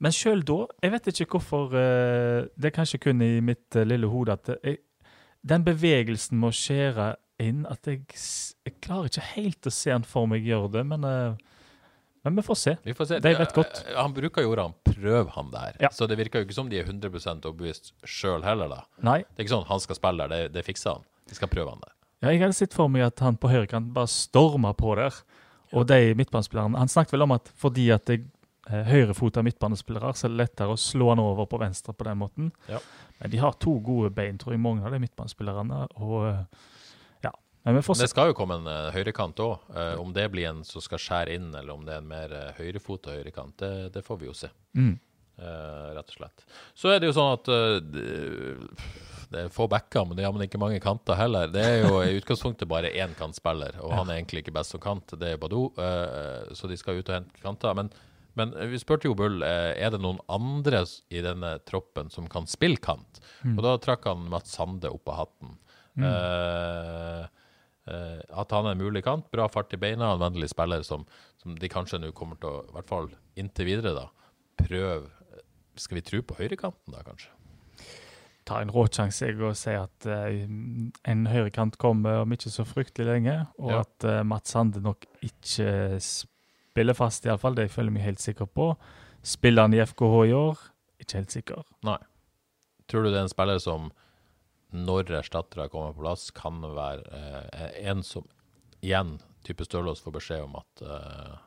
Men 0.03 0.15
sjøl 0.15 0.43
da, 0.47 0.59
jeg 0.83 0.93
vet 0.97 1.09
ikke 1.13 1.37
hvorfor 1.37 1.71
uh, 1.71 2.43
Det 2.59 2.69
er 2.69 2.75
kanskje 2.75 2.99
kun 3.07 3.23
i 3.23 3.33
mitt 3.43 3.79
uh, 3.79 3.87
lille 3.87 4.11
hode 4.11 4.35
at 4.35 4.51
jeg, 4.59 4.81
den 5.47 5.63
bevegelsen 5.63 6.39
med 6.43 6.51
å 6.51 6.59
skjære 6.59 7.09
inn 7.39 7.65
At 7.69 7.87
jeg, 7.87 8.03
jeg 8.65 8.75
klarer 8.83 9.09
ikke 9.11 9.25
helt 9.35 9.69
å 9.69 9.73
se 9.73 9.91
han 9.93 10.03
for 10.07 10.27
meg 10.29 10.45
gjøre 10.47 10.71
det, 10.77 10.85
men, 10.85 11.03
eh, 11.03 11.35
men 12.25 12.35
vi 12.35 12.43
får 12.45 12.57
se. 12.59 12.73
Vi 12.83 12.93
får 12.97 13.07
se. 13.13 13.19
De 13.23 13.33
vet 13.39 13.53
godt. 13.55 13.83
Eh, 13.87 13.95
Han 13.95 14.13
bruker 14.13 14.43
jo 14.43 14.51
ordene 14.53 14.73
'prøv 14.83 15.29
han 15.35 15.51
der', 15.51 15.77
Ja. 15.79 15.89
så 15.89 16.07
det 16.07 16.17
virker 16.17 16.39
jo 16.39 16.45
ikke 16.45 16.53
som 16.53 16.69
de 16.69 16.79
er 16.79 16.83
100 16.83 17.45
overbevist 17.45 17.93
sjøl 18.03 18.43
heller, 18.43 18.67
da. 18.67 18.81
Nei. 19.01 19.19
Det 19.19 19.39
er 19.39 19.43
ikke 19.45 19.55
sånn 19.57 19.67
han 19.67 19.79
skal 19.79 19.95
spille 19.95 20.27
der, 20.27 20.27
det, 20.27 20.53
det 20.53 20.65
fikser 20.65 20.93
han. 20.93 21.03
De 21.27 21.35
skal 21.35 21.47
prøve 21.47 21.69
han 21.69 21.79
der. 21.79 21.93
Ja, 22.21 22.29
jeg 22.31 22.41
hadde 22.41 22.53
sett 22.53 22.73
for 22.73 22.89
meg 22.89 23.03
at 23.03 23.19
han 23.19 23.37
på 23.37 23.47
høyrekant 23.49 23.93
bare 23.93 24.07
storma 24.07 24.73
på 24.75 24.95
der. 24.95 25.13
Og 25.71 25.85
de 25.87 26.15
midtbanespillerne 26.15 26.75
Han 26.77 26.87
snakket 26.87 27.11
vel 27.13 27.21
om 27.21 27.31
at 27.31 27.47
fordi 27.55 27.91
at 27.93 28.05
det 28.05 28.25
er 28.69 28.83
høyrefota 28.83 29.41
midtbanespillere, 29.45 30.13
så 30.13 30.25
er 30.25 30.29
det 30.33 30.37
lettere 30.37 30.73
å 30.73 30.77
slå 30.77 31.09
han 31.09 31.19
over 31.19 31.45
på 31.45 31.59
venstre 31.59 31.93
på 31.93 32.03
den 32.03 32.17
måten. 32.17 32.51
Ja. 32.67 32.79
Men 33.21 33.31
de 33.31 33.37
har 33.37 33.53
to 33.53 33.79
gode 33.79 34.09
bein, 34.13 34.37
tror 34.37 34.53
jeg, 34.53 34.59
mange 34.59 34.83
av 34.85 34.91
de 34.91 34.99
midtbanespillerne. 34.99 35.87
Og 36.01 36.45
Det 37.99 38.07
skal 38.11 38.31
jo 38.31 38.37
komme 38.37 38.55
en 38.59 38.69
uh, 38.69 38.87
høyrekant 38.95 39.39
òg. 39.43 39.69
om 39.99 40.13
det 40.15 40.29
blir 40.31 40.47
en 40.49 40.63
som 40.63 40.81
skal 40.81 41.01
skjære 41.01 41.35
inn, 41.35 41.51
eller 41.51 41.73
om 41.75 41.85
det 41.85 41.97
er 41.97 42.01
en 42.03 42.09
mer 42.09 42.33
uh, 42.33 42.63
og 42.79 43.11
høyrekant, 43.11 43.57
det, 43.59 43.93
det 43.93 44.05
får 44.05 44.21
vi 44.21 44.29
jo 44.29 44.35
se. 44.37 44.51
Mm. 44.79 44.95
Uh, 45.39 45.95
rett 45.95 46.09
og 46.11 46.17
slett. 46.17 46.41
Så 46.75 46.89
er 46.91 46.99
det 46.99 47.07
jo 47.07 47.15
sånn 47.15 47.29
at 47.31 47.47
eh, 47.47 47.77
det, 49.31 49.43
er 49.45 49.53
få 49.53 49.69
backer, 49.71 50.03
men 50.03 50.17
det 50.17 50.25
er 50.27 50.33
man 50.35 50.43
ikke 50.43 50.59
mange 50.59 50.81
kanter 50.83 51.15
heller. 51.15 51.47
Det 51.53 51.63
er 51.63 51.77
jo 51.85 52.01
i 52.03 52.17
utgangspunktet 52.17 52.67
bare 52.67 52.91
én 52.91 53.13
kantspiller, 53.15 53.77
og 53.79 53.93
han 53.95 54.09
er 54.09 54.19
egentlig 54.19 54.43
ikke 54.43 54.57
best 54.57 54.75
som 54.75 54.83
kant. 54.83 55.15
Det 55.15 55.31
er 55.31 55.39
Badou, 55.39 55.69
eh, 55.79 56.51
så 56.59 56.67
de 56.67 56.75
skal 56.79 56.99
ut 56.99 57.07
og 57.07 57.15
hente 57.15 57.43
kanter. 57.45 57.77
Men, 57.77 57.91
men 58.39 58.51
vi 58.67 58.81
spurte 58.83 59.07
jo 59.07 59.15
Bull 59.15 59.39
eh, 59.45 59.77
er 59.79 59.95
det 59.95 60.01
noen 60.03 60.19
andre 60.27 60.83
i 61.07 61.23
denne 61.23 61.55
troppen 61.69 62.11
som 62.11 62.27
kan 62.27 62.49
spille 62.49 62.81
kant. 62.83 63.23
Og 63.55 63.63
da 63.63 63.77
trakk 63.79 64.09
han 64.11 64.27
Mats 64.33 64.57
Sande 64.59 64.91
opp 64.91 65.07
av 65.07 65.21
hatten. 65.23 65.55
Mm. 65.95 66.03
eh, 66.09 67.38
at 67.89 68.51
han 68.55 68.67
er 68.69 68.75
en 68.75 68.81
mulig 68.83 69.03
kant, 69.05 69.25
bra 69.33 69.47
fart 69.51 69.73
i 69.73 69.79
beina, 69.81 70.13
en 70.13 70.21
vennlig 70.21 70.49
spiller 70.51 70.83
som, 70.85 71.05
som 71.41 71.55
de 71.57 71.69
kanskje 71.71 71.99
nå 72.03 72.11
kommer 72.17 72.39
til 72.41 72.49
å, 72.51 72.61
i 72.69 72.75
hvert 72.77 72.89
fall 72.91 73.09
inntil 73.39 73.69
videre, 73.71 73.95
da, 73.97 74.07
prøve 74.61 75.09
Skal 75.79 75.95
vi 75.95 76.01
tro 76.03 76.19
på 76.27 76.35
høyrekanten, 76.35 76.91
da, 76.91 77.01
kanskje? 77.07 77.29
Ta 78.49 78.57
en 78.63 78.71
råsjanse 78.73 79.29
og 79.37 79.53
si 79.55 79.71
at 79.77 80.07
uh, 80.09 80.25
en 81.07 81.21
høyrekant 81.29 81.77
kommer 81.79 82.23
om 82.25 82.33
ikke 82.35 82.51
så 82.51 82.65
fryktelig 82.67 83.05
lenge, 83.07 83.35
og 83.61 83.71
Ja. 83.71 83.83
at 83.85 84.07
uh, 84.09 84.23
Mats 84.27 84.51
Sande 84.51 84.81
nok 84.83 85.05
ikke 85.23 85.99
spiller 86.03 86.97
fast, 86.97 87.25
iallfall. 87.29 87.55
Det 87.55 87.69
føler 87.71 87.93
jeg 87.93 87.97
meg 87.99 88.07
helt 88.09 88.23
sikker 88.23 88.49
på. 88.49 88.73
Spiller 89.23 89.67
han 89.67 89.73
i 89.77 89.79
FKH 89.85 90.19
i 90.27 90.35
år? 90.35 90.59
Ikke 90.99 91.21
helt 91.21 91.31
sikker. 91.31 91.63
Nei. 91.87 91.97
Tror 92.89 93.05
du 93.05 93.11
det 93.13 93.19
er 93.21 93.27
en 93.27 93.31
spiller 93.31 93.61
som, 93.63 93.91
når 94.75 95.13
erstattere 95.19 95.69
kommer 95.71 95.95
på 95.95 96.03
plass, 96.03 96.29
kan 96.35 96.61
være 96.61 97.05
eh, 97.15 97.77
en 97.89 98.03
som 98.05 98.27
igjen, 98.85 99.17
type 99.47 99.65
Stølås, 99.65 100.01
får 100.03 100.17
beskjed 100.19 100.45
om 100.45 100.59
at 100.59 100.83
eh, 100.85 101.37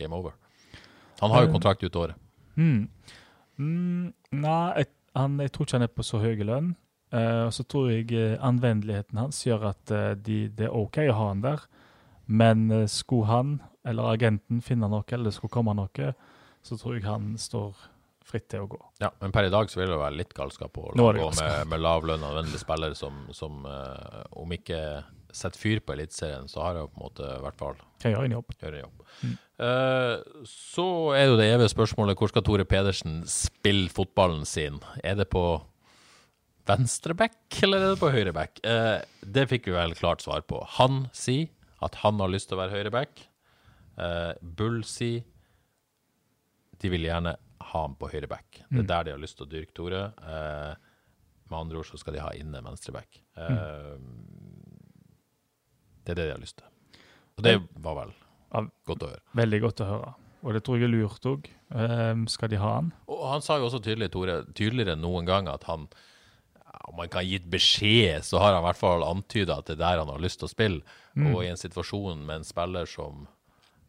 game 0.00 0.16
over? 0.16 0.36
Han 1.20 1.30
har 1.30 1.44
jo 1.44 1.48
Eh. 1.48 1.52
kontrakt 1.52 1.82
ut 1.84 1.96
året. 1.96 2.16
Mm. 2.56 2.88
Mm, 3.58 4.12
nei, 4.32 4.72
jeg, 4.76 4.86
han, 5.14 5.38
jeg 5.40 5.52
tror 5.52 5.66
ikke 5.66 5.76
han 5.76 5.82
er 5.82 5.92
på 5.94 6.06
så 6.06 6.22
høy 6.22 6.40
lønn. 6.44 6.74
Uh, 7.10 7.48
og 7.48 7.52
så 7.52 7.64
tror 7.66 7.88
jeg 7.90 8.12
eh, 8.14 8.38
anvendeligheten 8.38 9.18
hans 9.18 9.40
gjør 9.42 9.72
at 9.72 9.90
uh, 9.90 10.14
de, 10.14 10.44
det 10.46 10.68
er 10.68 10.76
OK 10.78 11.00
å 11.10 11.16
ha 11.18 11.28
han 11.32 11.40
der. 11.42 11.64
Men 12.30 12.70
uh, 12.70 12.86
skulle 12.86 13.26
han 13.26 13.56
eller 13.82 14.12
agenten 14.12 14.60
finne 14.62 14.86
noe, 14.88 15.02
eller 15.10 15.30
det 15.30 15.34
skulle 15.34 15.50
komme 15.50 15.74
noe, 15.74 16.12
så 16.62 16.78
tror 16.78 16.94
jeg 16.94 17.08
han 17.08 17.32
står 17.40 17.74
fritt 18.30 18.48
til 18.52 18.64
å 18.64 18.70
gå. 18.70 18.80
Ja, 19.02 19.10
men 19.20 19.34
per 19.34 19.48
i 19.48 19.52
dag 19.52 19.70
så 19.70 19.80
vil 19.80 19.90
det 19.92 20.00
være 20.00 20.18
litt 20.18 20.34
galskap 20.36 20.78
å 20.80 20.90
gå 20.94 21.12
med, 21.12 21.70
med 21.70 21.82
lavlønna 21.82 22.34
vennlige 22.38 22.62
spillere 22.62 22.98
som, 22.98 23.26
som 23.36 23.64
uh, 23.66 24.22
om 24.38 24.52
ikke 24.54 24.80
setter 25.34 25.60
fyr 25.60 25.80
på 25.84 25.94
Eliteserien, 25.94 26.48
så 26.50 26.62
har 26.64 26.78
jeg 26.78 26.90
på 26.90 26.98
en 26.98 27.04
måte 27.04 27.26
i 27.26 27.40
hvert 27.44 27.58
fall 27.60 27.78
Kan 28.02 28.14
gjøre 28.14 28.28
en 28.28 28.36
jobb. 28.38 28.54
gjøre 28.60 28.80
en 28.80 28.84
jobb. 28.84 29.02
Eh, 29.60 30.44
så 30.48 30.86
er 31.16 31.26
jo 31.28 31.38
det 31.40 31.50
evige 31.52 31.72
spørsmålet 31.72 32.18
hvor 32.18 32.32
skal 32.32 32.44
Tore 32.46 32.66
Pedersen 32.68 33.20
spille 33.30 33.90
fotballen 33.92 34.46
sin? 34.48 34.80
Er 35.04 35.18
det 35.20 35.28
på 35.32 35.44
venstreback 36.70 37.60
eller 37.64 37.82
er 37.82 37.94
det 37.94 38.00
på 38.02 38.12
høyre 38.14 38.34
back? 38.36 38.62
Eh, 38.64 39.02
det 39.22 39.48
fikk 39.50 39.68
vi 39.70 39.76
vel 39.76 39.96
klart 39.98 40.24
svar 40.24 40.44
på. 40.48 40.62
Han 40.78 41.04
sier 41.16 41.50
at 41.84 42.00
han 42.02 42.20
har 42.20 42.32
lyst 42.32 42.50
til 42.50 42.58
å 42.58 42.62
være 42.62 42.78
høyre 42.78 42.94
back. 42.94 43.26
Eh, 44.00 44.32
Bull 44.40 44.82
sier 44.88 45.26
de 46.80 46.88
vil 46.88 47.04
gjerne 47.04 47.36
ha 47.60 47.82
ham 47.84 47.94
på 48.00 48.08
høyre 48.12 48.28
back. 48.30 48.62
Det 48.70 48.80
er 48.84 48.88
der 48.88 49.04
de 49.04 49.10
har 49.16 49.20
lyst 49.22 49.36
til 49.38 49.46
å 49.46 49.50
dyrke 49.50 49.74
Tore. 49.76 50.02
Eh, 50.22 50.74
med 51.50 51.58
andre 51.58 51.78
ord 51.80 51.86
så 51.90 51.98
skal 52.00 52.14
de 52.16 52.22
ha 52.24 52.30
inne 52.38 52.62
venstre 52.64 52.92
back. 52.94 53.20
Eh, 53.36 53.96
Det 56.04 56.12
er 56.12 56.14
det 56.20 56.26
de 56.30 56.32
har 56.34 56.40
lyst 56.42 56.56
til. 56.58 56.66
Og 57.38 57.44
det 57.44 57.56
var 57.84 57.94
vel 58.00 58.12
godt 58.88 59.02
å 59.04 59.10
høre. 59.12 59.20
Veldig 59.36 59.60
godt 59.62 59.80
å 59.84 59.88
høre. 59.90 60.14
Og 60.42 60.54
det 60.56 60.62
tror 60.64 60.78
jeg 60.80 60.88
er 60.88 60.94
lurt 60.94 61.26
òg. 61.28 61.50
skal 62.32 62.48
de 62.48 62.56
ha 62.56 62.70
han? 62.78 62.92
Og 63.06 63.26
han 63.30 63.42
sa 63.44 63.58
jo 63.60 63.68
også 63.68 63.82
tydelig, 63.84 64.10
Tore, 64.10 64.40
tydeligere 64.56 64.96
enn 64.96 65.02
noen 65.04 65.26
gang, 65.28 65.48
at 65.48 65.64
han 65.68 65.88
om 66.88 66.96
han 66.98 67.06
ikke 67.08 67.20
har 67.20 67.28
gitt 67.28 67.50
beskjed, 67.50 68.24
så 68.24 68.38
har 68.40 68.54
han 68.54 68.62
i 68.62 68.66
hvert 68.66 68.78
fall 68.80 69.02
antyda 69.04 69.58
at 69.58 69.66
det 69.68 69.74
er 69.76 69.82
der 69.82 69.98
han 70.00 70.08
har 70.08 70.22
lyst 70.22 70.40
til 70.40 70.48
å 70.48 70.50
spille. 70.50 70.80
Og 71.34 71.42
i 71.44 71.50
en 71.50 71.56
situasjon 71.60 72.24
med 72.24 72.36
en 72.40 72.44
spiller 72.46 72.86
som, 72.88 73.26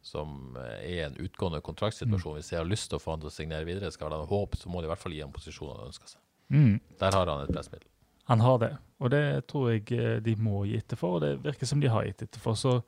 som 0.02 0.56
er 0.58 1.06
en 1.06 1.16
utgående 1.22 1.62
kontraktsituasjon, 1.64 2.40
hvis 2.40 2.50
jeg 2.52 2.58
har 2.60 2.68
lyst 2.68 2.90
til 2.90 2.98
å 2.98 3.02
få 3.02 3.14
han 3.14 3.22
til 3.22 3.30
å 3.30 3.34
signere 3.34 3.68
videre, 3.68 3.92
skal 3.94 4.10
han 4.10 4.24
ha 4.24 4.28
håp, 4.28 4.58
så 4.58 4.70
må 4.70 4.82
de 4.82 4.90
i 4.90 4.92
hvert 4.92 5.02
fall 5.02 5.14
gi 5.14 5.22
ham 5.22 5.34
posisjonen 5.34 5.78
han 5.78 5.92
ønsker 5.92 6.10
seg. 6.10 6.20
Mm. 6.52 6.74
Der 7.00 7.16
har 7.16 7.30
han 7.30 7.44
et 7.44 7.54
pressmiddel. 7.54 7.88
Han 8.30 8.42
har 8.42 8.58
det, 8.62 8.72
og 9.02 9.10
det 9.14 9.24
tror 9.50 9.70
jeg 9.72 9.86
eh, 9.94 10.18
de 10.22 10.34
må 10.38 10.64
gi 10.66 10.76
etter 10.78 10.98
for, 10.98 11.18
og 11.18 11.24
det 11.24 11.36
virker 11.42 11.70
som 11.70 11.80
de 11.82 11.90
har 11.90 12.06
gitt 12.06 12.26
etter 12.26 12.42
for. 12.42 12.58
Så 12.58 12.80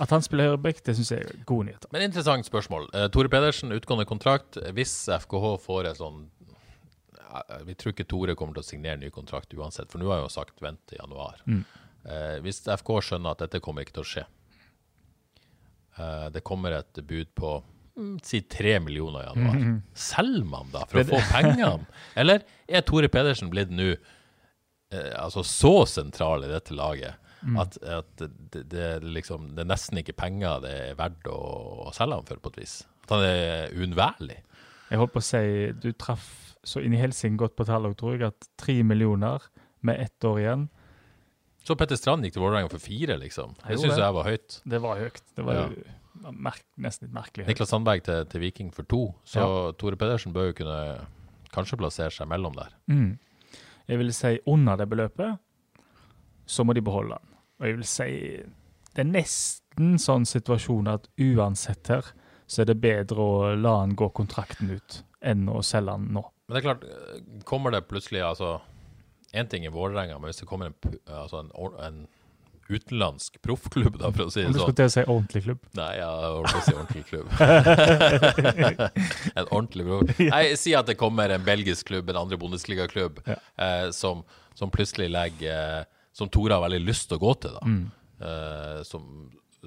at 0.00 0.12
han 0.12 0.24
spiller 0.24 0.52
høyreback, 0.52 0.80
det 0.84 0.94
syns 0.96 1.12
jeg 1.12 1.26
er 1.26 1.42
gode 1.48 1.68
nyheter. 1.68 1.90
Men 1.92 2.06
interessant 2.06 2.48
spørsmål. 2.48 2.88
Eh, 2.96 3.08
Tore 3.12 3.32
Pedersen, 3.32 3.74
utgående 3.76 4.08
kontrakt. 4.08 4.58
Hvis 4.76 4.94
FKH 5.12 5.52
får 5.62 5.90
en 5.90 5.98
sånn 5.98 6.22
eh, 6.48 7.62
Vi 7.68 7.76
tror 7.78 7.94
ikke 7.94 8.08
Tore 8.08 8.36
kommer 8.38 8.56
til 8.56 8.64
å 8.64 8.70
signere 8.70 9.00
ny 9.02 9.12
kontrakt 9.14 9.52
uansett, 9.54 9.92
for 9.92 10.00
nå 10.00 10.08
har 10.10 10.22
jeg 10.22 10.28
jo 10.28 10.36
sagt 10.36 10.64
vent 10.64 10.80
til 10.88 11.02
januar. 11.02 11.42
Mm. 11.46 11.64
Eh, 12.02 12.38
hvis 12.46 12.64
FK 12.64 12.94
skjønner 13.10 13.36
at 13.36 13.44
dette 13.44 13.60
kommer 13.62 13.84
ikke 13.84 13.98
til 14.00 14.06
å 14.06 14.10
skje, 14.14 14.24
eh, 15.98 16.28
det 16.34 16.42
kommer 16.44 16.72
et 16.78 17.00
bud 17.06 17.30
på 17.34 17.52
mm, 17.98 18.18
si 18.24 18.40
tre 18.48 18.78
millioner 18.80 19.22
i 19.24 19.26
januar, 19.30 19.56
Mhm. 19.60 19.82
selger 19.94 20.44
man 20.48 20.70
da 20.72 20.84
for 20.88 21.00
å 21.02 21.04
få 21.10 21.20
pengene? 21.32 21.86
Eller 22.16 22.42
er 22.68 22.80
Tore 22.82 23.08
Pedersen 23.12 23.50
blitt 23.52 23.70
nå 23.70 23.90
eh, 24.92 25.12
altså 25.18 25.42
så 25.44 25.74
sentral 25.88 26.44
i 26.44 26.52
dette 26.52 26.74
laget 26.76 27.18
Mm. 27.42 27.56
at, 27.58 27.74
at 27.82 28.20
det, 28.22 28.60
det, 28.70 28.88
liksom, 29.02 29.48
det 29.56 29.64
er 29.64 29.66
nesten 29.72 29.98
ikke 29.98 30.12
penger 30.14 30.60
det 30.62 30.70
er 30.92 30.92
verdt 30.94 31.26
å, 31.26 31.88
å 31.88 31.92
selge 31.92 32.14
ham 32.14 32.24
for, 32.28 32.38
på 32.38 32.52
et 32.52 32.58
vis? 32.60 32.74
At 33.02 33.16
han 33.16 33.24
er 33.26 33.72
uunnværlig? 33.74 34.36
Jeg 34.92 35.00
holdt 35.00 35.10
på 35.16 35.18
å 35.18 35.26
si 35.26 35.40
du 35.82 35.88
traff 35.98 36.28
så 36.62 36.78
inn 36.86 36.94
i 36.94 37.00
helsing 37.00 37.34
godt 37.40 37.56
på 37.58 37.66
tallet, 37.66 37.96
tror 37.98 38.14
jeg, 38.14 38.30
at 38.30 38.46
tre 38.62 38.76
millioner 38.86 39.42
med 39.82 39.98
ett 40.04 40.22
år 40.30 40.38
igjen, 40.38 40.68
Så 41.64 41.76
Petter 41.78 41.96
Strand 41.96 42.24
gikk 42.26 42.34
til 42.34 42.42
Vålerenga 42.42 42.70
for 42.72 42.82
fire, 42.82 43.14
liksom. 43.20 43.52
Det 43.62 43.78
syns 43.78 43.96
jeg 44.00 44.14
var 44.16 44.24
høyt. 44.26 44.60
det 44.66 44.80
var 44.82 44.96
høyt. 44.98 45.20
Det 45.36 45.44
var 45.46 45.54
Ja. 45.54 46.30
merk, 46.30 46.62
nesten 46.78 47.06
litt 47.08 47.14
merkelig. 47.14 47.44
høyt. 47.46 47.52
Niklas 47.54 47.68
Sandberg 47.70 48.02
til, 48.02 48.24
til 48.26 48.40
Viking 48.40 48.70
for 48.74 48.82
to, 48.84 49.14
så 49.24 49.72
Tore 49.78 49.96
Pedersen 49.96 50.32
bør 50.34 50.50
jo 50.50 50.56
kunne 50.64 51.06
kanskje 51.52 51.78
plassere 51.78 52.10
seg 52.10 52.28
mellom 52.28 52.54
der. 52.56 52.70
Mm. 52.90 53.18
Jeg 53.88 53.98
vil 53.98 54.12
si 54.12 54.38
under 54.46 54.76
det 54.76 54.88
beløpet, 54.88 55.38
så 56.46 56.64
må 56.64 56.74
de 56.74 56.82
beholde 56.82 57.16
den. 57.18 57.28
Og 57.60 57.66
jeg 57.66 57.76
vil 57.76 57.84
si 57.86 58.08
det 58.94 59.06
er 59.06 59.08
nesten 59.08 59.94
sånn 60.02 60.26
situasjon 60.28 60.88
at 60.92 61.06
uansett 61.18 61.88
her, 61.88 62.02
så 62.46 62.60
er 62.62 62.64
det 62.68 62.80
bedre 62.82 63.16
å 63.16 63.54
la 63.56 63.78
han 63.80 63.94
gå 63.96 64.10
kontrakten 64.12 64.70
ut 64.74 64.98
enn 65.22 65.46
å 65.48 65.62
selge 65.64 65.94
han 65.94 66.08
nå. 66.12 66.24
Men 66.48 66.56
det 66.56 66.60
er 66.64 66.66
klart, 66.66 66.84
eh, 66.84 67.42
kommer 67.48 67.70
det 67.72 67.86
plutselig 67.88 68.20
altså 68.26 68.60
Én 69.32 69.48
ting 69.48 69.64
i 69.64 69.70
Vålerenga, 69.72 70.18
men 70.20 70.28
hvis 70.32 70.42
det 70.42 70.48
kommer 70.50 70.66
en, 70.72 70.98
altså 71.08 71.40
en, 71.40 71.50
en 71.86 72.02
utenlandsk 72.72 73.38
proffklubb, 73.44 73.96
da, 74.00 74.10
for 74.12 74.28
å 74.28 74.32
si 74.32 74.40
det 74.42 74.46
sånn. 74.50 74.54
du 74.54 74.60
skulle 74.62 74.76
til 74.78 74.88
å 74.88 74.92
si 74.92 75.02
ordentlig 75.04 75.42
klubb. 75.46 75.62
Nei, 75.76 75.88
jeg 75.98 76.06
holdt 76.36 76.52
på 76.52 76.60
å 76.60 76.64
si 76.66 76.74
ordentlig 76.76 77.04
klubb. 77.08 77.28
en 79.38 79.48
ordentlig 79.50 79.86
proff. 79.88 80.20
Nei, 80.30 80.44
si 80.60 80.74
at 80.78 80.88
det 80.88 80.96
kommer 81.00 81.32
en 81.34 81.44
belgisk 81.46 81.88
klubb, 81.90 82.10
en 82.12 82.20
andre 82.22 82.38
bondesligaklubb, 82.40 83.20
Ja. 83.28 83.36
eh, 83.56 83.88
som, 83.96 84.22
som 84.54 84.70
plutselig 84.72 85.10
legger 85.12 85.80
eh, 85.80 85.84
Som 86.12 86.28
Tore 86.28 86.52
har 86.52 86.60
veldig 86.60 86.82
lyst 86.84 87.08
til 87.08 87.16
å 87.16 87.22
gå 87.22 87.30
til, 87.40 87.54
da. 87.56 87.62
Mm. 87.64 87.84
Eh, 88.20 88.80
som, 88.84 89.06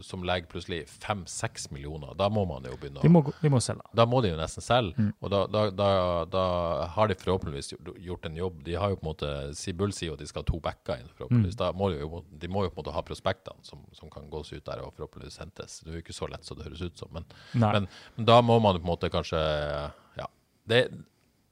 som 0.03 0.23
legger 0.27 0.47
plutselig 0.51 0.81
fem-seks 0.89 1.69
millioner. 1.71 2.13
Da 2.19 2.27
må 2.29 2.45
man 2.47 2.63
jo 2.67 2.75
begynne 2.75 2.99
å 2.99 3.01
De 3.05 3.09
må, 3.09 3.21
de 3.41 3.49
må 3.49 3.61
selge. 3.63 3.81
da 3.95 4.05
må 4.05 4.21
de 4.21 4.29
jo 4.33 4.35
nesten 4.37 4.61
selge, 4.63 4.95
Mm. 4.97 5.13
og 5.21 5.29
da, 5.31 5.45
da, 5.47 5.69
da, 5.71 6.25
da 6.25 6.87
har 6.87 7.07
de 7.07 7.15
forhåpentligvis 7.15 7.73
gjort- 8.03 8.25
en 8.25 8.35
jobb. 8.35 8.63
De 8.63 8.73
har 8.75 8.89
jo 8.89 8.95
på 8.97 9.05
en 9.07 9.13
måte, 9.13 9.55
Sibull 9.55 9.91
sier 9.93 10.07
jo 10.09 10.13
at 10.13 10.19
de 10.19 10.27
skal 10.27 10.43
ha 10.43 10.45
to 10.51 10.59
backer 10.59 10.97
inn, 10.99 11.07
Mm. 11.07 11.15
forhåpentligvis. 11.17 11.55
Da 11.55 11.71
må 11.71 11.89
de, 11.91 11.99
jo, 11.99 12.23
de 12.37 12.47
må 12.47 12.63
jo 12.63 12.69
på 12.69 12.79
en 12.79 12.83
måte 12.83 12.93
ha 12.93 13.01
prospektene 13.01 13.55
som, 13.63 13.79
som 13.93 14.09
kan 14.09 14.29
gås 14.29 14.51
ut 14.51 14.63
der 14.65 14.79
og 14.83 14.93
forhåpentligvis 14.95 15.37
hentes. 15.39 15.79
Det 15.83 15.91
er 15.93 16.01
jo 16.01 16.01
ikke 16.03 16.13
så 16.19 16.29
lett 16.29 16.43
som 16.43 16.57
det 16.57 16.65
høres 16.67 16.81
ut 16.81 16.97
som, 16.97 17.07
men, 17.13 17.25
men, 17.53 17.87
men 18.17 18.25
da 18.25 18.41
må 18.41 18.59
man 18.61 18.75
på 18.75 18.83
en 18.83 18.91
måte 18.97 19.09
kanskje 19.09 19.91
Ja. 20.17 20.27
Det, 20.67 20.91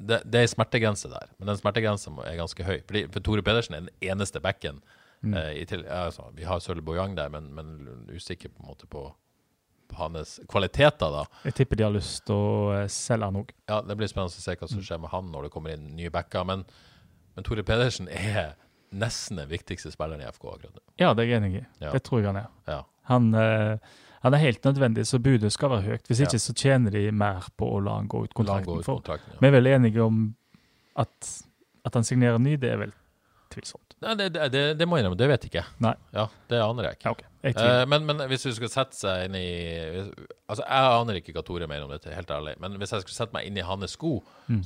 det, 0.01 0.23
det 0.29 0.36
er 0.36 0.41
en 0.41 0.47
smertegrense 0.47 1.08
der, 1.10 1.27
men 1.39 1.47
den 1.47 1.56
smertegrensa 1.58 2.12
er 2.27 2.36
ganske 2.36 2.63
høy. 2.65 2.82
Fordi, 2.86 3.06
for 3.13 3.19
Tore 3.21 3.41
Pedersen 3.41 3.75
er 3.75 3.82
den 3.82 3.89
eneste 4.01 4.41
backen. 4.41 4.82
Mm. 5.24 5.34
Eh, 5.40 5.52
i 5.62 5.66
til, 5.66 5.86
altså, 5.88 6.30
vi 6.36 6.44
har 6.44 6.60
Sølv 6.60 6.84
Bojang 6.84 7.16
der, 7.16 7.30
men, 7.32 7.46
men 7.56 8.08
usikker 8.12 8.50
på 8.52 8.60
en 8.64 8.68
måte 8.74 8.88
på, 8.92 9.06
på 9.88 9.96
hans 9.96 10.40
kvaliteter, 10.52 11.14
da. 11.16 11.22
Jeg 11.48 11.56
tipper 11.62 11.80
de 11.80 11.86
har 11.88 11.94
lyst 11.96 12.26
til 12.28 12.36
å 12.36 12.74
eh, 12.76 12.88
selge 12.92 13.30
han 13.30 13.40
òg. 13.44 13.54
Ja, 13.72 13.82
Det 13.88 13.96
blir 14.00 14.12
spennende 14.12 14.34
å 14.36 14.44
se 14.44 14.56
hva 14.60 14.68
som 14.70 14.82
skjer 14.84 15.00
med 15.00 15.14
han 15.14 15.32
når 15.32 15.48
det 15.48 15.54
kommer 15.56 15.76
inn 15.78 15.94
nye 15.96 16.12
backer. 16.12 16.44
Men, 16.50 16.66
men 17.38 17.48
Tore 17.48 17.64
Pedersen 17.64 18.10
er 18.12 18.56
nesten 18.94 19.40
den 19.40 19.48
viktigste 19.50 19.90
spilleren 19.94 20.22
i 20.22 20.28
FK 20.30 20.44
akkurat 20.58 20.76
nå. 20.76 20.84
Ja, 21.02 21.14
det 21.18 21.24
er 21.24 21.32
jeg 21.32 21.40
enig 21.42 21.54
i. 21.62 21.66
Ja. 21.82 21.94
Det 21.96 22.04
tror 22.06 22.20
jeg 22.22 22.28
han 22.30 22.42
er. 22.44 22.50
Ja. 22.70 22.82
Han, 23.10 23.32
eh, 23.34 23.78
han 24.24 24.36
er 24.38 24.44
helt 24.44 24.64
nødvendig, 24.68 25.06
så 25.10 25.18
budet 25.24 25.50
skal 25.56 25.72
være 25.74 25.88
høyt. 25.88 26.06
Hvis 26.12 26.20
Ja. 26.22 26.28
ikke 26.28 26.40
så 26.44 26.54
tjener 26.54 26.92
de 26.92 27.08
mer 27.12 27.48
på 27.60 27.68
å 27.74 27.80
la 27.84 27.96
han 27.98 28.08
gå 28.12 28.26
ut 28.28 28.36
kontrakten. 28.36 28.70
Gå 28.70 28.84
ut 28.84 28.86
kontrakten. 28.92 29.34
For 29.40 29.42
vi 29.44 29.50
er 29.50 29.56
vel 29.58 29.72
enige 29.72 30.04
om 30.04 30.20
at, 31.00 31.32
at 31.88 31.94
han 31.98 32.04
signerer 32.08 32.40
ny, 32.40 32.54
det 32.62 32.70
er 32.76 32.78
vel 32.84 32.94
tvilsomt. 33.54 33.96
Nei, 34.04 34.16
det, 34.20 34.26
det, 34.36 34.48
det, 34.52 34.62
det 34.80 34.88
må 34.89 34.98
jeg 34.98 35.06
innrømme, 35.06 35.20
det 35.22 35.30
vet 35.32 35.46
jeg 35.48 35.52
ikke. 35.54 35.63
Nei. 35.86 35.94
Ja, 36.18 36.26
Det 36.52 36.60
aner 36.66 36.88
jeg 36.89 36.98
ikke. 37.00 37.06
Ja, 37.08 37.13
ok. 37.16 37.24
Jeg. 37.44 37.56
Eh, 37.60 37.84
men, 37.92 38.06
men 38.08 38.24
hvis 38.32 38.44
du 38.48 38.52
skal 38.56 38.72
sette 38.72 38.96
seg 39.00 39.26
inn 39.30 39.36
i 39.39 39.48
Altså, 40.48 40.63
Jeg 40.63 40.89
aner 41.02 41.18
ikke 41.20 41.34
hva 41.36 41.44
Tore 41.48 41.68
mener 41.68 41.86
om 41.88 41.92
dette, 41.92 42.12
helt 42.16 42.32
ærlig. 42.32 42.54
Men 42.63 42.76
hvis 42.82 42.94
jeg 42.96 43.04
skulle 43.06 43.18
sette 43.18 43.36
meg 43.36 43.48
inn 43.50 43.58
i 43.60 43.66
hans 43.68 43.96
sko, 43.98 44.18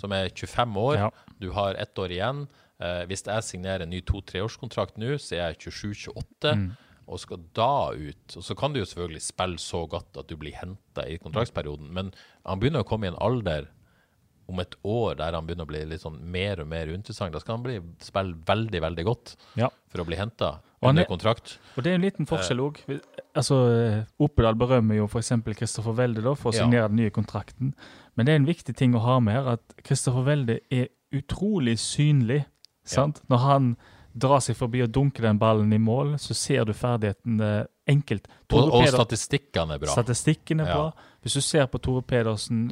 som 0.01 0.13
er 0.17 0.29
25 0.33 0.77
år, 0.81 0.97
Mm. 0.97 1.03
Ja. 1.03 1.35
du 1.41 1.51
har 1.55 1.75
ett 1.77 1.99
år 2.01 2.13
igjen 2.13 2.43
eh, 2.81 3.05
Hvis 3.09 3.23
jeg 3.27 3.43
signerer 3.45 3.83
en 3.85 3.89
ny 3.93 4.01
to-treårskontrakt 4.05 4.97
nå, 5.01 5.15
så 5.21 5.35
er 5.37 5.53
jeg 5.55 5.71
27-28. 5.71 6.53
Mm. 6.57 6.67
Og 7.07 7.21
skal 7.23 7.39
da 7.55 7.69
ut 7.95 8.35
Og 8.37 8.43
så 8.43 8.55
kan 8.59 8.73
du 8.73 8.81
jo 8.81 8.85
selvfølgelig 8.89 9.21
spille 9.23 9.61
så 9.63 9.85
godt 9.89 10.17
at 10.19 10.27
du 10.29 10.35
blir 10.37 10.57
henta 10.59 11.05
i 11.07 11.17
kontraktsperioden, 11.23 11.87
men 11.93 12.13
han 12.45 12.59
begynner 12.59 12.83
å 12.83 12.87
komme 12.89 13.07
i 13.07 13.11
en 13.13 13.19
alder 13.23 13.69
om 14.49 14.59
et 14.59 14.75
år 14.85 15.17
der 15.17 15.33
han 15.33 15.45
begynner 15.47 15.65
å 15.65 15.71
bli 15.71 15.85
litt 15.85 16.01
sånn 16.01 16.19
mer 16.21 16.61
og 16.61 16.67
mer 16.67 16.87
interessant, 16.93 17.33
Da 17.33 17.39
skal 17.39 17.57
han 17.57 17.63
bli, 17.63 17.79
spille 17.99 18.33
veldig, 18.45 18.81
veldig 18.81 19.05
godt 19.05 19.35
Ja. 19.55 19.69
for 19.89 19.99
å 20.03 20.05
bli 20.05 20.15
henta 20.15 20.59
under 20.81 21.03
er- 21.03 21.07
kontrakt. 21.07 21.57
Og 21.77 21.83
det 21.83 21.91
er 21.91 21.95
en 21.95 22.01
liten 22.01 22.25
forskjell 22.25 22.59
òg. 22.59 22.77
Altså, 23.35 24.05
Opedal 24.19 24.55
berømmer 24.55 24.95
jo 24.95 25.07
f.eks. 25.07 25.31
Kristoffer 25.57 25.93
Welde 25.97 26.21
da, 26.23 26.33
for 26.35 26.51
å 26.51 26.55
Ja. 26.55 26.63
signere 26.63 26.87
den 26.87 26.97
nye 26.97 27.09
kontrakten. 27.11 27.73
Men 28.15 28.25
det 28.25 28.31
er 28.31 28.35
en 28.37 28.45
viktig 28.45 28.75
ting 28.75 28.93
å 28.93 28.99
ha 29.01 29.19
med 29.19 29.33
her, 29.33 29.47
at 29.53 29.61
Kristoffer 29.83 30.23
Welde 30.23 30.59
er 30.71 30.87
utrolig 31.13 31.77
synlig. 31.77 32.45
sant? 32.85 33.21
Når 33.29 33.37
han 33.39 33.77
drar 34.17 34.39
seg 34.39 34.55
forbi 34.55 34.81
og 34.81 34.91
dunker 34.93 35.21
den 35.23 35.37
ballen 35.37 35.73
i 35.73 35.77
mål, 35.77 36.13
så 36.17 36.33
ser 36.33 36.63
du 36.65 36.71
ferdigheten 36.73 37.41
eh, 37.41 37.65
enkelt. 37.87 38.27
Tore 38.47 38.71
og 38.71 38.81
og 38.81 38.87
statistikkene 38.87 39.73
er 39.75 39.79
bra. 39.79 39.89
Statistikken 39.93 40.61
er 40.61 40.65
Ja. 40.67 40.73
bra. 40.73 40.93
Hvis 41.21 41.33
du 41.33 41.41
ser 41.41 41.67
på 41.67 41.81
Tore 41.81 42.01
Pedersen 42.01 42.71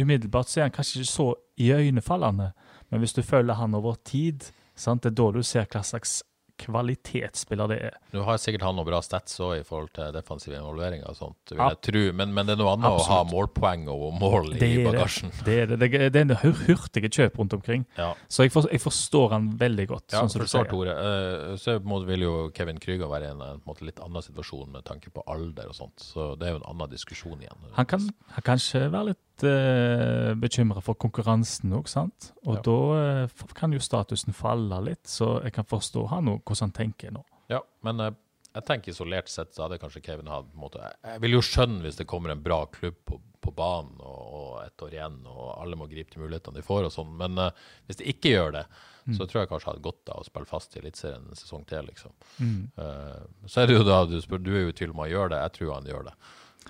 umiddelbart, 0.00 0.48
så 0.48 0.60
er 0.60 0.68
han 0.68 0.76
kanskje 0.76 1.02
ikke 1.02 1.12
så 1.12 1.28
iøynefallende. 1.60 2.52
Men 2.90 3.00
hvis 3.02 3.16
du 3.16 3.22
følger 3.22 3.58
han 3.58 3.74
over 3.74 3.96
tid, 4.04 4.50
sant? 4.74 5.02
det 5.02 5.12
er 5.12 5.18
da 5.20 5.30
du 5.32 5.42
ser 5.46 5.68
hva 5.70 5.82
slags 5.86 6.20
kvalitetsspiller 6.62 7.70
det 7.72 7.78
er. 7.88 7.94
Nå 8.14 8.22
har 8.26 8.38
sikkert 8.40 8.64
han 8.66 8.76
noe 8.76 8.86
bra 8.86 9.00
stats 9.04 9.38
òg 9.42 9.54
i 9.60 9.64
forhold 9.66 9.90
til 9.96 10.12
defensive 10.14 10.58
involveringer 10.58 11.08
og 11.10 11.16
sånt, 11.18 11.52
vil 11.52 11.62
jeg 11.62 11.78
tro. 11.88 12.02
Men, 12.18 12.34
men 12.36 12.48
det 12.48 12.54
er 12.54 12.60
noe 12.60 12.74
annet 12.76 12.98
å 12.98 13.06
ha 13.08 13.18
målpoeng 13.28 13.86
og 13.92 14.04
mål 14.20 14.52
i 14.58 14.70
bagasjen. 14.86 15.32
det. 15.42 15.46
Det 15.48 15.56
er, 15.56 15.72
det. 15.72 15.90
Det 16.14 16.20
er, 16.20 16.26
en 16.26 16.36
hur- 16.44 16.62
hurtige 16.68 17.10
kjøp 17.12 17.40
rundt 17.40 17.56
omkring. 17.56 17.86
Ja. 17.98 18.12
Så 18.28 18.46
jeg, 18.46 18.54
for, 18.54 18.68
jeg 18.72 18.82
forstår 18.84 19.34
han 19.36 19.50
veldig 19.60 19.88
godt. 19.90 20.06
Ja, 20.12 20.22
sånn 20.22 20.32
som 20.34 20.44
du 20.44 20.50
sier. 20.52 20.68
Tore. 20.70 20.94
Eh, 20.94 21.56
så 21.62 21.78
måte 21.88 22.08
vil 22.10 22.26
jo 22.26 22.34
Kevin 22.56 22.80
Krüger 22.82 23.10
være 23.10 23.30
i 23.30 23.34
en, 23.34 23.42
en 23.42 23.82
litt 23.88 24.02
annen 24.04 24.24
situasjon 24.24 24.70
med 24.76 24.86
tanke 24.88 25.12
på 25.14 25.24
alder 25.32 25.72
og 25.72 25.78
sånt. 25.78 26.04
Så 26.04 26.32
det 26.38 26.48
er 26.50 26.56
jo 26.56 26.62
en 26.62 26.70
annen 26.74 26.92
diskusjon 26.92 27.40
igjen. 27.42 27.68
Han 27.78 27.88
kan, 27.90 28.06
han 28.36 28.46
kanskje 28.46 28.86
være 28.92 29.12
litt 29.12 29.22
uh, 29.42 30.34
bekymra 30.38 30.82
for 30.84 30.94
konkurransen 31.00 31.72
òg, 31.78 31.88
sant. 31.88 32.32
Og 32.46 32.58
Ja. 32.58 32.62
da 32.68 32.76
eh, 33.24 33.46
kan 33.56 33.72
jo 33.72 33.80
statusen 33.82 34.34
falle 34.36 34.78
litt, 34.84 35.06
så 35.08 35.42
jeg 35.42 35.52
kan 35.56 35.64
forstå 35.64 36.08
han 36.12 36.28
og 36.28 36.42
hvordan 36.44 36.68
han 36.68 36.76
tenker 36.76 37.10
nå. 37.16 37.24
Ja, 37.48 37.60
men 37.82 38.00
eh, 38.00 38.12
jeg 38.54 38.64
tenker 38.68 38.92
isolert 38.92 39.28
sett 39.32 39.54
så 39.54 39.64
hadde 39.66 39.78
kanskje 39.80 40.02
Kevin 40.04 40.28
hatt 40.28 40.44
på 40.50 40.58
en 40.58 40.64
måte, 40.66 40.78
Jeg 40.84 41.14
jeg 41.14 41.20
vil 41.24 41.38
jo 41.38 41.40
skjønne 41.40 41.82
hvis 41.82 41.96
det 41.96 42.06
kommer 42.06 42.30
en 42.34 42.42
bra 42.44 42.66
klubb 42.66 42.98
på, 43.08 43.18
på 43.42 43.50
banen 43.56 43.96
og, 44.04 44.22
og 44.36 44.62
ett 44.66 44.82
år 44.84 44.92
igjen, 44.92 45.20
og 45.26 45.56
alle 45.62 45.76
må 45.80 45.88
gripe 45.90 46.12
de 46.14 46.20
mulighetene 46.20 46.60
de 46.60 46.62
får 46.62 46.84
og 46.90 46.92
sånn. 46.92 47.16
Men 47.16 47.38
eh, 47.38 47.50
hvis 47.88 47.96
de 48.02 48.10
ikke 48.12 48.34
gjør 48.36 48.52
det, 48.60 48.66
Mm. 49.02 49.16
så 49.18 49.26
tror 49.26 49.40
jeg 49.42 49.48
kanskje 49.50 49.66
jeg 49.66 49.72
hadde 49.74 49.82
godt 49.82 50.10
av 50.14 50.18
å 50.20 50.24
spille 50.28 50.46
fast 50.46 50.76
i 50.76 50.78
Eliteserien 50.78 51.24
en 51.26 51.34
sesong 51.34 51.64
til, 51.66 51.82
liksom. 51.88 52.12
Mm. 52.38 52.68
Uh, 52.78 53.48
så 53.50 53.64
er 53.64 53.66
det 53.66 53.74
jo 53.74 53.82
da 53.82 53.96
du 54.06 54.14
spør, 54.22 54.38
du 54.38 54.52
er 54.54 54.60
jo 54.62 54.68
i 54.70 54.76
tvil 54.78 54.92
om 54.94 55.00
han 55.02 55.10
gjør 55.10 55.32
det. 55.32 55.40
Jeg 55.42 55.52
tror 55.56 55.72
han 55.74 55.88
gjør 55.90 56.04
det. 56.06 56.12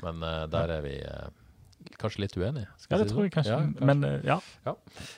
Men 0.01 0.22
uh, 0.25 0.46
der 0.48 0.72
er 0.79 0.81
vi 0.81 0.94
eh, 1.05 1.29
kanskje 2.00 2.22
litt 2.24 2.36
uenig. 2.36 2.64
Ja, 2.90 2.98
det 2.98 3.08
si 3.08 3.12
tror 3.14 3.26
jeg 3.26 3.32
kanskje. 3.34 3.52
Ja, 3.52 3.60
kanskje. 3.64 3.86
Men 3.88 4.04
eh, 4.04 4.20
ja. 4.28 4.38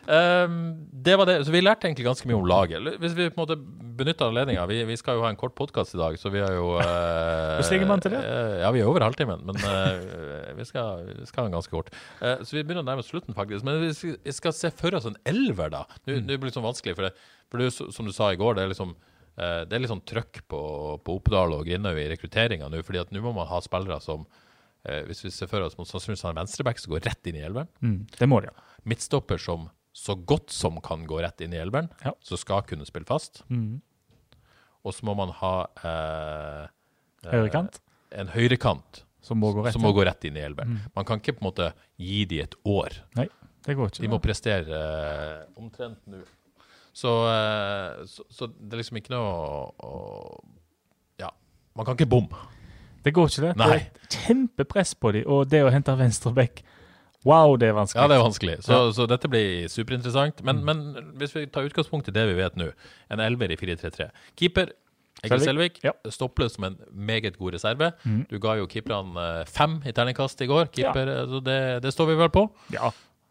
Um, 0.09 0.57
det 1.05 1.17
var 1.19 1.27
det. 1.29 1.37
Så 1.47 1.53
vi 1.55 1.61
lærte 1.63 1.89
egentlig 1.89 2.07
ganske 2.07 2.29
mye 2.29 2.37
om 2.39 2.47
laget. 2.49 2.83
Hvis 3.01 3.15
vi 3.17 3.29
på 3.31 3.39
en 3.41 3.43
måte 3.45 3.57
benytter 3.99 4.27
anledninga 4.31 4.65
vi, 4.71 4.81
vi 4.89 4.97
skal 4.99 5.19
jo 5.19 5.25
ha 5.25 5.31
en 5.31 5.39
kort 5.39 5.55
podkast 5.59 5.95
i 5.95 6.01
dag, 6.01 6.17
så 6.19 6.33
vi 6.35 6.43
har 6.43 6.53
jo 6.57 6.75
uh, 6.81 6.85
Hvordan 6.85 7.73
ligger 7.77 7.91
man 7.91 8.03
til 8.05 8.15
det? 8.17 8.23
ja, 8.65 8.71
vi 8.75 8.83
er 8.83 8.91
over 8.91 9.05
halvtimen, 9.07 9.45
men 9.47 9.61
uh, 9.63 10.53
vi, 10.59 10.67
skal, 10.69 11.07
skal 11.29 11.45
ha 11.45 11.49
den 11.49 11.57
ganske 11.57 11.73
kort. 11.75 11.91
Eh, 12.21 12.43
så 12.43 12.57
vi 12.59 12.63
begynner 12.65 12.85
å 12.85 12.89
nærme 12.91 13.07
slutten, 13.07 13.35
faktisk. 13.37 13.65
Men 13.67 13.81
vi 13.85 13.93
skal, 14.35 14.55
se 14.57 14.71
for 14.75 14.95
oss 14.99 15.09
en 15.11 15.19
elver, 15.29 15.73
da. 15.75 15.85
Nå 16.07 16.15
Mm. 16.15 16.27
blir 16.29 16.39
det 16.39 16.47
litt 16.51 16.57
sånn 16.57 16.65
vanskelig, 16.67 16.95
for 16.99 17.09
det, 17.09 17.13
for 17.51 17.59
det 17.63 17.71
som 17.75 18.07
du 18.07 18.13
sa 18.15 18.29
i 18.33 18.39
går, 18.39 18.55
det 18.57 18.63
er 18.65 18.71
liksom 18.71 18.93
eh, 18.95 19.63
det 19.67 19.75
er 19.75 19.83
litt 19.83 19.91
sånn 19.91 20.05
trøkk 20.07 20.45
på, 20.51 20.61
på 21.05 21.17
Oppdal 21.19 21.55
og 21.57 21.65
Grindhaug 21.67 21.99
i 21.99 22.07
rekrutteringa 22.13 22.69
nå, 22.71 22.83
fordi 22.87 23.01
at 23.03 23.11
nå 23.15 23.23
må 23.25 23.33
man 23.37 23.49
ha 23.51 23.59
spillere 23.65 23.99
som 24.05 24.23
eh, 24.23 24.44
Hvis 24.85 25.23
vi 25.25 25.31
ser 25.33 25.49
for 25.49 25.65
oss 25.65 25.79
mot 25.79 25.89
sannsynligvis 25.89 26.23
har 26.27 26.35
en 26.35 26.43
venstreback 26.43 26.79
som 26.83 26.93
går 26.93 27.05
rett 27.07 27.27
inn 27.31 27.37
i 27.41 27.45
elveren 27.47 27.69
Mm, 27.81 28.07
det 28.19 28.29
må 28.29 28.41
de 28.45 28.51
ha. 28.53 28.65
midtstopper 28.85 29.39
som 29.41 29.71
så 29.95 30.17
godt 30.27 30.51
som 30.51 30.81
kan 30.83 31.07
gå 31.07 31.21
rett 31.23 31.41
inn 31.41 31.53
i 31.55 31.57
elveren, 31.63 31.89
Ja. 32.05 32.13
som 32.21 32.37
skal 32.37 32.63
kunne 32.67 32.85
spille 32.85 33.07
fast. 33.07 33.43
Mm. 33.49 33.81
Og 34.85 34.93
så 34.93 35.05
må 35.07 35.15
man 35.17 35.31
ha 35.31 35.53
eh, 35.85 36.67
eh, 37.25 37.31
Høyrekant, 37.33 37.79
en 38.13 38.29
høyrekant 38.35 39.05
som 39.25 39.39
må 39.41 39.53
gå 39.55 39.63
rett 39.65 39.79
må 39.81 39.93
gå 39.97 40.05
rett 40.05 40.25
inn 40.29 40.37
i 40.37 40.43
elveren. 40.45 40.75
Mm. 40.77 40.91
Man 40.99 41.05
kan 41.09 41.21
ikke 41.23 41.39
på 41.39 41.45
en 41.45 41.49
måte 41.49 41.71
gi 41.97 42.25
de 42.29 42.41
et 42.43 42.55
år. 42.69 42.99
Nei. 43.17 43.29
Det 43.65 43.77
går 43.79 43.89
ikke. 43.89 44.03
De 44.05 44.09
må 44.13 44.19
prestere 44.21 44.69
eh, 44.69 45.47
omtrent 45.57 46.03
nå. 46.11 46.21
Så, 46.93 47.09
eh, 47.31 48.05
så, 48.07 48.27
så 48.31 48.47
det 48.53 48.75
er 48.77 48.83
liksom 48.83 48.99
ikke 49.01 49.15
noe 49.15 49.31
å, 49.31 49.71
å 49.81 50.45
Ja, 51.23 51.31
man 51.75 51.87
kan 51.89 51.97
ikke 51.97 52.11
bomme. 52.11 52.37
Det 53.05 53.13
går 53.15 53.31
ikke, 53.31 53.43
det. 53.49 53.57
Nei. 53.61 53.69
Det 53.69 53.81
er 53.81 54.23
kjempepress 54.27 54.95
på 55.01 55.13
dem, 55.17 55.27
og 55.31 55.49
det 55.53 55.65
å 55.65 55.73
hente 55.75 55.97
venstre 56.01 56.33
back 56.37 56.65
Wow, 57.25 57.55
det 57.57 57.71
er 57.71 57.73
vanskelig. 57.73 58.03
Ja, 58.03 58.09
det 58.11 58.17
er 58.19 58.21
vanskelig. 58.21 58.55
Så, 58.67 58.79
så 58.93 59.07
dette 59.09 59.29
blir 59.33 59.69
superinteressant. 59.73 60.43
Men, 60.45 60.59
men 60.67 60.83
hvis 61.17 61.33
vi 61.33 61.47
tar 61.49 61.65
utgangspunkt 61.65 62.11
i 62.11 62.13
det 62.13 62.27
vi 62.29 62.35
vet 62.37 62.59
nå, 62.61 62.67
en 63.09 63.23
elver 63.25 63.55
i 63.55 63.57
4-3-3 63.57 64.11
Keeper 64.37 64.75
Egil 65.25 65.41
Selvik. 65.41 65.79
Ja. 65.85 65.95
stopper 66.13 66.51
som 66.53 66.67
en 66.69 66.77
meget 66.93 67.39
god 67.39 67.55
reserve. 67.57 67.93
Du 68.31 68.37
ga 68.43 68.59
jo 68.59 68.69
keeperne 68.69 69.17
eh, 69.41 69.49
fem 69.49 69.79
i 69.87 69.95
terningkast 69.97 70.43
i 70.45 70.49
går. 70.51 70.69
Keeper, 70.75 71.13
så 71.31 71.41
det, 71.47 71.59
det 71.87 71.93
står 71.95 72.11
vi 72.13 72.19
vel 72.21 72.33
på. 72.35 72.45
Ja. 72.75 72.91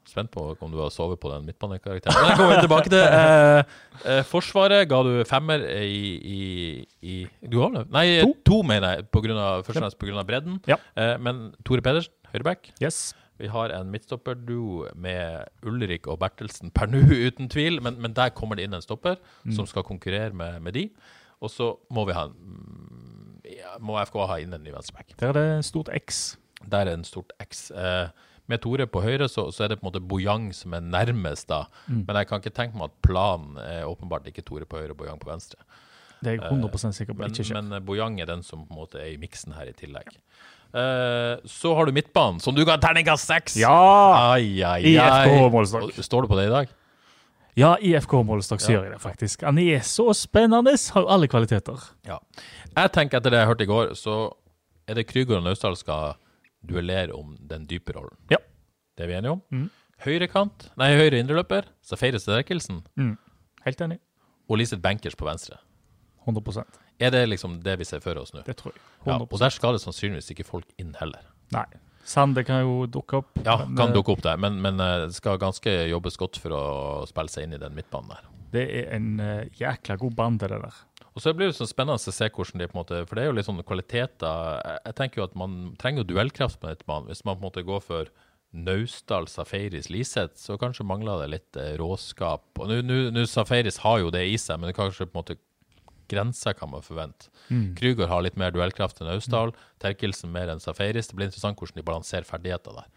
Spent 0.10 0.32
på 0.34 0.43
om 0.60 0.72
du 0.74 0.78
har 0.82 0.91
sovet 0.91 1.20
på 1.22 1.30
den 1.32 1.45
midtbanekarakteren. 1.47 2.16
Men 2.20 2.30
jeg 2.30 2.38
kommer 2.39 2.56
vi 2.58 2.64
tilbake 2.66 2.91
til. 2.91 3.04
Eh, 3.04 3.76
eh, 4.12 4.22
forsvaret 4.28 4.84
ga 4.91 4.99
du 5.08 5.12
femmer 5.30 5.64
i, 5.80 6.04
i, 6.20 6.41
i 7.01 7.16
Du 7.47 7.62
har 7.62 7.72
det? 7.76 7.86
Nei, 7.93 8.06
to, 8.22 8.34
To. 8.49 8.62
mener 8.68 8.97
jeg, 8.97 9.08
på 9.16 9.24
grunn 9.24 9.39
av, 9.39 9.64
først 9.64 9.80
og 9.80 9.86
fremst 9.86 9.99
pga. 10.01 10.26
bredden. 10.28 10.60
Ja. 10.68 10.78
Eh, 10.99 11.16
men 11.24 11.54
Tore 11.64 11.86
Pedersen, 11.86 12.14
høyreback. 12.34 12.74
Yes. 12.84 13.14
Vi 13.41 13.49
har 13.49 13.74
en 13.74 13.89
midtstopperduo 13.91 14.91
med 14.99 15.47
Ulrik 15.66 16.06
og 16.12 16.20
Bertelsen 16.22 16.72
per 16.76 16.91
nå, 16.91 17.01
uten 17.28 17.49
tvil. 17.49 17.80
Men, 17.84 17.97
men 18.04 18.16
der 18.18 18.36
kommer 18.36 18.60
det 18.60 18.68
inn 18.68 18.76
en 18.78 18.84
stopper 18.86 19.18
som 19.56 19.68
skal 19.70 19.88
konkurrere 19.88 20.36
med, 20.36 20.60
med 20.68 20.78
de. 20.78 20.88
Og 21.43 21.51
så 21.51 21.74
må 21.91 22.06
vi 22.08 22.16
ha 22.16 22.28
en 22.30 22.36
mm, 22.38 23.24
ja, 23.58 23.74
må 23.84 23.97
FK 24.04 24.22
ha 24.30 24.38
inn 24.43 24.54
en 24.56 24.64
ny 24.64 24.72
venstreback. 24.76 25.16
Der 25.20 25.32
er 25.34 25.39
det 25.39 25.66
stort 25.68 25.91
X. 25.95 26.38
Der 26.64 26.84
er 26.84 26.91
det 26.91 26.93
en 26.99 27.08
stort 27.08 27.34
X. 27.43 27.66
Eh, 27.72 28.08
med 28.51 28.59
Tore 28.63 28.85
på 28.91 29.01
høyre 29.03 29.29
så, 29.31 29.47
så 29.55 29.63
er 29.65 29.71
det 29.71 29.79
på 29.79 29.85
en 29.85 29.91
måte 29.91 30.01
Bojang 30.03 30.49
som 30.55 30.73
er 30.75 30.83
nærmest, 30.83 31.47
da. 31.51 31.63
Men 31.87 32.15
jeg 32.19 32.27
kan 32.29 32.41
ikke 32.43 32.55
tenke 32.55 32.75
meg 32.79 32.91
at 32.91 32.97
planen 33.05 33.57
er 33.61 33.87
åpenbart 33.87 34.27
ikke 34.27 34.43
Tore 34.45 34.67
på 34.67 34.81
høyre 34.81 34.91
og 34.95 34.99
Bojang 34.99 35.21
på 35.21 35.31
venstre. 35.31 35.61
Det 36.23 36.31
er 36.33 36.37
jeg 36.37 36.51
100 36.51 36.93
sikker 36.95 37.15
på 37.15 37.23
Men, 37.23 37.31
ikke 37.33 37.43
skjer. 37.47 37.59
men 37.61 37.77
eh, 37.77 37.83
Bojang 37.83 38.19
er 38.23 38.29
den 38.29 38.43
som 38.47 38.63
på 38.67 38.71
en 38.75 38.79
måte 38.83 38.99
er 39.01 39.11
i 39.11 39.17
miksen 39.19 39.55
her 39.57 39.67
i 39.71 39.75
tillegg. 39.75 40.11
Uh, 40.73 41.37
så 41.45 41.73
har 41.77 41.85
du 41.85 41.93
midtbanen, 41.93 42.39
som 42.41 42.55
du 42.55 42.63
ga 42.65 42.79
terningkast 42.81 43.27
seks! 43.29 43.57
Ja! 43.61 43.73
Ai, 44.33 44.63
ai, 44.65 44.79
I 44.93 44.95
ai. 44.97 45.27
FK 45.27 45.51
Målestokk. 45.53 45.99
Står 46.01 46.25
du 46.25 46.31
på 46.31 46.39
det 46.39 46.47
i 46.47 46.53
dag? 46.53 46.71
Ja, 47.59 47.75
i 47.77 47.91
FK 47.99 48.23
Målestokk 48.25 48.63
så 48.63 48.71
Ja. 48.71 48.77
gjør 48.79 48.87
jeg 48.87 48.93
det 48.95 49.01
faktisk. 49.03 49.43
Han 49.45 49.59
er 49.61 49.83
så 49.85 50.07
spennende, 50.17 50.73
har 50.95 51.05
alle 51.05 51.27
kvaliteter. 51.29 51.77
Ja. 52.07 52.17
Jeg 52.75 52.91
tenker 52.95 53.19
etter 53.19 53.29
det 53.29 53.43
jeg 53.43 53.51
hørte 53.51 53.67
i 53.67 53.69
går, 53.69 53.93
så 53.99 54.15
er 54.87 54.95
det 54.97 55.05
Krüger 55.11 55.37
og 55.37 55.43
Naustdal 55.45 55.77
skal 55.77 56.15
duellere 56.68 57.14
om 57.16 57.36
den 57.39 57.68
dype 57.70 57.95
rollen. 57.95 58.16
Ja. 58.32 58.39
Det 58.97 59.05
er 59.05 59.11
vi 59.11 59.18
enige 59.18 59.36
om. 59.38 59.43
Mm. 59.51 59.70
Høyrekant, 60.03 60.68
nei, 60.80 60.89
høyre 60.99 61.20
indreløper, 61.22 61.70
Safaris 61.86 62.26
Sterkelsen 62.26 62.82
Helt 63.64 63.84
enig. 63.86 63.99
og 64.49 64.59
Liseth 64.59 64.82
Bankers 64.84 65.16
på 65.16 65.28
venstre. 65.28 65.57
100% 66.28 66.80
Er 66.99 67.11
det 67.11 67.24
liksom 67.30 67.61
det 67.64 67.78
vi 67.80 67.88
ser 67.88 68.03
for 68.03 68.20
oss 68.20 68.34
nå? 68.34 68.43
Det 68.47 68.55
tror 68.59 68.74
jeg. 68.74 68.82
Ja, 69.05 69.16
100 69.18 69.28
og 69.32 69.39
der 69.39 69.55
skal 69.55 69.76
det 69.76 69.82
sannsynligvis 69.84 70.32
ikke 70.32 70.47
folk 70.47 70.68
inn 70.80 70.93
heller. 70.99 71.24
Nei. 71.55 71.66
Sande 72.03 72.43
kan 72.43 72.66
jo 72.66 72.86
dukke 72.91 73.22
opp. 73.22 73.32
Ja, 73.45 73.57
men, 73.64 73.78
kan 73.80 73.91
eh, 73.91 73.95
dukke 73.95 74.11
opp 74.18 74.24
der, 74.26 74.39
men, 74.39 74.59
men 74.64 74.80
eh, 74.84 75.07
det 75.07 75.16
skal 75.16 75.39
ganske 75.39 75.72
jobbes 75.88 76.20
godt 76.20 76.39
for 76.43 76.55
å 76.55 76.64
spille 77.07 77.32
seg 77.32 77.47
inn 77.47 77.55
i 77.55 77.61
den 77.61 77.76
midtbanen 77.78 78.11
der. 78.11 78.32
Det 78.53 78.64
er 78.82 78.89
en 78.93 79.07
uh, 79.18 79.45
jækla 79.57 79.95
god 79.97 80.18
bande, 80.18 80.49
det 80.51 80.59
der. 80.61 80.82
Og 81.14 81.22
så 81.22 81.34
blir 81.38 81.51
det 81.51 81.55
sånn 81.57 81.70
spennende 81.70 81.99
å 82.01 82.14
se 82.14 82.28
hvordan 82.30 82.59
de 82.64 82.68
på 82.68 82.74
en 82.74 82.80
måte 82.82 82.99
For 83.05 83.16
det 83.16 83.24
er 83.24 83.28
jo 83.30 83.36
litt 83.38 83.45
sånne 83.45 83.64
kvaliteter 83.70 84.61
Jeg, 84.88 84.95
tenker 84.97 85.22
jo 85.22 85.26
at 85.28 85.36
man 85.38 85.57
trenger 85.78 86.03
duellkraft 86.09 86.57
på 86.59 86.72
midtbanen. 86.72 87.09
Hvis 87.11 87.22
man 87.28 87.38
på 87.38 87.43
en 87.43 87.47
måte 87.51 87.64
går 87.68 87.82
for 87.86 88.09
Naustdal, 88.53 89.26
Safaris, 89.30 89.89
Liseth, 89.89 90.36
så 90.38 90.57
kanskje 90.61 90.86
mangler 90.86 91.24
det 91.24 91.30
litt 91.34 91.57
eh, 91.57 91.72
råskap. 91.82 92.43
Og 92.61 92.70
nå- 92.86 93.26
Safaris 93.30 93.80
har 93.82 93.99
jo 94.03 94.11
det 94.14 94.28
i 94.30 94.36
seg, 94.38 94.59
men 94.61 94.70
det 94.70 94.76
kanskje 94.78 95.07
på 95.07 95.16
en 95.18 95.22
måte 95.24 95.38
grenser 96.11 96.53
kan 96.53 96.70
man 96.70 96.84
forvente. 96.86 97.30
Krüger 97.78 98.07
har 98.11 98.22
litt 98.22 98.38
mer 98.38 98.51
duellkraft 98.53 99.01
enn 99.01 99.09
Naustdal. 99.09 99.53
Terkelsen 99.82 100.30
mer 100.34 100.51
enn 100.53 100.61
Safaris. 100.61 101.09
Det 101.09 101.18
blir 101.18 101.30
interessant 101.32 101.57
hvordan 101.57 101.80
de 101.82 101.86
balanserer 101.88 102.28
ferdigheter 102.30 102.78
der. 102.78 102.91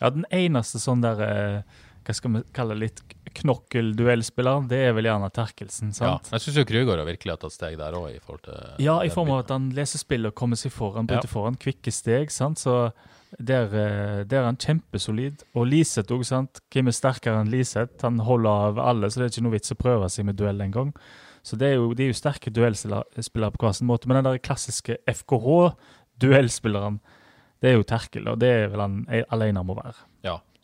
Ja, 0.00 0.10
den 0.10 0.24
eneste 0.32 0.80
sånn 0.80 1.04
der 1.04 1.20
eh, 1.24 1.62
Hva 2.04 2.14
skal 2.14 2.32
vi 2.34 2.42
kalle 2.52 2.74
litt 2.76 3.00
knokkelduellspiller, 3.34 4.66
det 4.68 4.78
er 4.88 4.92
vel 4.96 5.08
gjerne 5.08 5.30
Terkelsen, 5.34 5.88
Ja, 5.94 6.18
sant? 6.18 6.28
jeg 6.32 6.40
syns 6.44 6.66
Krüger 6.68 6.98
har 7.00 7.06
virkelig 7.08 7.38
tatt 7.40 7.52
steg 7.54 7.78
der 7.80 7.92
òg, 7.96 8.18
Ja, 8.78 9.00
i 9.02 9.08
form 9.08 9.30
av 9.30 9.38
at 9.44 9.48
han 9.54 9.70
leser 9.74 9.98
spill 9.98 10.26
og 10.28 10.34
kommer 10.34 10.56
seg 10.60 10.70
foran, 10.72 11.06
Ja. 11.08 11.16
bryter 11.16 11.28
foran, 11.32 11.56
kvikke 11.56 11.90
steg, 11.92 12.30
sant? 12.30 12.58
Så 12.58 12.92
der, 13.40 13.64
eh, 13.64 14.24
der 14.24 14.38
er 14.42 14.44
han 14.44 14.56
kjempesolid. 14.56 15.42
Og 15.56 15.66
Liseth 15.66 16.12
òg, 16.12 16.24
sant? 16.24 16.60
Hvem 16.70 16.86
er 16.88 16.92
sterkere 16.92 17.40
enn 17.40 17.50
Liseth? 17.50 18.02
Han 18.02 18.18
holder 18.20 18.50
av 18.50 18.78
alle, 18.78 19.06
så 19.10 19.16
det 19.18 19.24
er 19.24 19.40
ikke 19.40 19.42
noe 19.48 19.52
vits 19.58 19.72
å 19.72 19.76
prøve 19.76 20.06
seg 20.10 20.24
med 20.26 20.36
duell 20.36 20.60
engang. 20.60 20.94
Så 21.42 21.58
det 21.58 21.72
er 21.72 21.74
jo, 21.74 21.92
de 21.94 22.04
er 22.04 22.12
jo 22.12 22.20
sterke 22.20 22.50
duellspillere 22.52 23.52
på 23.52 23.58
hver 23.58 23.74
sin 23.74 23.86
måte. 23.88 24.06
Men 24.06 24.22
den 24.22 24.24
der 24.32 24.38
klassiske 24.38 24.96
FKH-duellspilleren, 25.08 27.00
det 27.60 27.70
er 27.72 27.76
jo 27.78 27.82
Terkel, 27.82 28.28
og 28.28 28.38
det 28.38 28.48
er 28.48 28.68
vel 28.72 28.80
han 28.80 29.06
alene 29.08 29.24
alene 29.32 29.64
må 29.64 29.74
være. 29.76 29.94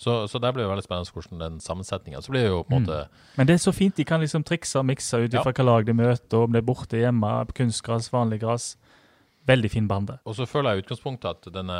Ja, 0.00 0.04
så, 0.04 0.28
så 0.32 0.40
der 0.40 0.52
blir 0.56 0.64
det 0.64 0.70
veldig 0.72 0.84
spennende 0.86 1.12
hvordan 1.12 1.42
den 1.42 1.58
sammensetningen 1.60 2.22
Så 2.24 2.32
blir 2.32 2.46
det 2.46 2.50
jo 2.54 2.62
på 2.64 2.72
en 2.76 2.86
måte 2.86 3.00
Men 3.36 3.46
det 3.50 3.54
er 3.58 3.60
så 3.60 3.72
fint, 3.76 3.96
de 3.96 4.04
kan 4.08 4.20
liksom 4.22 4.44
trikse 4.48 4.78
og 4.80 4.86
mikse 4.88 5.20
ut 5.26 5.34
Ja. 5.34 5.42
ifra 5.42 5.52
hva 5.52 5.66
lag 5.68 5.84
de 5.84 5.92
møter, 5.92 6.38
om 6.46 6.52
det 6.52 6.62
er 6.62 6.68
borte, 6.70 6.96
hjemme, 6.96 7.32
på 7.50 7.58
kunstgras, 7.60 8.08
vanlig 8.12 8.40
gras. 8.40 8.70
Veldig 9.48 9.70
fin 9.72 9.86
bande. 9.88 10.18
Og 10.28 10.34
så 10.36 10.44
føler 10.46 10.70
jeg 10.74 10.78
i 10.78 10.82
utgangspunktet 10.84 11.28
at 11.30 11.52
denne 11.52 11.76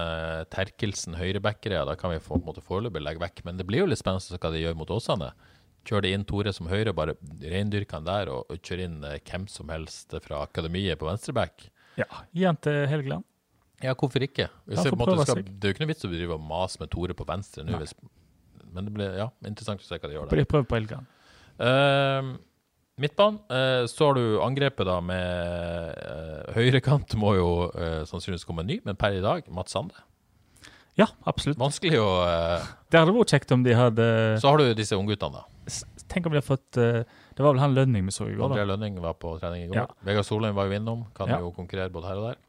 Terkelsen 0.53 1.15
høyrebackere, 1.21 1.85
da 1.87 1.95
kan 1.97 2.11
vi 2.13 2.19
få, 2.19 2.35
på 2.37 2.41
en 2.41 2.47
måte 2.49 2.65
foreløpig 2.65 3.03
legge 3.05 3.21
vekk. 3.23 3.43
Men 3.47 3.57
det 3.61 3.67
blir 3.69 3.85
jo 3.85 3.89
litt 3.91 4.01
spennende 4.01 4.39
hva 4.41 4.53
de 4.53 4.63
gjør 4.65 4.79
mot 4.81 4.91
Åsane. 4.97 5.33
Kjører 5.89 6.03
de 6.09 6.13
inn 6.17 6.25
Tore 6.29 6.53
som 6.57 6.69
høyre, 6.69 6.93
bare 6.97 7.15
reindyrker 7.41 8.01
han 8.01 8.09
der, 8.09 8.29
og, 8.33 8.49
og 8.53 8.61
kjører 8.65 8.85
inn 8.85 8.99
eh, 9.05 9.21
hvem 9.25 9.47
som 9.49 9.69
helst 9.73 10.13
fra 10.25 10.43
akademiet 10.45 10.99
på 11.01 11.09
venstreback. 11.09 11.69
Ja, 12.01 12.05
Gi 12.37 12.45
han 12.49 12.59
til 12.61 12.85
Helgeland. 12.91 13.25
Ja, 13.81 13.95
hvorfor 13.97 14.25
ikke? 14.25 14.51
Hvis 14.69 14.85
jeg, 14.85 14.97
måte 14.99 15.17
skal, 15.25 15.43
det 15.45 15.65
er 15.65 15.73
jo 15.73 15.77
ikke 15.77 15.85
noe 15.85 15.93
vits 15.95 16.05
å 16.05 16.11
drive 16.13 16.37
og 16.37 16.45
mase 16.45 16.81
med 16.83 16.91
Tore 16.93 17.17
på 17.17 17.25
venstre 17.29 17.65
nå. 17.65 17.81
Hvis, 17.81 17.95
men 18.71 18.87
det 18.87 18.93
blir 18.95 19.17
ja, 19.19 19.31
interessant 19.49 19.83
å 19.83 19.89
se 19.89 19.97
hva 19.97 20.11
de 20.11 20.19
gjør 20.19 20.31
der. 20.31 20.45
Prøv 20.51 20.69
på 20.69 20.77
Helgeland. 20.77 21.09
Uh, 21.61 22.37
Midtbanen. 23.01 23.41
Uh, 23.49 23.87
så 23.89 24.11
har 24.11 24.19
du 24.19 24.41
angrepet 24.45 24.89
da 24.89 24.99
med 25.05 25.97
uh, 25.97 26.53
høyrekant, 26.57 27.17
må 27.21 27.35
jo 27.39 27.51
uh, 27.73 28.03
sannsynligvis 28.09 28.45
komme 28.49 28.65
en 28.65 28.71
ny, 28.71 28.81
men 28.85 28.99
per 29.01 29.17
i 29.17 29.23
dag 29.25 29.49
Mats 29.55 29.73
Sande. 29.77 29.97
Ja, 30.99 31.07
absolutt. 31.25 31.57
Vanskelig 31.57 31.97
å 32.03 32.09
Det 32.91 32.99
hadde 32.99 33.13
vært 33.15 33.33
kjekt 33.33 33.53
om 33.55 33.63
de 33.65 33.73
hadde 33.79 34.05
Så 34.43 34.51
har 34.51 34.61
du 34.61 34.75
disse 34.77 34.99
ungguttene, 34.99 35.39
da. 35.39 35.77
Tenk 36.11 36.27
om 36.27 36.35
de 36.35 36.41
hadde 36.41 36.49
fått 36.49 36.77
Det 36.77 37.39
var 37.39 37.55
vel 37.55 37.63
han 37.63 37.77
Lønning 37.79 38.11
vi 38.11 38.13
så 38.13 38.27
i 38.29 38.35
går, 38.35 38.51
André. 38.51 38.67
Lønning 38.69 38.99
var 39.01 39.15
på 39.17 39.37
trening 39.41 39.63
i 39.63 39.69
går. 39.71 39.79
Ja. 39.79 39.87
Vegard 40.05 40.27
Solheim 40.29 40.59
var 40.59 40.69
jo 40.69 40.77
innom. 40.77 41.07
Kan 41.17 41.31
Ja. 41.31 41.39
jo 41.41 41.55
konkurrere 41.57 41.95
både 41.95 42.11
her 42.11 42.21
og 42.21 42.27
der. 42.27 42.43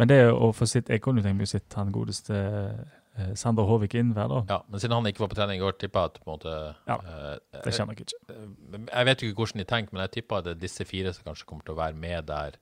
Men 0.00 0.08
det 0.10 0.22
å 0.32 0.50
få 0.56 0.68
sitt 0.68 0.88
Jeg 0.88 1.02
kunne 1.04 1.22
tenkt 1.24 1.38
meg 1.38 1.48
å 1.48 1.52
sitte 1.52 1.78
han 1.78 1.92
godeste 1.92 2.38
eh, 2.40 3.32
Sander 3.36 3.68
Håvik 3.68 3.94
inn 4.00 4.14
hver, 4.16 4.30
dag. 4.32 4.48
Ja, 4.48 4.60
Men 4.70 4.82
siden 4.82 4.96
han 4.96 5.08
ikke 5.10 5.24
var 5.26 5.32
på 5.32 5.38
trening 5.38 5.60
i 5.60 5.62
går, 5.62 5.76
tipper 5.80 6.06
jeg 6.06 6.12
at 6.12 6.20
på 6.22 6.26
en 6.26 6.34
måte 6.38 6.56
Ja, 6.88 6.96
eh, 6.96 7.62
Det 7.66 7.74
kjenner 7.76 7.94
jeg 7.98 8.08
ikke. 8.08 8.40
Jeg 8.88 9.08
vet 9.10 9.22
jo 9.22 9.30
ikke 9.30 9.44
hvordan 9.44 9.62
de 9.62 9.68
tenker, 9.74 9.96
men 9.96 10.04
jeg 10.06 10.14
tipper 10.18 10.40
at 10.40 10.48
det 10.48 10.56
er 10.56 10.62
disse 10.64 10.86
fire 10.88 11.14
som 11.16 11.28
kanskje 11.28 11.48
kommer 11.50 11.66
til 11.66 11.76
å 11.76 11.80
være 11.82 12.00
med 12.00 12.28
der 12.30 12.58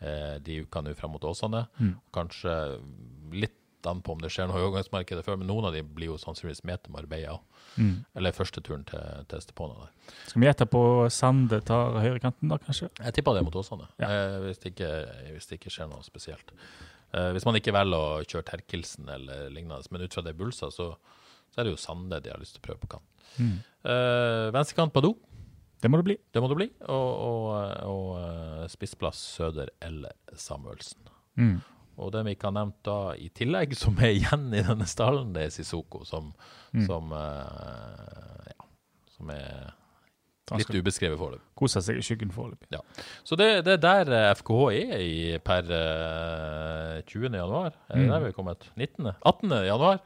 eh, 0.00 0.36
de 0.44 0.60
ukene 0.64 0.96
frem 0.96 1.12
mot 1.12 1.28
Åsane. 1.28 1.66
Mm. 1.78 1.94
Kanskje 2.14 2.54
litt 3.36 3.56
an 3.88 4.00
på 4.02 4.14
om 4.16 4.22
det 4.22 4.32
skjer 4.34 4.48
noe 4.50 4.58
i 4.58 4.66
overgangsmarkedet 4.66 5.24
før, 5.26 5.38
men 5.40 5.50
noen 5.50 5.68
av 5.68 5.76
de 5.76 5.84
blir 5.84 6.12
jo 6.12 6.18
sannsynligvis 6.20 6.64
med 6.66 6.82
til 6.82 6.94
Marbella 6.94 7.36
òg. 7.36 7.57
Mm. 7.78 7.92
Eller 8.18 8.34
første 8.34 8.60
turen 8.66 8.82
til, 8.88 9.00
til 9.30 9.38
Estepona 9.38 9.74
der. 9.84 9.92
Skal 10.26 10.42
vi 10.42 10.48
gjette 10.48 10.66
på 10.72 10.82
Sande 11.14 11.60
tar 11.64 11.98
høyrekanten, 12.02 12.50
da, 12.50 12.58
kanskje? 12.58 12.88
Jeg 12.98 13.14
tipper 13.14 13.38
det 13.38 13.44
mot 13.46 13.54
Åsane, 13.60 13.86
Ja. 14.02 14.08
eh, 14.10 14.38
hvis, 14.48 14.58
det 14.64 14.72
ikke, 14.74 14.90
hvis 15.36 15.46
det 15.50 15.58
ikke 15.60 15.70
skjer 15.76 15.88
noe 15.92 16.02
spesielt. 16.06 16.50
Eh, 17.14 17.30
hvis 17.36 17.46
man 17.48 17.56
ikke 17.56 17.72
velger 17.72 17.96
å 18.18 18.24
kjøre 18.26 18.44
Terkelsen 18.50 19.08
eller 19.14 19.48
lignende, 19.54 19.80
men 19.94 20.02
ut 20.04 20.12
fra 20.18 20.22
det 20.26 20.34
Bulsa, 20.36 20.68
så, 20.74 20.90
så 21.54 21.60
er 21.62 21.64
det 21.68 21.76
jo 21.76 21.80
Sande 21.80 22.18
de 22.24 22.30
har 22.34 22.42
lyst 22.42 22.58
til 22.58 22.64
å 22.64 22.66
prøve 22.68 22.82
på 22.82 22.90
kant. 22.96 23.08
Mm. 23.38 23.56
Eh, 23.84 24.50
venstrekant 24.58 24.92
Badou, 24.92 25.14
Det 25.80 25.88
må 25.88 25.96
det 26.00 26.04
bli. 26.08 26.16
det 26.34 26.40
må 26.42 26.48
det 26.50 26.56
bli. 26.58 26.66
Og, 26.90 27.10
og, 27.30 27.48
og 27.86 28.08
eh, 28.18 28.64
spissplass 28.72 29.20
Søder 29.38 29.70
eller 29.80 30.10
Samuelsen. 30.34 30.98
Mm. 31.38 31.60
Og 31.98 32.12
den 32.14 32.26
vi 32.28 32.36
ikke 32.36 32.46
har 32.50 32.54
nevnt 32.54 32.78
da 32.86 32.98
i 33.18 33.28
tillegg, 33.34 33.72
som 33.76 33.96
er 33.98 34.12
igjen 34.14 34.48
i 34.54 34.62
denne 34.62 34.86
stallen, 34.86 35.32
det 35.34 35.48
er 35.48 35.54
Sissoko, 35.54 36.04
som, 36.06 36.32
Mm. 36.74 36.82
som, 36.86 37.12
uh, 37.12 38.44
ja, 38.46 38.66
som 39.16 39.30
er 39.32 39.70
litt 40.58 40.68
ubeskrevet 40.78 41.16
foreløpig. 41.18 41.44
Koser 41.56 41.80
seg 41.84 41.96
i 42.00 42.04
skyggen 42.04 42.30
foreløpig. 42.32 42.78
Så 43.24 43.36
det, 43.40 43.64
det 43.64 43.74
er 43.78 43.80
der 43.82 44.12
eh, 44.16 44.34
FKH 44.36 44.60
er 44.76 45.00
i 45.00 45.38
per 45.44 45.64
uh, 45.72 47.00
20. 47.08 47.32
januar. 47.36 47.72
Er 47.88 47.96
det 47.96 48.04
Mm. 48.04 48.10
der 48.12 48.20
vi 48.20 48.26
er 48.28 48.36
kommet? 48.36 48.68
19. 48.76 49.10
18. 49.26 49.50
januar 49.66 49.98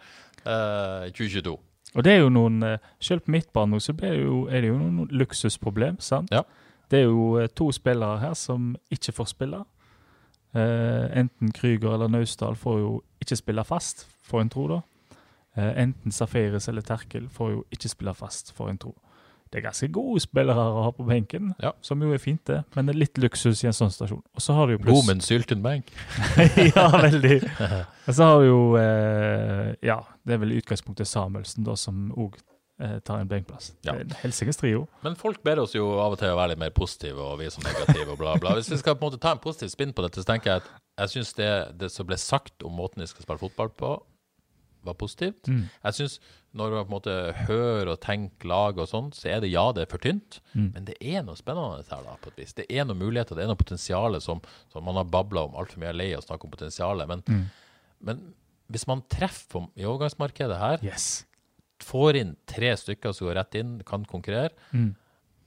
uh, 0.46 1.10
2022. 1.10 1.56
Og 1.94 2.04
det 2.04 2.12
er 2.14 2.22
jo 2.22 2.28
noen 2.32 2.62
eh, 2.62 2.78
Selv 3.04 3.20
på 3.26 3.30
midtbanen 3.34 3.80
så 3.80 3.92
blir 3.92 4.14
det 4.16 4.22
jo, 4.24 4.46
er 4.48 4.62
det 4.64 4.68
jo 4.70 4.78
noen 4.78 5.08
luksusproblem, 5.12 5.98
sant? 6.00 6.30
Ja. 6.32 6.40
Det 6.88 7.02
er 7.02 7.10
jo 7.10 7.36
eh, 7.42 7.48
to 7.52 7.66
spillere 7.72 8.18
her 8.22 8.32
som 8.38 8.70
ikke 8.90 9.12
får 9.12 9.28
spille. 9.34 9.64
Eh, 10.54 11.18
enten 11.20 11.52
Krüger 11.56 11.94
eller 11.94 12.08
Naustdal 12.12 12.56
får 12.60 12.78
jo 12.82 12.90
ikke 13.24 13.36
spille 13.36 13.64
fast, 13.64 14.06
får 14.28 14.40
en 14.44 14.50
tro, 14.52 14.66
da. 14.68 14.80
Eh, 15.56 15.70
enten 15.84 16.12
Safaris 16.12 16.68
eller 16.68 16.82
Terkel 16.84 17.28
får 17.32 17.50
jo 17.54 17.64
ikke 17.72 17.88
spille 17.88 18.14
fast, 18.14 18.52
for 18.56 18.68
en 18.68 18.78
tro. 18.78 18.94
Det 19.52 19.58
er 19.60 19.66
ganske 19.66 19.88
gode 19.92 20.20
spillere 20.24 20.56
å 20.64 20.82
ha 20.86 20.90
på 20.96 21.04
benken, 21.04 21.50
Ja. 21.60 21.72
som 21.84 22.00
jo 22.00 22.12
er 22.14 22.18
fint, 22.18 22.40
det. 22.46 22.62
Men 22.74 22.86
det 22.86 22.94
er 22.94 22.98
litt 23.00 23.18
luksus 23.18 23.62
i 23.64 23.66
en 23.68 23.72
sånn 23.76 23.90
stasjon. 23.92 24.22
Og 24.34 24.40
så 24.40 24.54
har 24.56 24.66
du 24.66 24.72
jo 24.72 24.78
pluss 24.78 24.94
God, 25.06 25.06
men 25.06 25.62
benk. 25.62 25.90
ja, 26.76 26.86
veldig. 26.88 27.42
Og 28.08 28.14
så 28.16 28.24
har 28.24 28.40
du 28.40 28.46
jo 28.46 28.76
eh, 28.80 29.74
Ja, 29.82 29.98
det 30.24 30.34
er 30.34 30.38
vel 30.38 30.52
i 30.52 30.60
utgangspunktet 30.62 31.06
Samuelsen 31.06 31.64
da 31.64 31.76
som 31.76 32.10
òg 32.16 32.38
tar 33.06 33.20
en 33.22 33.28
benkplass. 33.30 33.72
Ja. 33.86 33.94
Helsikes 34.22 34.58
trio. 34.60 34.86
Men 35.04 35.14
folk 35.18 35.42
ber 35.46 35.60
oss 35.62 35.74
jo 35.76 35.84
av 36.02 36.12
og 36.16 36.18
til 36.20 36.32
å 36.32 36.36
være 36.38 36.54
litt 36.54 36.62
mer 36.62 36.70
positive, 36.76 37.18
og 37.22 37.38
vi 37.40 37.50
som 37.54 37.62
negative 37.66 38.12
og 38.14 38.18
bla, 38.18 38.36
bla. 38.42 38.56
Hvis 38.58 38.70
vi 38.72 38.78
skal 38.80 38.96
på 38.98 39.06
en 39.06 39.12
måte 39.12 39.20
ta 39.22 39.32
en 39.36 39.42
positiv 39.42 39.70
spinn 39.74 39.92
på 39.94 40.02
dette, 40.06 40.20
så 40.22 40.28
tenker 40.32 40.50
jeg 40.56 40.62
at 40.64 40.70
jeg 41.02 41.12
syns 41.16 41.34
det, 41.38 41.50
det 41.80 41.90
som 41.94 42.06
ble 42.08 42.16
sagt 42.20 42.62
om 42.66 42.74
måten 42.76 43.00
vi 43.04 43.06
skal 43.10 43.22
spille 43.26 43.40
fotball 43.42 43.70
på, 43.78 43.92
var 44.82 44.96
positivt. 44.98 45.46
Mm. 45.46 45.68
Jeg 45.84 45.94
synes 45.94 46.16
når 46.58 46.72
man 46.74 46.82
på 46.84 46.88
en 46.90 46.94
måte 46.96 47.12
hører 47.46 47.88
og 47.94 48.00
tenker 48.02 48.48
lag 48.50 48.80
og 48.82 48.88
sånn, 48.90 49.12
så 49.14 49.28
er 49.30 49.40
det 49.44 49.52
ja, 49.52 49.62
det 49.72 49.84
er 49.86 49.90
for 49.92 50.02
tynt, 50.02 50.40
Mm. 50.52 50.72
men 50.74 50.84
det 50.90 50.96
er 51.00 51.22
noe 51.22 51.38
spennende 51.38 51.84
her, 51.88 52.02
da, 52.02 52.16
på 52.20 52.28
et 52.32 52.40
vis. 52.42 52.52
Det 52.58 52.66
er 52.68 52.84
noen 52.84 52.98
muligheter, 52.98 53.38
det 53.38 53.44
er 53.44 53.52
noe 53.52 53.56
potensial 53.62 54.18
som, 54.20 54.42
som 54.74 54.84
man 54.84 54.98
har 54.98 55.04
babla 55.08 55.46
om 55.46 55.54
altfor 55.54 55.78
mye, 55.80 55.92
er 55.94 56.00
lei 56.00 56.10
av 56.16 56.20
å 56.24 56.26
snakke 56.26 56.44
om 56.44 56.50
potensialet. 56.56 57.08
Men, 57.08 57.22
Mm. 57.30 57.44
men 58.10 58.34
hvis 58.74 58.86
man 58.90 59.02
treffer 59.08 59.68
i 59.78 59.86
overgangsmarkedet 59.86 60.58
her, 60.58 60.78
Yes. 60.82 61.24
Får 61.82 62.16
inn 62.20 62.36
tre 62.46 62.72
stykker 62.78 63.12
som 63.14 63.26
går 63.28 63.34
rett 63.40 63.54
inn, 63.60 63.74
kan 63.86 64.04
konkurrere, 64.08 64.50
Mm. 64.72 64.94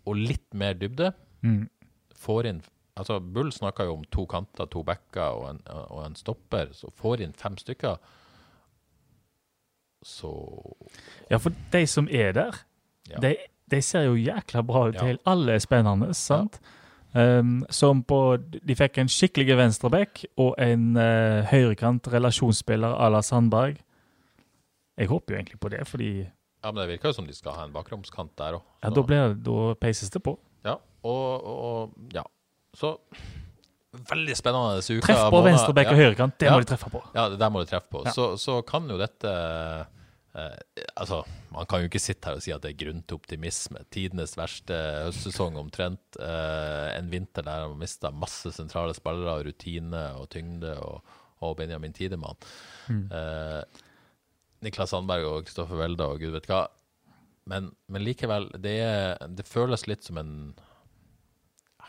og 0.06 0.16
litt 0.16 0.54
mer 0.54 0.74
dybde, 0.74 1.14
Mm. 1.44 1.70
får 2.16 2.46
inn 2.46 2.62
Altså, 2.98 3.20
Bull 3.20 3.50
snakka 3.52 3.84
jo 3.84 3.94
om 3.98 4.04
to 4.10 4.26
kanter, 4.26 4.70
to 4.72 4.82
backer 4.88 5.20
og 5.36 5.50
en, 5.50 5.58
og 5.68 6.06
en 6.06 6.16
stopper, 6.16 6.70
så 6.72 6.88
får 6.96 7.20
inn 7.26 7.34
fem 7.34 7.58
stykker, 7.58 7.98
så 10.06 10.32
Ja, 11.30 11.38
for 11.38 11.52
de 11.72 11.86
som 11.88 12.08
er 12.12 12.32
der, 12.34 12.54
Ja. 13.10 13.20
de, 13.20 13.36
de 13.70 13.82
ser 13.82 14.04
jo 14.06 14.16
jækla 14.16 14.62
bra 14.66 14.88
ut. 14.88 14.96
Ja. 14.96 15.16
Alle 15.26 15.54
er 15.54 15.60
spennende, 15.60 16.14
sant? 16.16 16.60
Um, 17.14 17.66
som 17.70 18.04
på 18.04 18.38
De 18.66 18.76
fikk 18.76 18.98
en 18.98 19.08
skikkelig 19.08 19.56
venstreback 19.58 20.26
og 20.38 20.56
en 20.60 20.98
uh, 20.98 21.44
høyrekant 21.48 22.08
relasjonsspiller 22.12 22.96
à 23.00 23.10
la 23.12 23.22
Sandberg. 23.22 23.78
Jeg 24.98 25.08
håper 25.12 25.34
jo 25.36 25.40
egentlig 25.42 25.60
på 25.60 25.70
det, 25.74 25.84
fordi 25.88 26.10
Ja, 26.26 26.72
men 26.72 26.80
det 26.82 26.88
virker 26.96 27.12
jo 27.12 27.18
som 27.20 27.28
de 27.28 27.34
skal 27.36 27.54
ha 27.58 27.66
en 27.68 27.74
bakromskant 27.76 28.32
der 28.40 28.58
òg. 28.60 28.64
ja, 28.84 28.90
da, 28.90 29.02
ble, 29.06 29.18
da 29.46 29.74
peises 29.82 30.10
det 30.10 30.22
på. 30.26 30.38
Ja, 30.66 30.78
og, 31.06 31.44
og, 31.46 31.98
ja. 32.16 32.24
Så 32.76 32.96
veldig 34.10 34.36
spennende 34.36 34.80
uke. 34.82 35.06
Treff 35.06 35.30
på 35.32 35.42
venstreback 35.46 35.92
og 35.92 35.96
ja. 36.00 36.00
høyrekant, 36.04 36.38
det 36.40 36.48
Ja. 36.50 36.56
må 36.56 36.64
de 36.64 36.70
treffe 36.72 36.90
på. 36.92 37.02
Ja, 37.16 37.30
det 37.30 37.40
der 37.40 37.52
må 37.54 37.62
de 37.64 37.70
treffe 37.70 37.92
på. 37.94 38.02
Ja. 38.06 38.12
Så, 38.16 38.26
så 38.42 38.58
kan 38.68 38.90
jo 38.90 38.98
dette 39.00 39.32
eh, 39.32 39.86
Altså, 41.00 41.22
man 41.54 41.66
kan 41.70 41.80
jo 41.84 41.88
ikke 41.88 42.02
sitte 42.04 42.28
her 42.28 42.36
og 42.36 42.44
si 42.44 42.52
at 42.52 42.62
det 42.66 42.74
er 42.74 42.80
grunn 42.82 43.04
til 43.08 43.16
optimisme. 43.22 43.86
Tidenes 43.94 44.34
verste 44.36 44.76
høstsesong 45.06 45.56
omtrent. 45.62 46.18
Eh, 46.20 46.90
en 46.98 47.08
vinter 47.14 47.46
der 47.48 47.70
man 47.70 47.80
mista 47.80 48.12
masse 48.12 48.52
sentrale 48.52 48.96
spillere, 48.98 49.46
rutine 49.48 50.02
og 50.20 50.28
tyngde, 50.34 50.74
og, 50.84 51.00
og 51.46 51.56
Benjamin 51.62 51.94
Tidemann. 51.96 52.36
Mm. 52.92 53.06
Eh, 53.16 53.62
Niklas 54.66 54.92
Sandberg 54.94 55.28
og 55.30 55.46
Kristoffer 55.48 55.80
Welde 55.80 56.08
og 56.10 56.24
gud 56.24 56.34
vet 56.36 56.50
hva. 56.50 56.66
Men, 57.46 57.70
men 57.92 58.02
likevel, 58.02 58.50
det, 58.58 58.80
det 59.38 59.46
føles 59.46 59.86
litt 59.86 60.08
som 60.08 60.18
en 60.18 60.34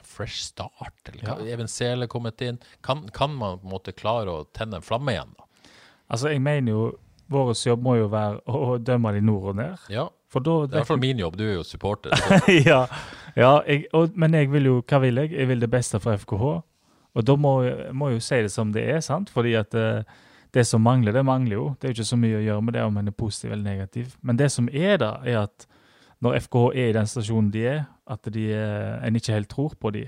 fresh 0.07 0.43
start. 0.43 0.95
Eller, 1.09 1.25
hva? 1.25 1.39
Ja. 1.41 1.55
Even 1.55 1.69
Sele 1.69 2.07
kommet 2.07 2.41
inn. 2.45 2.61
Kan, 2.81 3.09
kan 3.13 3.35
man 3.35 3.59
på 3.61 3.69
en 3.69 3.75
måte 3.75 3.95
klare 3.97 4.33
å 4.33 4.45
tenne 4.57 4.81
en 4.81 4.87
flamme 4.87 5.17
igjen, 5.17 5.35
da? 5.37 5.73
Altså, 6.07 6.31
jeg 6.31 6.43
mener 6.45 6.73
jo 6.73 6.85
Vår 7.27 7.57
jobb 7.59 7.81
må 7.83 7.97
jo 7.99 8.05
være 8.07 8.39
å 8.47 8.77
dømme 8.79 9.11
de 9.17 9.21
nord 9.25 9.49
og 9.51 9.57
ned. 9.59 9.87
Ja, 9.91 10.05
For 10.31 10.45
da 10.47 10.61
det 10.63 10.69
er 10.69 10.77
i 10.77 10.79
hvert 10.79 10.91
fall 10.93 11.01
min 11.03 11.19
jobb. 11.19 11.35
Du 11.35 11.43
er 11.43 11.57
jo 11.57 11.65
supporter. 11.67 12.15
Ja, 12.71 12.85
ja 13.35 13.51
jeg, 13.67 13.89
og, 13.91 14.15
men 14.15 14.37
jeg 14.39 14.53
vil 14.53 14.69
jo, 14.69 14.77
hva 14.87 15.01
vil 15.03 15.19
jeg? 15.25 15.33
Jeg 15.35 15.51
vil 15.51 15.65
det 15.65 15.69
beste 15.73 15.99
for 15.99 16.15
FKH. 16.23 16.53
Og 17.19 17.27
da 17.27 17.35
må 17.35 17.57
må 17.91 18.13
jeg 18.13 18.21
jo 18.21 18.25
si 18.29 18.39
det 18.47 18.53
som 18.55 18.71
det 18.71 18.85
er, 18.93 19.03
sant? 19.03 19.33
Fordi 19.35 19.57
at 19.59 19.75
eh, 19.75 20.07
det 20.57 20.65
som 20.69 20.83
mangler, 20.85 21.13
det 21.15 21.23
mangler 21.29 21.59
jo. 21.59 21.65
Det 21.77 21.87
er 21.89 21.93
jo 21.93 21.99
ikke 22.01 22.09
så 22.11 22.19
mye 22.21 22.39
å 22.41 22.45
gjøre 22.47 22.65
med 22.65 22.77
det 22.79 22.85
om 22.89 22.97
en 23.01 23.11
er 23.13 23.17
positiv 23.17 23.53
eller 23.53 23.67
negativ. 23.67 24.15
Men 24.25 24.39
det 24.41 24.49
som 24.55 24.69
er 24.73 24.97
da, 25.03 25.11
er 25.29 25.43
at 25.45 25.67
når 26.25 26.39
FKH 26.47 26.63
er 26.73 26.91
i 26.91 26.95
den 26.97 27.09
stasjonen 27.13 27.51
de 27.53 27.65
er, 27.75 27.83
at 28.09 28.29
de, 28.33 28.47
eh, 28.57 28.95
en 29.05 29.19
ikke 29.19 29.35
helt 29.37 29.51
tror 29.53 29.75
på 29.83 29.93
de, 29.93 30.07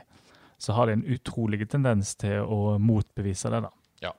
så 0.58 0.72
har 0.74 0.88
de 0.88 0.96
en 0.96 1.04
utrolig 1.14 1.68
tendens 1.70 2.14
til 2.18 2.40
å 2.42 2.78
motbevise 2.80 3.50
det, 3.52 3.60
da. 3.68 3.70
Ja, 4.02 4.12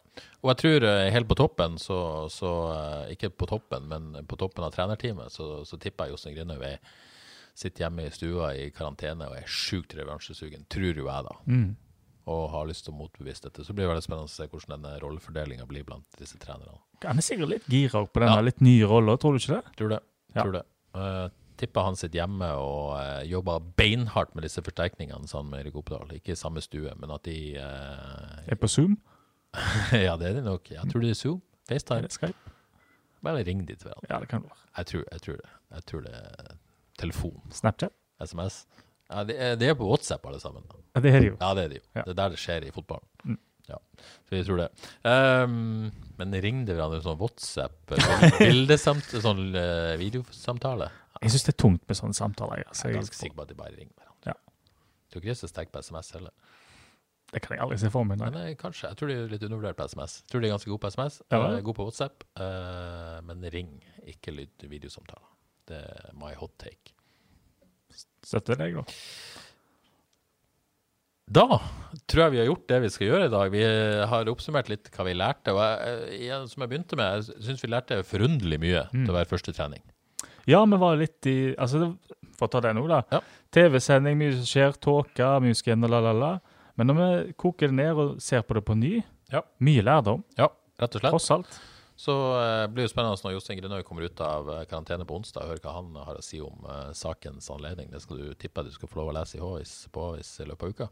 Og 0.44 0.50
jeg 0.52 0.58
tror 0.60 0.84
eh, 0.90 1.10
helt 1.16 1.28
på 1.30 1.36
toppen, 1.40 1.78
så, 1.80 1.98
så 2.32 2.50
eh, 2.76 3.14
Ikke 3.16 3.30
på 3.32 3.48
toppen, 3.48 3.86
men 3.88 4.26
på 4.28 4.36
toppen 4.40 4.66
av 4.68 4.74
trenerteamet, 4.76 5.32
så, 5.32 5.62
så 5.66 5.80
tipper 5.80 6.06
jeg 6.10 6.18
Jostein 6.18 6.36
Grinhaug 6.38 6.66
er- 6.68 6.82
sitter 7.60 7.84
hjemme 7.88 8.06
i 8.08 8.12
stua 8.14 8.54
i 8.56 8.70
karantene 8.72 9.26
og 9.28 9.34
er 9.36 9.48
sjukt 9.52 9.92
revansjesugen, 9.98 10.62
tror 10.72 10.96
jo 10.96 11.08
jeg, 11.10 11.26
da. 11.26 11.34
Mm. 11.50 11.72
Og 12.30 12.44
har 12.54 12.68
lyst 12.70 12.86
til 12.86 12.94
å 12.94 13.00
motbevise 13.00 13.42
dette. 13.48 13.64
Så 13.66 13.74
blir 13.74 13.88
det 13.88 13.94
veldig 13.94 14.06
spennende 14.06 14.30
å 14.30 14.32
se 14.32 14.46
hvordan 14.52 14.76
denne 14.76 15.00
rollefordelinga 15.02 15.66
blir 15.70 15.86
blant 15.88 16.06
disse 16.20 16.38
trenerne. 16.42 16.78
Han 17.06 17.18
er 17.18 17.26
sikkert 17.26 17.50
litt 17.56 17.68
gira 17.72 18.04
på 18.06 18.22
denne 18.22 18.36
Ja. 18.38 18.46
litt 18.46 18.62
nye 18.62 18.86
rolla, 18.86 19.16
tror 19.18 19.34
du 19.34 19.40
ikke 19.42 19.56
det? 19.58 19.76
Tror 19.80 19.90
det. 19.96 20.00
Ja. 20.36 20.44
Tror 20.44 20.52
det. 20.60 20.64
Eh, 21.00 21.30
tipper 21.58 21.88
han 21.88 21.96
sitter 22.00 22.22
hjemme 22.22 22.48
og 22.56 22.94
uh, 23.00 23.24
jobber 23.28 23.60
beinhardt 23.80 24.36
med 24.36 24.46
disse 24.46 24.62
forsterkningene 24.64 25.28
sammen 25.28 25.52
med 25.56 25.64
Erik 25.66 25.76
Oppdal. 25.82 26.12
Ikke 26.16 26.36
i 26.36 26.40
samme 26.40 26.62
stue, 26.62 26.94
men 27.02 27.12
at 27.12 27.24
de 27.26 27.56
eh, 27.58 28.52
Er 28.54 28.56
på 28.62 28.70
Zoom? 28.70 29.00
Ja, 30.06 30.14
det 30.22 30.30
er 30.30 30.34
de 30.38 30.46
nok. 30.46 30.70
Jeg 30.72 30.86
tror 30.92 31.02
det 31.02 31.10
er 31.16 31.20
Zoom. 31.20 31.42
FaceTime. 31.68 32.08
Skype? 32.14 32.54
Bare 33.26 33.42
ring 33.44 33.66
de 33.68 33.76
til 33.76 33.90
hverandre. 33.90 34.08
Ja, 34.10 34.20
det 34.24 34.30
kan 34.32 34.42
det 34.46 34.52
være. 34.54 34.68
Jeg 34.78 34.86
tror, 34.92 35.04
jeg 35.12 35.22
tror 35.26 35.36
det. 35.42 35.50
Jeg 35.74 35.84
tror 35.90 36.06
det 36.06 36.14
er 36.20 36.54
telefon. 37.02 37.42
Snapchat? 37.52 37.92
SMS. 38.24 38.62
Ja, 39.10 39.24
det, 39.26 39.36
er, 39.42 39.56
det 39.58 39.70
er 39.72 39.78
på 39.80 39.88
WhatsApp, 39.90 40.26
alle 40.30 40.40
sammen. 40.42 40.66
Ja, 40.96 41.02
det 41.02 41.14
er 41.14 41.20
det 41.24 41.30
jo. 41.32 41.38
Ja, 41.42 41.54
det 41.58 41.64
er 41.64 41.72
det 41.74 41.80
jo. 41.80 41.86
Ja. 41.98 42.04
Det 42.06 42.12
er 42.14 42.18
der 42.20 42.34
det 42.36 42.40
skjer 42.42 42.68
i 42.68 42.74
fotballen. 42.76 43.08
Mm. 43.26 43.40
Ja, 43.70 43.78
så 44.26 44.36
jeg 44.38 44.46
tror 44.48 44.58
det. 44.64 44.68
Um, 45.06 45.90
men 46.18 46.36
ring 46.42 46.64
det 46.66 46.74
hverandre 46.78 47.02
sånn 47.06 47.18
WhatsApp, 47.22 47.94
bildesamt, 48.42 49.12
sånn 49.22 49.44
uh, 49.58 49.94
videosamtale? 50.02 50.88
Jeg 51.22 51.34
syns 51.36 51.46
det 51.50 51.54
er 51.56 51.60
tungt 51.66 51.84
med 51.90 51.98
sånne 52.00 52.18
samtaler. 52.18 52.64
Altså. 52.68 52.88
Jeg 52.88 52.96
er 52.96 53.02
ganske 53.04 53.18
sikker 53.20 53.38
på 53.38 53.46
at 53.46 53.52
de 53.52 53.58
bare 53.60 53.74
ringer 53.76 53.94
hverandre. 53.98 54.34
Ja. 54.34 54.38
Tror 55.10 55.22
ikke 55.22 55.32
det 55.32 55.36
er 55.36 55.42
så 55.42 55.50
sterkt 55.52 55.74
på 55.74 55.82
SMS 55.86 56.12
heller. 56.16 56.34
det 57.34 57.42
kan 57.46 57.54
jeg 57.58 57.62
aldri 57.66 57.78
se 57.82 57.92
for 57.94 58.06
meg. 58.10 58.18
Nei. 58.22 58.30
Nei. 58.34 58.46
eh, 58.54 58.58
kanskje. 58.58 58.90
Jeg 58.90 58.98
tror 59.02 59.12
de 59.12 59.18
er 59.20 59.34
litt 59.34 59.44
undervurdert 59.46 59.78
på 59.78 59.86
SMS. 59.90 60.20
Jeg 60.24 60.32
tror 60.34 60.42
de 60.42 60.50
er 60.50 60.54
ganske 60.56 60.72
gode 60.72 60.82
på 60.86 60.94
SMS, 60.96 61.20
Ja, 61.30 61.38
eh, 61.42 61.44
vel. 61.50 61.60
gode 61.68 61.78
på 61.82 61.90
WhatsApp. 61.90 62.24
uh, 62.42 63.18
men 63.30 63.46
ring, 63.54 63.74
ikke 64.10 64.34
lyd 64.34 64.66
videosamtaler. 64.70 65.30
Det 65.70 65.82
er 65.82 66.16
my 66.18 66.34
hot 66.40 66.56
take. 66.62 66.96
Støtter 68.30 68.60
deg, 68.62 68.76
da. 68.78 68.84
Da 71.30 71.46
tror 72.10 72.24
jeg 72.24 72.34
vi 72.34 72.40
har 72.42 72.48
gjort 72.50 72.66
det 72.72 72.78
vi 72.82 72.90
skal 72.94 73.08
gjøre 73.12 73.26
i 73.28 73.34
dag. 73.34 73.52
Vi 73.54 73.62
har 74.10 74.30
oppsummert 74.32 74.70
litt 74.72 74.88
hva 74.96 75.06
vi 75.06 75.14
lærte. 75.18 75.54
Og 75.54 75.62
jeg, 76.18 76.40
som 76.50 76.64
jeg 76.66 76.72
begynte 76.72 76.98
med, 76.98 77.28
jeg 77.30 77.44
syns 77.46 77.62
vi 77.66 77.70
lærte 77.70 78.00
forunderlig 78.08 78.58
mye 78.64 78.82
Mm. 78.90 79.06
til 79.06 79.14
være 79.14 79.30
første 79.30 79.54
trening. 79.54 79.82
Ja, 80.50 80.64
vi 80.66 80.78
var 80.82 80.98
litt 80.98 81.26
i 81.30 81.54
altså, 81.56 81.96
For 82.40 82.48
å 82.48 82.52
ta 82.52 82.62
det 82.62 82.72
nå, 82.74 82.88
da. 82.88 83.02
Ja. 83.12 83.20
TV-sending, 83.52 84.16
mye 84.18 84.32
som 84.32 84.46
skjer, 84.48 84.72
tåke, 84.80 85.28
mye 85.44 85.54
og 85.84 85.90
la, 85.92 86.00
la, 86.00 86.12
la. 86.14 86.40
Men 86.78 86.88
når 86.88 86.96
vi 87.28 87.34
koker 87.34 87.68
det 87.68 87.76
ned 87.76 87.98
og 88.00 88.22
ser 88.24 88.42
på 88.48 88.54
det 88.56 88.64
på 88.66 88.78
ny, 88.80 89.04
Ja. 89.30 89.42
mye 89.60 89.82
lærdom, 89.84 90.24
Ja, 90.38 90.48
rett 90.80 90.96
og 90.96 91.02
slett. 91.02 91.12
tross 91.12 91.30
alt. 91.32 91.60
Så 92.00 92.14
uh, 92.16 92.64
blir 92.72 92.86
det 92.86 92.94
spennende 92.94 93.20
når 93.20 93.34
Jostein 93.36 93.58
Grinøy 93.60 93.82
kommer 93.84 94.06
ut 94.08 94.22
av 94.24 94.48
eh, 94.54 94.62
karantene 94.72 95.04
på 95.04 95.18
onsdag, 95.18 95.44
og 95.44 95.52
hører 95.52 95.64
hva 95.66 95.74
han 95.76 95.98
har 96.00 96.16
å 96.16 96.24
si 96.24 96.38
om 96.40 96.62
uh, 96.64 96.94
sakens 96.96 97.50
anledning. 97.52 97.90
Det 97.92 98.00
skal 98.00 98.22
du 98.22 98.30
tippe 98.40 98.64
du 98.64 98.70
skal 98.72 98.88
få 98.88 99.02
lov 99.02 99.12
å 99.12 99.16
lese 99.18 99.36
i 99.36 99.42
Håvis 99.44 99.74
på 99.92 100.06
Håvis 100.06 100.30
i 100.40 100.48
løpet 100.48 100.64
av 100.64 100.72
uka. 100.72 100.88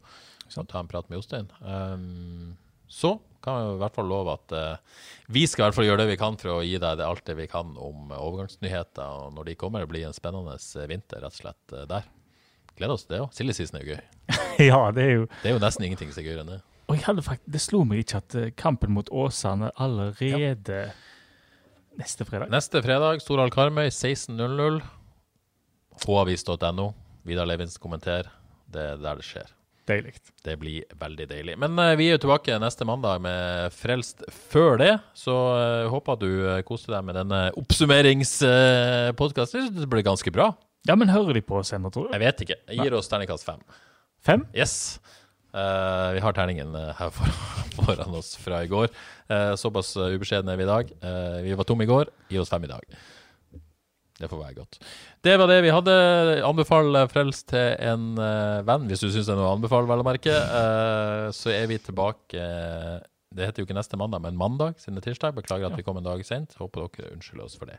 Så 0.52 0.66
ta 0.68 0.82
en 0.82 0.90
prat 0.90 1.08
med 1.08 1.16
Jostein. 1.16 1.48
Um, 1.64 2.52
så 2.92 3.14
kan 3.40 3.56
vi 3.56 3.72
i 3.78 3.80
hvert 3.86 3.96
fall 3.96 4.12
love 4.12 4.36
at 4.36 4.52
uh, 4.52 5.00
vi 5.32 5.46
skal 5.48 5.64
i 5.64 5.68
hvert 5.70 5.80
fall 5.80 5.88
gjøre 5.88 6.04
det 6.04 6.10
vi 6.12 6.20
kan 6.20 6.36
for 6.36 6.58
å 6.58 6.60
gi 6.66 6.76
deg 6.76 7.00
det, 7.00 7.08
alt 7.08 7.24
det 7.24 7.40
vi 7.40 7.48
kan 7.48 7.72
om 7.72 8.12
overgangsnyheter. 8.12 9.24
Og 9.24 9.32
når 9.38 9.48
de 9.48 9.58
kommer, 9.64 9.88
det 9.88 9.94
blir 9.94 10.10
en 10.10 10.16
spennende 10.16 10.60
vinter 10.92 11.24
rett 11.24 11.32
og 11.32 11.40
slett 11.40 11.78
der. 11.88 12.12
Gleder 12.76 12.98
oss 13.00 13.08
til 13.08 13.16
det 13.16 13.24
òg. 13.24 13.32
Silly 13.32 13.56
er 13.56 13.80
jo 13.80 13.96
gøy. 13.96 14.02
ja, 14.70 14.88
det 14.92 15.08
er 15.08 15.14
jo 15.22 15.30
Det 15.40 15.48
er 15.48 15.56
jo 15.56 15.64
nesten 15.70 15.88
ingenting 15.88 16.12
som 16.12 16.20
er 16.20 16.28
gøyere 16.28 16.44
enn 16.44 16.58
det. 16.58 16.64
Og 17.06 17.24
faktisk, 17.24 17.52
det 17.54 17.62
slo 17.62 17.84
meg 17.88 17.98
ikke 18.04 18.18
at 18.22 18.30
eh, 18.38 18.54
kampen 18.58 18.90
mot 18.94 19.08
Åsane 19.10 19.70
allerede 19.76 20.92
neste 21.98 22.24
fredag. 22.28 22.48
Neste 22.52 22.82
fredag, 22.84 23.20
Storhall 23.24 23.52
Karmøy, 23.54 23.88
16.00. 23.90 24.80
Havis.no. 26.06 26.86
Vidar 27.28 27.46
Levinsen 27.48 27.80
kommenter. 27.82 28.22
Det 28.68 28.82
er 28.94 28.98
der 29.02 29.14
det 29.18 29.26
skjer. 29.26 29.48
Deilig. 29.88 30.12
Det 30.44 30.54
blir 30.60 30.82
veldig 31.00 31.26
deilig. 31.30 31.54
Men 31.60 31.78
uh, 31.80 31.96
vi 31.96 32.04
er 32.08 32.12
jo 32.18 32.24
tilbake 32.26 32.58
neste 32.60 32.84
mandag 32.88 33.16
med 33.24 33.72
Frelst 33.72 34.18
før 34.52 34.72
det, 34.80 34.94
så 35.16 35.36
uh, 35.56 35.90
håper 35.92 36.12
at 36.14 36.20
du 36.20 36.32
uh, 36.44 36.64
koser 36.68 36.92
deg 36.98 37.04
med 37.08 37.14
denne 37.16 37.40
oppsummeringspodkasten. 37.56 39.74
det 39.78 39.88
ble 39.88 40.02
ganske 40.04 40.30
bra. 40.34 40.52
Ja, 40.88 40.94
men 40.96 41.08
hører 41.12 41.34
de 41.36 41.42
på 41.44 41.56
oss 41.60 41.72
ennå, 41.76 41.88
tror 41.92 42.04
du? 42.06 42.10
Jeg 42.14 42.22
vet 42.26 42.38
ikke. 42.44 42.58
Jeg 42.68 42.76
gir 42.84 42.92
oss 43.00 43.10
terningkast 43.10 43.44
fem. 43.48 43.60
Fem? 44.24 44.40
Yes. 44.56 44.74
Eh, 45.48 46.12
vi 46.12 46.20
har 46.20 46.34
terningen 46.36 46.74
eh, 46.76 46.90
her 46.98 47.12
for, 47.14 47.36
foran 47.78 48.16
oss 48.18 48.34
fra 48.36 48.62
i 48.64 48.68
går. 48.68 48.90
Uh, 49.28 49.54
såpass 49.60 49.94
ubeskjedne 49.96 50.52
er 50.52 50.60
vi 50.60 50.66
i 50.66 50.68
dag. 50.68 50.90
Uh, 51.02 51.38
vi 51.44 51.54
var 51.56 51.68
tomme 51.68 51.86
i 51.86 51.90
går. 51.90 52.10
Gi 52.28 52.40
oss 52.40 52.52
fem 52.52 52.66
i 52.68 52.70
dag. 52.70 52.84
Det 54.18 54.28
får 54.28 54.40
være 54.40 54.56
godt. 54.56 54.80
Det 55.22 55.36
var 55.38 55.48
det 55.48 55.60
vi 55.62 55.72
hadde. 55.72 55.94
Anbefal 56.44 57.04
Frels 57.12 57.44
til 57.46 57.76
en 57.86 58.18
venn, 58.66 58.88
hvis 58.90 59.04
du 59.04 59.12
syns 59.12 59.28
det 59.28 59.36
er 59.36 59.38
noe 59.38 59.52
å 59.52 59.52
anbefale, 59.54 59.86
vel 59.86 60.02
å 60.02 60.06
merke. 60.08 60.34
Så 61.38 61.52
er 61.54 61.68
vi 61.70 61.78
tilbake 61.78 62.48
Det 63.30 63.46
heter 63.46 63.62
jo 63.62 63.68
ikke 63.68 63.78
neste 63.78 64.00
mandag, 64.00 64.24
men 64.26 64.34
mandag 64.40 64.74
siden 64.82 64.98
det 64.98 65.04
er 65.04 65.12
tirsdag. 65.12 65.38
Beklager 65.38 65.70
at 65.70 65.78
vi 65.78 65.86
kom 65.86 66.02
en 66.02 66.08
dag 66.10 66.26
sent. 66.26 66.58
Håper 66.58 66.88
dere 66.88 67.14
unnskylder 67.14 67.46
oss 67.46 67.54
for 67.60 67.70
det. 67.70 67.78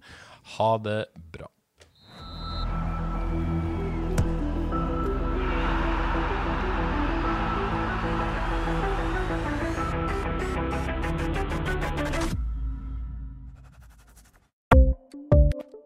Ha 0.56 0.72
det 0.88 1.02
bra. 1.36 1.52